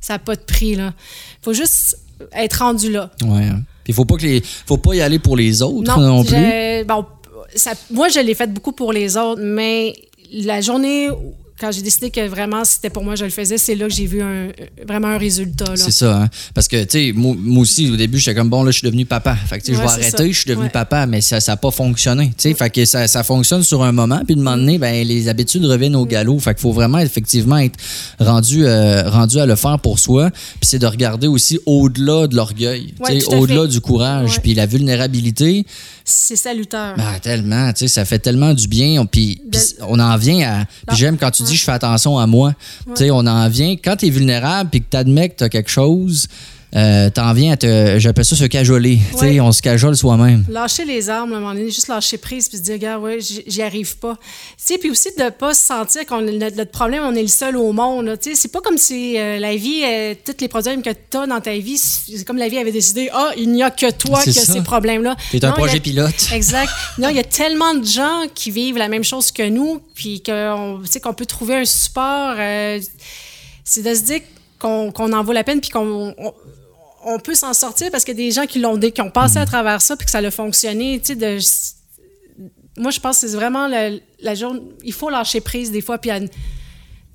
ça 0.00 0.14
n'a 0.14 0.18
pas 0.18 0.34
de 0.34 0.42
prix. 0.42 0.72
Il 0.72 0.92
faut 1.40 1.52
juste 1.52 1.98
être 2.34 2.54
rendu 2.60 2.90
là. 2.92 3.10
Ouais. 3.24 3.44
hein. 3.44 3.60
Puis 3.84 3.92
faut 3.92 4.04
pas 4.04 4.16
que 4.16 4.22
les, 4.22 4.42
faut 4.66 4.78
pas 4.78 4.94
y 4.94 5.00
aller 5.02 5.18
pour 5.18 5.36
les 5.36 5.60
autres 5.62 5.96
non, 5.98 6.22
plus. 6.24 6.30
je- 6.34 6.84
bon, 6.84 7.04
ça- 7.54 7.72
moi, 7.90 8.08
je 8.08 8.20
l'ai 8.20 8.34
fait 8.34 8.52
beaucoup 8.52 8.72
pour 8.72 8.92
les 8.92 9.16
autres, 9.16 9.42
mais 9.42 9.94
la 10.32 10.60
journée 10.60 11.08
quand 11.60 11.70
j'ai 11.70 11.82
décidé 11.82 12.10
que 12.10 12.26
vraiment 12.26 12.64
c'était 12.64 12.90
pour 12.90 13.04
moi, 13.04 13.14
je 13.14 13.24
le 13.24 13.30
faisais, 13.30 13.58
c'est 13.58 13.74
là 13.76 13.86
que 13.86 13.92
j'ai 13.94 14.06
vu 14.06 14.20
un- 14.22 14.48
vraiment 14.86 15.08
un 15.08 15.18
résultat. 15.18 15.72
C'est 15.76 15.92
ça, 15.92 16.22
hein? 16.22 16.28
Parce 16.52 16.66
que, 16.68 16.82
tu 16.84 16.90
sais, 17.08 17.12
moi, 17.14 17.34
moi 17.38 17.62
aussi, 17.62 17.90
au 17.90 17.96
début, 17.96 18.18
j'étais 18.18 18.34
comme, 18.34 18.48
bon, 18.50 18.64
là, 18.64 18.70
je 18.72 18.78
suis 18.78 18.86
devenu 18.86 19.06
papa. 19.06 19.36
Fait 19.36 19.58
que, 19.60 19.64
tu 19.64 19.72
sais, 19.74 19.78
Ouais, 19.78 19.84
je 19.88 19.96
vais 19.96 20.02
arrêter, 20.06 20.32
je 20.32 20.38
suis 20.40 20.48
devenu 20.48 20.64
Ouais. 20.64 20.70
papa, 20.70 21.06
mais 21.06 21.20
ça 21.20 21.38
n'a 21.46 21.56
pas 21.56 21.70
fonctionné. 21.70 22.28
Tu 22.36 22.48
sais, 22.50 22.54
fait 22.54 22.70
que 22.70 22.84
ça, 22.84 23.06
ça 23.06 23.22
fonctionne 23.22 23.62
sur 23.62 23.82
un 23.84 23.92
moment, 23.92 24.20
puis 24.26 24.34
de 24.34 24.40
moment 24.42 24.56
donné, 24.56 24.78
ben, 24.78 25.06
les 25.06 25.28
habitudes 25.28 25.64
reviennent 25.64 25.96
au 25.96 26.06
galop. 26.06 26.38
Fait 26.40 26.54
qu'il 26.54 26.62
faut 26.62 26.72
vraiment, 26.72 26.98
effectivement, 26.98 27.58
être 27.58 27.78
rendu, 28.18 28.66
euh, 28.66 29.08
rendu 29.08 29.38
à 29.38 29.46
le 29.46 29.54
faire 29.56 29.78
pour 29.78 29.98
soi. 30.00 30.30
Puis 30.30 30.68
c'est 30.68 30.78
de 30.80 30.86
regarder 30.86 31.28
aussi 31.28 31.60
au-delà 31.66 32.26
de 32.26 32.34
l'orgueil, 32.34 32.94
Ouais, 33.00 33.24
au-delà 33.26 33.66
du 33.66 33.80
courage, 33.80 34.40
puis 34.42 34.54
la 34.54 34.66
vulnérabilité. 34.66 35.66
C'est 36.06 36.36
salutaire. 36.36 36.94
Ben, 36.98 37.18
tellement, 37.22 37.72
tu 37.72 37.78
sais, 37.80 37.88
ça 37.88 38.04
fait 38.04 38.18
tellement 38.18 38.52
du 38.52 38.68
bien. 38.68 39.00
On- 39.00 39.06
Puis, 39.06 39.40
on 39.88 39.98
en 39.98 40.16
vient 40.18 40.46
à. 40.60 40.64
Puis 40.86 40.96
j'aime 40.98 41.16
quand 41.16 41.30
tu 41.30 41.42
dis 41.44 41.56
je 41.56 41.64
fais 41.64 41.72
attention 41.72 42.18
à 42.18 42.26
moi. 42.26 42.54
Tu 42.88 42.92
sais, 42.96 43.10
on 43.10 43.26
en 43.26 43.48
vient. 43.48 43.74
Quand 43.82 43.96
tu 43.96 44.06
es 44.06 44.10
vulnérable 44.10 44.68
puis 44.70 44.80
que 44.82 44.86
tu 44.90 44.96
admets 44.98 45.30
que 45.30 45.36
tu 45.38 45.44
as 45.44 45.48
quelque 45.48 45.70
chose, 45.70 46.26
euh, 46.76 47.08
t'en 47.10 47.32
viens 47.32 47.52
à 47.52 47.56
te. 47.56 47.96
J'appelle 47.98 48.24
ça 48.24 48.34
se 48.36 48.44
cajoler. 48.44 48.98
Tu 49.12 49.18
sais, 49.18 49.24
Ouais. 49.26 49.40
on 49.40 49.52
se 49.52 49.62
cajole 49.62 49.96
soi-même. 49.96 50.44
Lâcher 50.48 50.84
les 50.84 51.08
armes, 51.08 51.32
à 51.32 51.36
un 51.36 51.40
moment 51.40 51.54
donné, 51.54 51.66
juste 51.70 51.88
lâcher 51.88 52.18
prise, 52.18 52.48
puis 52.48 52.58
se 52.58 52.62
dire, 52.62 52.74
regarde, 52.74 53.02
ouais, 53.02 53.18
j'y 53.20 53.62
arrive 53.62 53.96
pas. 53.98 54.16
Tu 54.16 54.64
sais, 54.64 54.78
puis 54.78 54.90
aussi 54.90 55.08
de 55.16 55.22
ne 55.22 55.30
pas 55.30 55.54
se 55.54 55.62
sentir 55.66 56.04
qu'on 56.06 56.20
notre, 56.20 56.56
notre 56.56 56.70
problème, 56.70 57.02
on 57.04 57.14
est 57.14 57.22
le 57.22 57.28
seul 57.28 57.56
au 57.56 57.72
monde. 57.72 58.06
là. 58.06 58.16
Tu 58.16 58.30
sais, 58.30 58.36
c'est 58.36 58.50
pas 58.52 58.60
comme 58.60 58.78
si 58.78 59.18
euh, 59.18 59.38
la 59.38 59.54
vie, 59.56 59.82
euh, 59.84 60.14
tous 60.24 60.34
les 60.40 60.48
problèmes 60.48 60.82
que 60.82 60.90
tu 60.90 61.16
as 61.16 61.26
dans 61.26 61.40
ta 61.40 61.56
vie, 61.56 61.78
c'est 61.78 62.24
comme 62.24 62.38
la 62.38 62.48
vie 62.48 62.58
avait 62.58 62.72
décidé, 62.72 63.08
ah, 63.12 63.30
il 63.36 63.50
n'y 63.52 63.62
a 63.62 63.70
que 63.70 63.90
toi 63.92 64.20
C'est 64.24 64.32
qui 64.32 64.38
as 64.40 64.44
ces 64.44 64.62
problèmes-là. 64.62 65.16
T'es 65.30 65.44
un 65.44 65.50
a- 65.50 65.52
projet 65.52 65.80
pilote. 65.80 66.14
Exact. 66.32 66.70
Non, 66.98 67.08
il 67.08 67.16
y 67.16 67.20
a 67.20 67.24
tellement 67.24 67.74
de 67.74 67.84
gens 67.86 68.22
qui 68.34 68.50
vivent 68.50 68.78
la 68.78 68.88
même 68.88 69.04
chose 69.04 69.30
que 69.30 69.48
nous, 69.48 69.80
puis 69.94 70.22
qu'on 70.22 70.80
peut 71.16 71.26
trouver 71.26 71.56
un 71.56 71.64
support. 71.64 72.34
euh, 72.38 72.80
c'est 73.62 73.82
de 73.82 73.94
se 73.94 74.02
dire 74.02 74.20
qu'on 74.58 74.90
qu'on 74.92 75.12
en 75.12 75.22
vaut 75.22 75.32
la 75.32 75.44
peine, 75.44 75.60
puis 75.60 75.70
qu'on 75.70 76.14
on, 77.04 77.18
peut 77.18 77.34
s'en 77.34 77.52
sortir 77.54 77.90
parce 77.90 78.04
qu'il 78.04 78.18
y 78.18 78.22
a 78.22 78.26
des 78.26 78.30
gens 78.30 78.46
qui 78.46 78.58
l'ont 78.58 78.78
qui 78.78 79.00
ont 79.00 79.10
passé 79.10 79.38
à 79.38 79.46
travers 79.46 79.80
ça, 79.82 79.96
puis 79.96 80.04
que 80.04 80.10
ça 80.10 80.18
a 80.18 80.30
fonctionné. 80.30 81.00
Tu 81.00 81.06
sais, 81.06 81.14
de, 81.16 81.38
moi, 82.76 82.90
je 82.90 83.00
pense 83.00 83.20
que 83.20 83.28
c'est 83.28 83.36
vraiment 83.36 83.66
la, 83.68 83.90
la 84.20 84.34
journée. 84.34 84.62
Il 84.82 84.92
faut 84.92 85.10
lâcher 85.10 85.40
prise 85.40 85.70
des 85.70 85.80
fois, 85.80 85.98
puis 85.98 86.10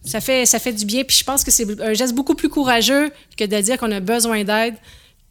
ça 0.06 0.22
fait, 0.22 0.46
ça 0.46 0.60
fait 0.60 0.74
du 0.74 0.86
bien. 0.86 1.04
Puis 1.04 1.18
je 1.18 1.24
pense 1.24 1.44
que 1.44 1.52
c'est 1.52 1.82
un 1.82 1.94
geste 1.94 2.14
beaucoup 2.14 2.36
plus 2.36 2.50
courageux 2.50 3.12
que 3.38 3.44
de 3.44 3.60
dire 3.62 3.78
qu'on 3.78 3.92
a 3.92 4.00
besoin 4.00 4.44
d'aide, 4.44 4.76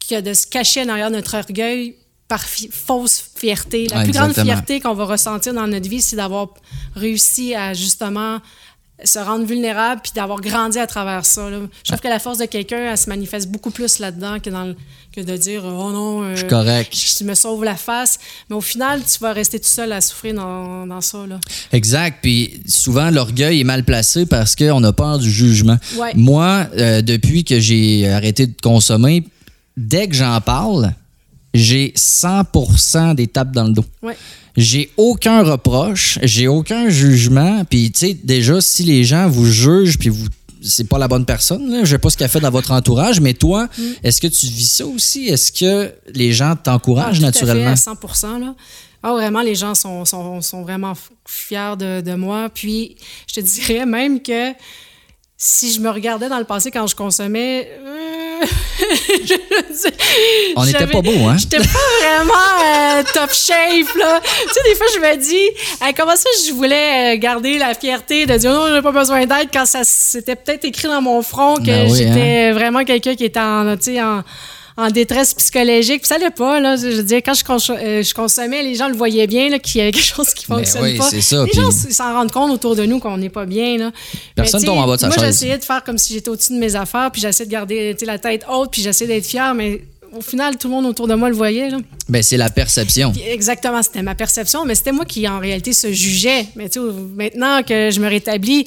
que 0.09 0.21
de 0.21 0.35
se 0.35 0.47
cacher 0.47 0.83
en 0.83 0.88
arrière 0.88 1.11
de 1.11 1.16
notre 1.16 1.37
orgueil 1.37 1.97
par 2.29 2.42
fi- 2.44 2.68
fausse 2.71 3.31
fierté. 3.37 3.87
La 3.88 4.03
plus 4.03 4.12
grande 4.12 4.35
fierté 4.35 4.81
qu'on 4.81 4.92
va 4.94 5.07
ressentir 5.07 5.55
dans 5.55 5.66
notre 5.66 5.88
vie, 5.88 6.03
c'est 6.03 6.16
d'avoir 6.16 6.53
réussi 6.94 7.55
à 7.55 7.73
justement 7.73 8.40
se 9.05 9.19
rendre 9.19 9.45
vulnérable 9.45 10.01
puis 10.03 10.13
d'avoir 10.15 10.41
grandi 10.41 10.79
à 10.79 10.87
travers 10.87 11.25
ça. 11.25 11.49
là. 11.49 11.59
Je 11.85 11.91
trouve 11.93 12.01
que 12.01 12.09
la 12.09 12.19
force 12.19 12.39
de 12.39 12.47
quelqu'un, 12.47 12.91
elle 12.91 12.99
se 12.99 13.09
manifeste 13.09 13.49
beaucoup 13.49 13.71
plus 13.71 14.01
là-dedans 14.01 14.39
que, 14.41 14.51
dans 14.51 14.65
le- 14.65 14.77
que 15.15 15.21
de 15.21 15.37
dire 15.37 15.63
Oh 15.65 15.91
non, 15.93 16.23
euh, 16.25 16.33
Je 16.35 16.39
suis 16.41 16.49
correct. 16.49 16.93
je 17.19 17.25
me 17.25 17.35
sauve 17.35 17.63
la 17.65 17.77
face. 17.77 18.19
Mais 18.51 18.57
au 18.57 18.61
final, 18.61 19.01
tu 19.05 19.19
vas 19.21 19.33
rester 19.33 19.59
tout 19.61 19.69
seul 19.69 19.93
à 19.93 20.01
souffrir 20.01 20.35
dans, 20.35 20.87
dans 20.87 21.01
ça. 21.01 21.27
Là. 21.29 21.39
Exact. 21.73 22.19
Puis 22.23 22.61
souvent, 22.67 23.11
l'orgueil 23.11 23.61
est 23.61 23.65
mal 23.65 23.85
placé 23.85 24.27
parce 24.27 24.57
qu'on 24.57 24.83
a 24.83 24.93
peur 24.93 25.19
du 25.19 25.31
jugement. 25.31 25.79
Ouais. 25.97 26.13
Moi, 26.17 26.67
euh, 26.77 27.01
depuis 27.01 27.45
que 27.45 27.61
j'ai 27.61 28.09
arrêté 28.09 28.47
de 28.49 28.55
consommer, 28.61 29.25
dès 29.77 30.09
que 30.09 30.15
j'en 30.15 30.41
parle, 30.41 30.93
j'ai 31.55 31.93
100 31.97 33.15
des 33.15 33.27
tapes 33.29 33.53
dans 33.53 33.65
le 33.65 33.73
dos. 33.73 33.85
Ouais. 34.03 34.17
J'ai 34.59 34.90
aucun 34.97 35.42
reproche, 35.44 36.18
j'ai 36.23 36.49
aucun 36.49 36.88
jugement. 36.88 37.64
Puis, 37.64 37.90
tu 37.92 37.99
sais, 38.09 38.14
déjà, 38.14 38.61
si 38.61 38.83
les 38.83 39.05
gens 39.05 39.29
vous 39.29 39.47
jugent, 39.47 39.99
puis 39.99 40.09
vous. 40.11 40.27
C'est 40.61 40.88
pas 40.88 40.99
la 40.99 41.07
bonne 41.07 41.25
personne, 41.25 41.71
là. 41.71 41.85
Je 41.85 41.90
sais 41.92 41.99
pas 41.99 42.11
ce 42.11 42.16
qu'elle 42.16 42.29
fait 42.29 42.40
dans 42.40 42.51
votre 42.51 42.73
entourage, 42.73 43.21
mais 43.21 43.33
toi, 43.33 43.68
Mm. 43.79 43.83
est-ce 44.03 44.21
que 44.21 44.27
tu 44.27 44.47
vis 44.47 44.66
ça 44.73 44.85
aussi? 44.87 45.29
Est-ce 45.29 45.53
que 45.53 45.92
les 46.12 46.33
gens 46.33 46.57
t'encouragent 46.57 47.18
Ah, 47.18 47.31
tout 47.31 47.38
à 47.38 47.47
naturellement? 47.47 47.77
fait, 47.77 47.90
à 47.90 48.14
100 48.14 48.38
là. 48.40 48.55
Ah, 49.05 49.12
vraiment, 49.12 49.40
les 49.42 49.55
gens 49.55 49.77
sont, 49.77 50.05
sont, 50.05 50.40
sont 50.40 50.62
vraiment 50.62 50.94
fiers 51.25 51.77
de, 51.79 52.01
de 52.01 52.14
moi. 52.16 52.49
Puis, 52.53 52.97
je 53.29 53.35
te 53.35 53.40
dirais 53.40 53.87
même 53.87 54.21
que 54.21 54.53
si 55.37 55.73
je 55.73 55.81
me 55.81 55.90
regardais 55.90 56.29
dans 56.29 56.40
le 56.40 56.44
passé 56.44 56.73
quand 56.73 56.88
je 56.88 56.97
consommais, 56.97 57.68
euh, 57.87 58.18
On 60.57 60.64
n'était 60.64 60.87
pas 60.87 61.03
beau, 61.03 61.27
hein? 61.29 61.37
J'étais 61.38 61.59
pas 61.59 61.64
vraiment 62.01 62.33
euh, 62.64 63.03
top 63.12 63.33
shape, 63.33 63.94
là. 63.96 64.20
Tu 64.22 64.53
sais, 64.53 64.61
des 64.68 64.74
fois, 64.74 64.87
je 64.94 65.01
me 65.01 65.16
dis, 65.16 65.51
Hey, 65.81 65.94
comment 65.94 66.16
ça 66.16 66.29
je 66.46 66.53
voulais 66.53 67.14
euh, 67.14 67.18
garder 67.18 67.59
la 67.59 67.74
fierté 67.74 68.27
de 68.27 68.37
dire, 68.37 68.53
non, 68.53 68.74
j'ai 68.74 68.83
pas 68.83 68.92
besoin 68.92 69.27
d'aide 69.27 69.48
quand 69.53 69.66
ça 69.66 69.81
c'était 69.85 70.37
peut-être 70.37 70.64
écrit 70.64 70.88
dans 70.88 71.03
mon 71.03 71.22
front 71.22 71.57
que 71.57 71.66
Ben 71.66 71.90
oui, 71.90 71.98
j'étais 71.98 72.53
vraiment 72.53 72.85
quelqu'un 72.85 73.14
qui 73.14 73.24
était 73.24 73.40
en, 73.40 73.77
tu 73.77 73.94
sais, 73.94 74.03
en, 74.03 74.22
en 74.79 74.91
détresse 74.91 75.35
psychologique. 75.35 76.03
Puis 76.03 76.09
ça 76.09 76.19
l'est 76.19 76.31
pas, 76.35 76.61
là. 76.61 76.77
Je 76.77 76.87
veux 76.87 77.03
dire, 77.03 77.19
quand 77.19 77.35
je, 77.35 77.43
cons- 77.45 77.57
euh, 77.71 78.03
je 78.03 78.14
consommais, 78.14 78.62
les 78.62 78.77
gens 78.77 78.88
le 78.88 78.95
voyaient 78.95 79.27
bien, 79.27 79.51
là, 79.51 79.59
qu'il 79.59 79.81
y 79.81 79.83
avait 79.83 79.91
quelque 79.91 80.05
chose 80.14 80.33
qui 80.33 80.47
Ben 80.49 80.59
fonctionne 80.59 80.83
oui, 80.85 80.97
pas. 80.97 81.11
ça, 81.11 81.45
Les 81.45 81.51
puis- 81.51 81.61
gens 81.61 81.71
s'en 81.71 82.12
rendent 82.14 82.31
compte 82.33 82.51
autour 82.53 82.77
de 82.77 82.85
nous 82.87 83.01
qu'on 83.01 83.19
n'est 83.19 83.29
pas 83.29 83.45
bien, 83.45 83.77
là. 83.77 83.91
Personne 84.37 84.62
tombe 84.62 84.79
en 84.79 84.87
bas 84.87 84.95
de 84.97 85.01
sa 85.01 85.09
Moi, 85.09 85.17
j'essayais 85.19 85.59
de 85.59 85.64
faire 85.64 85.83
comme 85.83 85.99
si 85.99 86.12
j'étais 86.14 86.29
au-dessus 86.31 86.53
de 86.55 86.59
mes 86.59 86.77
affaires, 86.77 87.11
puis 87.12 87.21
j'essayais 87.21 87.47
de 87.47 87.51
garder 87.53 87.97
la 88.03 88.19
tête 88.19 88.45
haute, 88.49 88.71
puis 88.71 88.81
j'essayais 88.81 89.09
d'être 89.09 89.27
fière, 89.27 89.53
mais 89.53 89.83
au 90.17 90.23
final, 90.23 90.57
tout 90.57 90.69
le 90.69 90.75
monde 90.75 90.87
autour 90.87 91.07
de 91.09 91.14
moi 91.14 91.29
le 91.29 91.35
voyait, 91.35 91.69
là. 91.71 91.79
Ben, 92.09 92.23
c'est 92.23 92.37
la 92.38 92.49
perception. 92.49 93.12
Exactement, 93.29 93.83
c'était 93.83 94.03
ma 94.03 94.14
perception, 94.14 94.64
mais 94.64 94.75
c'était 94.77 94.93
moi 94.93 95.05
qui, 95.05 95.29
en 95.29 95.38
réalité, 95.41 95.73
se 95.75 95.93
jugeais. 95.93 96.47
Mais 96.57 96.69
tu 96.71 96.79
sais, 96.81 96.87
maintenant 97.17 97.62
que 97.62 97.91
je 97.91 98.01
me 98.01 98.09
rétablis, 98.09 98.64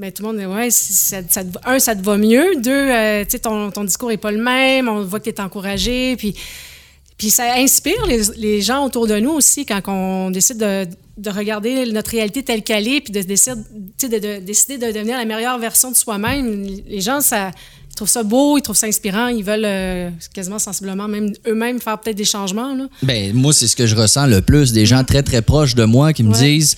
ben, 0.00 0.10
tout 0.10 0.22
le 0.22 0.28
monde 0.28 0.38
dit, 0.38 0.46
ouais, 0.46 0.68
un, 1.66 1.78
ça 1.78 1.94
te 1.94 2.02
va 2.02 2.16
mieux. 2.16 2.56
Deux, 2.56 2.70
euh, 2.70 3.22
tu 3.24 3.32
sais, 3.32 3.38
ton, 3.38 3.84
discours 3.84 4.08
n'est 4.08 4.16
pas 4.16 4.32
le 4.32 4.42
même. 4.42 4.88
On 4.88 5.04
voit 5.04 5.20
que 5.20 5.28
tu 5.28 5.30
es 5.30 5.40
encouragé. 5.42 6.16
Puis, 6.16 6.34
puis 7.18 7.28
ça 7.28 7.56
inspire 7.56 8.06
les, 8.06 8.62
gens 8.62 8.86
autour 8.86 9.06
de 9.06 9.18
nous 9.18 9.32
aussi 9.32 9.66
quand 9.66 9.82
on 9.88 10.30
décide 10.30 10.56
de, 10.56 10.86
de 11.18 11.30
regarder 11.30 11.84
notre 11.92 12.12
réalité 12.12 12.42
telle 12.42 12.62
qu'elle 12.62 12.88
est, 12.88 13.02
puis 13.02 13.12
de, 13.12 13.20
décider, 13.20 13.60
de, 14.02 14.18
de- 14.18 14.38
décider 14.38 14.78
de 14.78 14.90
devenir 14.90 15.18
la 15.18 15.26
meilleure 15.26 15.58
version 15.58 15.90
de 15.90 15.96
soi-même. 15.96 16.66
Les 16.88 17.02
gens, 17.02 17.20
ça, 17.20 17.50
ils 17.90 17.94
trouvent 17.94 18.08
ça 18.08 18.22
beau, 18.22 18.56
ils 18.56 18.62
trouvent 18.62 18.76
ça 18.76 18.86
inspirant, 18.86 19.26
ils 19.26 19.44
veulent 19.44 19.64
euh, 19.66 20.10
quasiment 20.32 20.58
sensiblement 20.58 21.08
même 21.08 21.32
eux-mêmes 21.46 21.80
faire 21.80 21.98
peut-être 21.98 22.16
des 22.16 22.24
changements. 22.24 22.74
Là. 22.74 22.84
Ben, 23.02 23.34
moi, 23.34 23.52
c'est 23.52 23.66
ce 23.66 23.76
que 23.76 23.86
je 23.86 23.94
ressens 23.96 24.26
le 24.26 24.40
plus. 24.40 24.72
Des 24.72 24.86
gens 24.86 25.04
très, 25.04 25.22
très 25.22 25.42
proches 25.42 25.74
de 25.74 25.84
moi 25.84 26.12
qui 26.12 26.22
me 26.22 26.32
Ouais. 26.32 26.38
disent. 26.38 26.76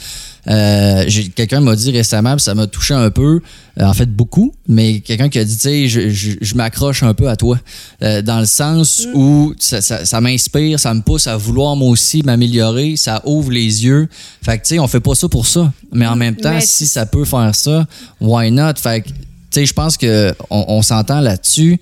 euh, 0.49 1.05
quelqu'un 1.37 1.61
m'a 1.61 1.77
dit 1.77 1.93
récemment, 1.93 2.37
ça 2.39 2.53
m'a 2.57 2.67
touché 2.67 2.95
un 2.95 3.11
peu, 3.11 3.41
euh, 3.81 3.85
en 3.85 3.95
fait 3.95 4.07
beaucoup, 4.11 4.53
mais 4.67 4.99
quelqu'un 4.99 5.29
qui 5.29 5.39
a 5.39 5.45
dit, 5.45 5.55
tu 5.55 5.61
sais, 5.61 5.87
je, 5.87 6.09
je- 6.11 6.33
je 6.41 6.55
m'accroche 6.57 7.05
un 7.05 7.15
peu 7.15 7.29
à 7.29 7.37
toi, 7.37 7.61
euh, 8.03 8.23
dans 8.23 8.41
le 8.41 8.47
sens 8.47 9.07
où 9.15 9.55
ça, 9.61 9.81
ça- 9.81 10.05
ça 10.05 10.21
m'inspire, 10.21 10.81
ça 10.81 10.95
me 10.95 11.01
pousse 11.03 11.29
à 11.29 11.37
vouloir 11.37 11.77
moi 11.77 11.91
aussi 11.91 12.25
m'améliorer, 12.25 12.97
ça 12.97 13.23
ouvre 13.25 13.53
les 13.53 13.85
yeux. 13.85 14.09
Fait 14.45 14.59
que, 14.59 14.65
tu 14.65 14.71
sais, 14.71 14.79
on 14.81 14.89
fait 14.89 14.99
pas 14.99 15.15
ça 15.15 15.29
pour 15.29 15.47
ça, 15.47 15.73
mais 15.93 16.09
en 16.09 16.17
même 16.17 16.35
temps, 16.35 16.55
Mais 16.55 16.61
si 16.61 16.89
ça 16.89 17.07
peut 17.07 17.25
faire 17.25 17.55
ça, 17.55 17.87
why 18.21 18.51
not? 18.51 18.75
Fait 18.83 19.03
que, 19.03 19.11
sais, 19.53 19.67
je 19.67 19.73
pense 19.75 19.97
que 19.97 20.35
on, 20.51 20.65
on 20.69 20.83
s'entend 20.83 21.21
là-dessus. 21.21 21.81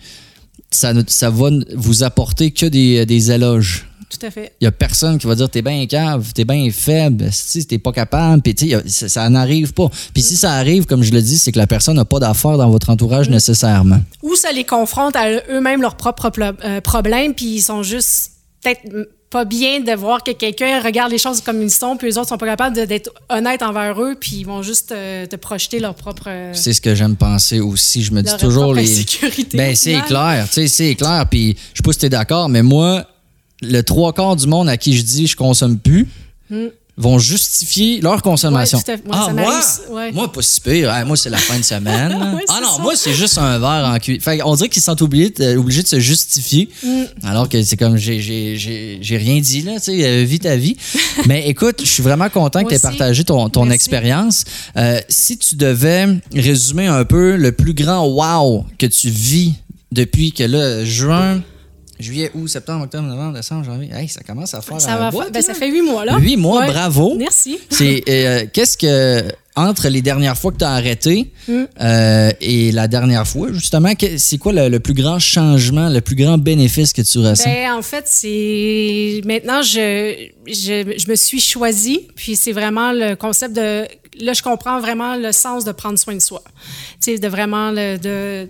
Ça, 0.71 0.93
ne- 0.93 1.03
ça 1.07 1.31
va 1.31 1.51
vous 1.75 2.03
apporter 2.03 2.51
que 2.53 2.67
des, 2.67 3.05
des 3.07 3.31
éloges. 3.33 3.87
Tout 4.09 4.27
à 4.27 4.31
fait. 4.31 4.53
Il 4.61 4.65
y 4.65 4.67
a 4.67 4.73
personne 4.73 5.19
qui 5.19 5.27
va 5.29 5.37
dire 5.37 5.49
t'es 5.49 5.63
bien 5.63 5.87
cave, 5.87 6.33
t'es 6.35 6.45
bien 6.45 6.69
faible, 6.73 7.29
si 7.33 7.65
t'es 7.65 7.79
pas 7.79 7.93
capable, 7.93 8.43
puis 8.43 8.75
ça, 8.87 9.09
ça 9.09 9.29
n'arrive 9.29 9.73
pas. 9.73 9.89
Puis 10.13 10.23
si 10.23 10.37
ça 10.37 10.55
arrive, 10.55 10.85
comme 10.87 11.03
je 11.05 11.13
le 11.13 11.23
dis, 11.23 11.39
c'est 11.39 11.53
que 11.53 11.59
la 11.59 11.69
personne 11.69 11.95
n'a 11.95 12.05
pas 12.05 12.19
d'affaires 12.19 12.59
dans 12.59 12.69
votre 12.71 12.91
entourage 12.91 13.31
nécessairement. 13.31 14.01
Ou 14.23 14.35
ça 14.35 14.51
les 14.51 14.65
confronte 14.65 15.15
à 15.15 15.31
eux-mêmes 15.49 15.81
leurs 15.81 15.97
propres 15.97 16.29
euh, 16.65 16.81
problèmes, 16.81 17.35
puis 17.35 17.47
ils 17.57 17.63
sont 17.63 17.85
juste 17.85 18.33
peut-être 18.63 18.85
mm, 18.93 19.05
pas 19.31 19.45
bien 19.45 19.79
de 19.81 19.93
voir 19.93 20.25
que 20.25 20.33
quelqu'un 20.33 20.81
regarde 20.83 21.12
les 21.12 21.19
choses 21.19 21.40
comme 21.40 21.62
ils 21.62 21.71
sont, 21.71 21.97
puis 21.97 22.09
les 22.09 22.19
autres 22.19 22.29
sont 22.29 22.37
pas 22.37 22.47
capables 22.47 22.75
d'être 22.87 23.11
honnêtes 23.29 23.62
envers 23.62 24.01
eux, 24.03 24.16
puis 24.19 24.38
ils 24.38 24.45
vont 24.45 24.61
juste 24.62 24.91
euh, 24.91 25.24
te 25.26 25.37
projeter 25.37 25.78
leur 25.78 25.95
propre. 25.95 26.24
euh, 26.26 26.53
C'est 26.53 26.72
ce 26.72 26.81
que 26.81 26.97
j'aime 26.97 27.14
penser 27.14 27.61
aussi. 27.61 28.03
Je 28.03 28.12
me 28.12 28.22
dis 28.22 28.37
toujours 28.37 28.74
les. 28.74 28.91
insécurité, 28.91 29.57
Ben 29.57 29.76
c'est 29.76 30.01
clair, 30.03 30.47
tu 30.49 30.55
sais, 30.55 30.66
c'est 30.68 30.95
clair. 30.97 31.26
Puis 31.31 31.57
je 31.72 31.78
sais 31.78 31.83
pas 31.85 31.93
si 31.93 31.99
t'es 32.01 32.09
d'accord, 32.09 32.49
mais 32.49 32.62
moi, 32.64 33.07
le 33.62 33.83
trois 33.83 34.12
quarts 34.12 34.35
du 34.35 34.49
monde 34.49 34.68
à 34.68 34.76
qui 34.76 34.97
je 34.97 35.03
dis 35.03 35.28
je 35.28 35.37
consomme 35.37 35.78
plus. 35.78 36.09
Hmm. 36.51 36.66
Vont 37.01 37.18
justifier 37.18 38.01
leur 38.01 38.22
consommation. 38.22 38.78
Ouais. 38.86 38.94
Ouais, 38.94 39.01
ah, 39.11 39.32
moi, 39.32 39.61
ouais. 39.90 40.12
moi, 40.12 40.32
pas 40.32 40.42
si 40.42 40.61
pire. 40.61 40.92
Moi, 41.07 41.16
c'est 41.16 41.30
la 41.30 41.38
fin 41.38 41.59
de 41.59 41.64
semaine. 41.64 42.16
Ah 42.48 42.61
non, 42.62 42.76
ça. 42.76 42.82
moi, 42.82 42.92
c'est 42.96 43.14
juste 43.14 43.38
un 43.38 43.59
verre 43.59 43.90
en 43.92 43.98
cuir. 43.98 44.18
Fait 44.20 44.40
on 44.44 44.55
dirait 44.55 44.68
qu'ils 44.68 44.82
sont 44.82 45.03
obligés 45.03 45.30
de, 45.30 45.57
obligés 45.57 45.82
de 45.82 45.88
se 45.88 45.98
justifier. 45.98 46.68
Mm. 46.82 47.03
Alors 47.24 47.48
que 47.48 47.62
c'est 47.62 47.76
comme, 47.76 47.96
j'ai- 47.96 49.01
rien 49.11 49.40
dit, 49.40 49.62
là, 49.62 49.74
tu 49.74 49.86
sais, 49.86 50.05
euh, 50.07 50.24
vis 50.24 50.40
ta 50.40 50.57
vie. 50.57 50.76
Mais 51.26 51.48
écoute, 51.48 51.80
je 51.80 51.88
suis 51.88 52.03
vraiment 52.03 52.28
content 52.28 52.61
que 52.61 52.64
Moi 52.64 52.70
tu 52.70 52.76
aies 52.76 52.78
partagé 52.78 53.24
ton, 53.24 53.70
expérience. 53.70 54.44
Euh, 54.76 55.01
si 55.09 55.38
tu 55.38 55.57
devais 55.57 56.07
résumer 56.34 56.86
un 56.86 57.05
peu 57.05 57.36
le 57.36 57.53
plus 57.53 57.74
grand 57.74 58.07
wow 58.07 58.64
que 58.78 58.86
tu 58.86 59.09
vis 59.11 59.55
depuis 59.92 60.32
que 60.32 60.44
là, 60.44 60.84
juin, 60.84 61.42
juillet, 62.01 62.30
août, 62.34 62.48
septembre, 62.48 62.84
octobre, 62.84 63.05
novembre, 63.07 63.34
décembre, 63.36 63.64
janvier, 63.64 63.90
hey, 63.94 64.09
ça 64.09 64.22
commence 64.22 64.55
à 64.55 64.61
faire 64.61 64.80
Ça, 64.80 64.94
un 64.94 64.98
va 64.98 65.11
bout, 65.11 65.22
fa- 65.22 65.30
ben, 65.30 65.42
ça 65.42 65.55
fait 65.55 65.70
huit 65.70 65.82
mois, 65.82 66.05
là. 66.05 66.18
Huit 66.18 66.36
mois, 66.36 66.61
Ouais. 66.61 66.68
bravo. 66.68 67.14
Merci. 67.18 67.59
C'est 67.70 68.03
euh, 68.09 68.44
qu'est-ce 68.53 68.76
que 68.78 69.24
entre 69.57 69.88
les 69.88 70.01
dernières 70.01 70.38
fois 70.38 70.53
que 70.53 70.59
tu 70.59 70.64
as 70.64 70.70
arrêté 70.70 71.32
Mm. 71.48 71.64
euh, 71.80 72.30
et 72.40 72.70
la 72.72 72.86
dernière 72.88 73.26
fois 73.26 73.48
justement, 73.53 73.92
c'est 74.16 74.38
quoi 74.38 74.53
le, 74.53 74.68
le 74.68 74.78
plus 74.80 74.94
grand 74.94 75.18
changement, 75.18 75.88
le 75.88 76.01
plus 76.01 76.14
grand 76.14 76.38
bénéfice 76.38 76.92
que 76.92 77.03
tu 77.03 77.18
ressens? 77.18 77.44
Ben, 77.44 77.72
en 77.74 77.82
fait, 77.82 78.05
c'est. 78.07 79.20
Maintenant, 79.24 79.61
je, 79.62 80.28
je, 80.46 80.94
je 80.96 81.11
me 81.11 81.16
suis 81.16 81.40
choisie, 81.40 82.09
puis 82.14 82.36
c'est 82.36 82.53
vraiment 82.53 82.92
le 82.92 83.14
concept 83.16 83.55
de. 83.57 83.86
Là, 84.20 84.32
je 84.34 84.42
comprends 84.42 84.80
vraiment 84.80 85.16
le 85.16 85.32
sens 85.32 85.64
de 85.64 85.72
prendre 85.72 85.98
soin 85.98 86.14
de 86.14 86.20
soi. 86.20 86.42
Tu 87.03 87.12
sais, 87.12 87.18
de 87.18 87.28
vraiment. 87.28 87.70
Le, 87.70 87.96
de... 87.98 88.48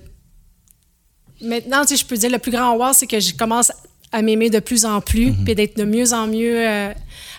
Maintenant, 1.42 1.82
tu 1.82 1.88
sais, 1.88 1.96
je 1.96 2.04
peux 2.04 2.16
dire 2.16 2.30
le 2.30 2.38
plus 2.38 2.50
grand 2.50 2.76
wow, 2.76 2.92
c'est 2.92 3.06
que 3.06 3.20
je 3.20 3.34
commence 3.34 3.72
à 4.12 4.22
m'aimer 4.22 4.50
de 4.50 4.58
plus 4.58 4.84
en 4.84 5.00
plus, 5.00 5.32
puis 5.44 5.54
d'être 5.54 5.76
de 5.76 5.84
mieux 5.84 6.12
en 6.12 6.26
mieux 6.26 6.68
euh, 6.68 6.92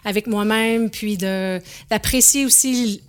avec 0.06 0.28
moi-même, 0.28 0.90
puis 0.90 1.18
de 1.18 1.60
d'apprécier 1.90 2.46
aussi 2.46 3.02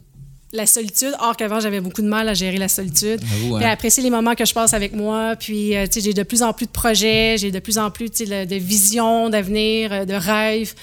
la 0.53 0.67
solitude. 0.67 1.15
Or 1.21 1.37
qu'avant, 1.37 1.61
j'avais 1.61 1.81
beaucoup 1.81 2.03
de 2.03 2.09
mal 2.09 2.29
à 2.29 2.35
gérer 2.35 2.59
la 2.59 2.69
solitude. 2.69 3.21
J'avoue, 3.23 3.57
hein. 3.57 3.59
Puis 3.61 3.69
apprécier 3.69 4.03
les 4.03 4.11
moments 4.11 4.35
que 4.35 4.45
je 4.45 4.53
passe 4.53 4.75
avec 4.75 4.95
moi. 4.95 5.35
Puis, 5.37 5.77
euh, 5.77 5.87
tu 5.87 5.95
sais, 5.95 6.01
j'ai 6.01 6.13
de 6.13 6.23
plus 6.23 6.43
en 6.43 6.53
plus 6.53 6.67
de 6.67 6.73
projets, 6.73 7.37
j'ai 7.39 7.51
de 7.51 7.59
plus 7.59 7.79
en 7.79 7.91
plus, 7.91 8.11
tu 8.11 8.27
sais, 8.27 8.47
de 8.47 8.57
visions 8.57 9.31
d'avenir, 9.31 9.93
euh, 9.93 10.05
de 10.05 10.15
rêves. 10.15 10.75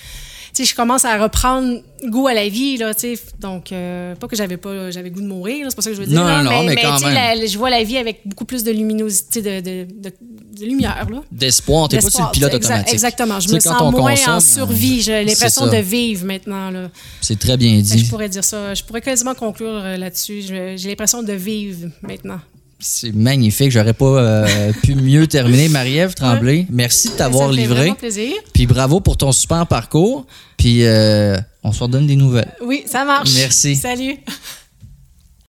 Sais, 0.53 0.65
je 0.65 0.75
commence 0.75 1.05
à 1.05 1.17
reprendre 1.21 1.79
goût 2.05 2.27
à 2.27 2.33
la 2.33 2.47
vie, 2.49 2.77
là, 2.77 2.93
tu 2.93 3.01
sais. 3.15 3.19
Donc, 3.39 3.71
euh, 3.71 4.15
pas 4.15 4.27
que 4.27 4.35
j'avais 4.35 4.57
pas, 4.57 4.89
j'avais 4.91 5.09
goût 5.09 5.21
de 5.21 5.27
mourir, 5.27 5.65
c'est 5.69 5.75
pas 5.75 5.81
ça 5.81 5.89
que 5.89 5.95
je 5.95 6.01
veux 6.01 6.07
dire. 6.07 6.19
Non, 6.19 6.25
là, 6.27 6.43
non, 6.43 6.51
non, 6.51 6.63
mais 6.63 6.75
quand 6.81 6.99
même. 7.05 7.13
la- 7.39 7.45
je 7.45 7.57
vois 7.57 7.69
la 7.69 7.83
vie 7.83 7.97
avec 7.97 8.21
beaucoup 8.25 8.45
plus 8.45 8.63
de 8.63 8.71
luminosité, 8.71 9.41
de, 9.41 9.59
de, 9.59 9.87
de, 9.91 10.11
de 10.59 10.65
lumière, 10.65 11.07
là. 11.09 11.21
D'espoir, 11.31 11.87
t'es 11.89 11.97
pas 11.97 12.09
sur 12.09 12.25
le 12.25 12.31
pilote 12.31 12.51
exa- 12.53 12.57
automatique. 12.57 12.93
Exactement. 12.93 13.39
Je 13.39 13.47
me 13.53 13.59
sens 13.59 13.81
on 13.81 13.91
moins 13.91 14.13
en 14.27 14.39
survie. 14.39 15.01
J'ai 15.01 15.23
l'impression 15.23 15.65
de 15.67 15.77
vivre 15.77 16.25
maintenant, 16.25 16.71
là. 16.71 16.89
C'est 17.21 17.37
très 17.39 17.57
bien 17.57 17.75
Fait 17.77 17.81
dit. 17.81 17.99
Je 18.05 18.09
pourrais 18.09 18.29
dire 18.29 18.43
ça. 18.43 18.73
Je 18.73 18.83
pourrais 18.83 19.01
quasiment 19.01 19.35
conclure 19.35 19.69
euh, 19.83 19.97
là-dessus. 19.97 20.41
J'ai 20.41 20.75
l'impression 20.89 21.23
de 21.23 21.33
vivre 21.33 21.89
maintenant. 22.01 22.39
C'est 22.79 23.13
magnifique. 23.13 23.71
J'aurais 23.71 23.93
pas 23.93 24.05
euh, 24.05 24.71
pu 24.83 24.95
mieux 24.95 25.27
terminer. 25.27 25.67
Marie-Ève 25.69 26.13
Tremblay, 26.13 26.65
merci 26.69 27.09
de 27.09 27.13
t'avoir 27.13 27.51
livré. 27.51 27.93
plaisir. 27.97 28.33
Puis 28.53 28.67
bravo 28.67 29.01
pour 29.01 29.17
ton 29.17 29.31
super 29.31 29.67
parcours. 29.67 30.25
Puis 30.57 30.85
euh, 30.85 31.37
on 31.63 31.71
se 31.71 31.83
redonne 31.83 32.07
des 32.07 32.15
nouvelles. 32.15 32.53
Oui, 32.61 32.83
ça 32.85 33.03
marche. 33.03 33.31
Merci. 33.35 33.75
Salut. 33.75 34.17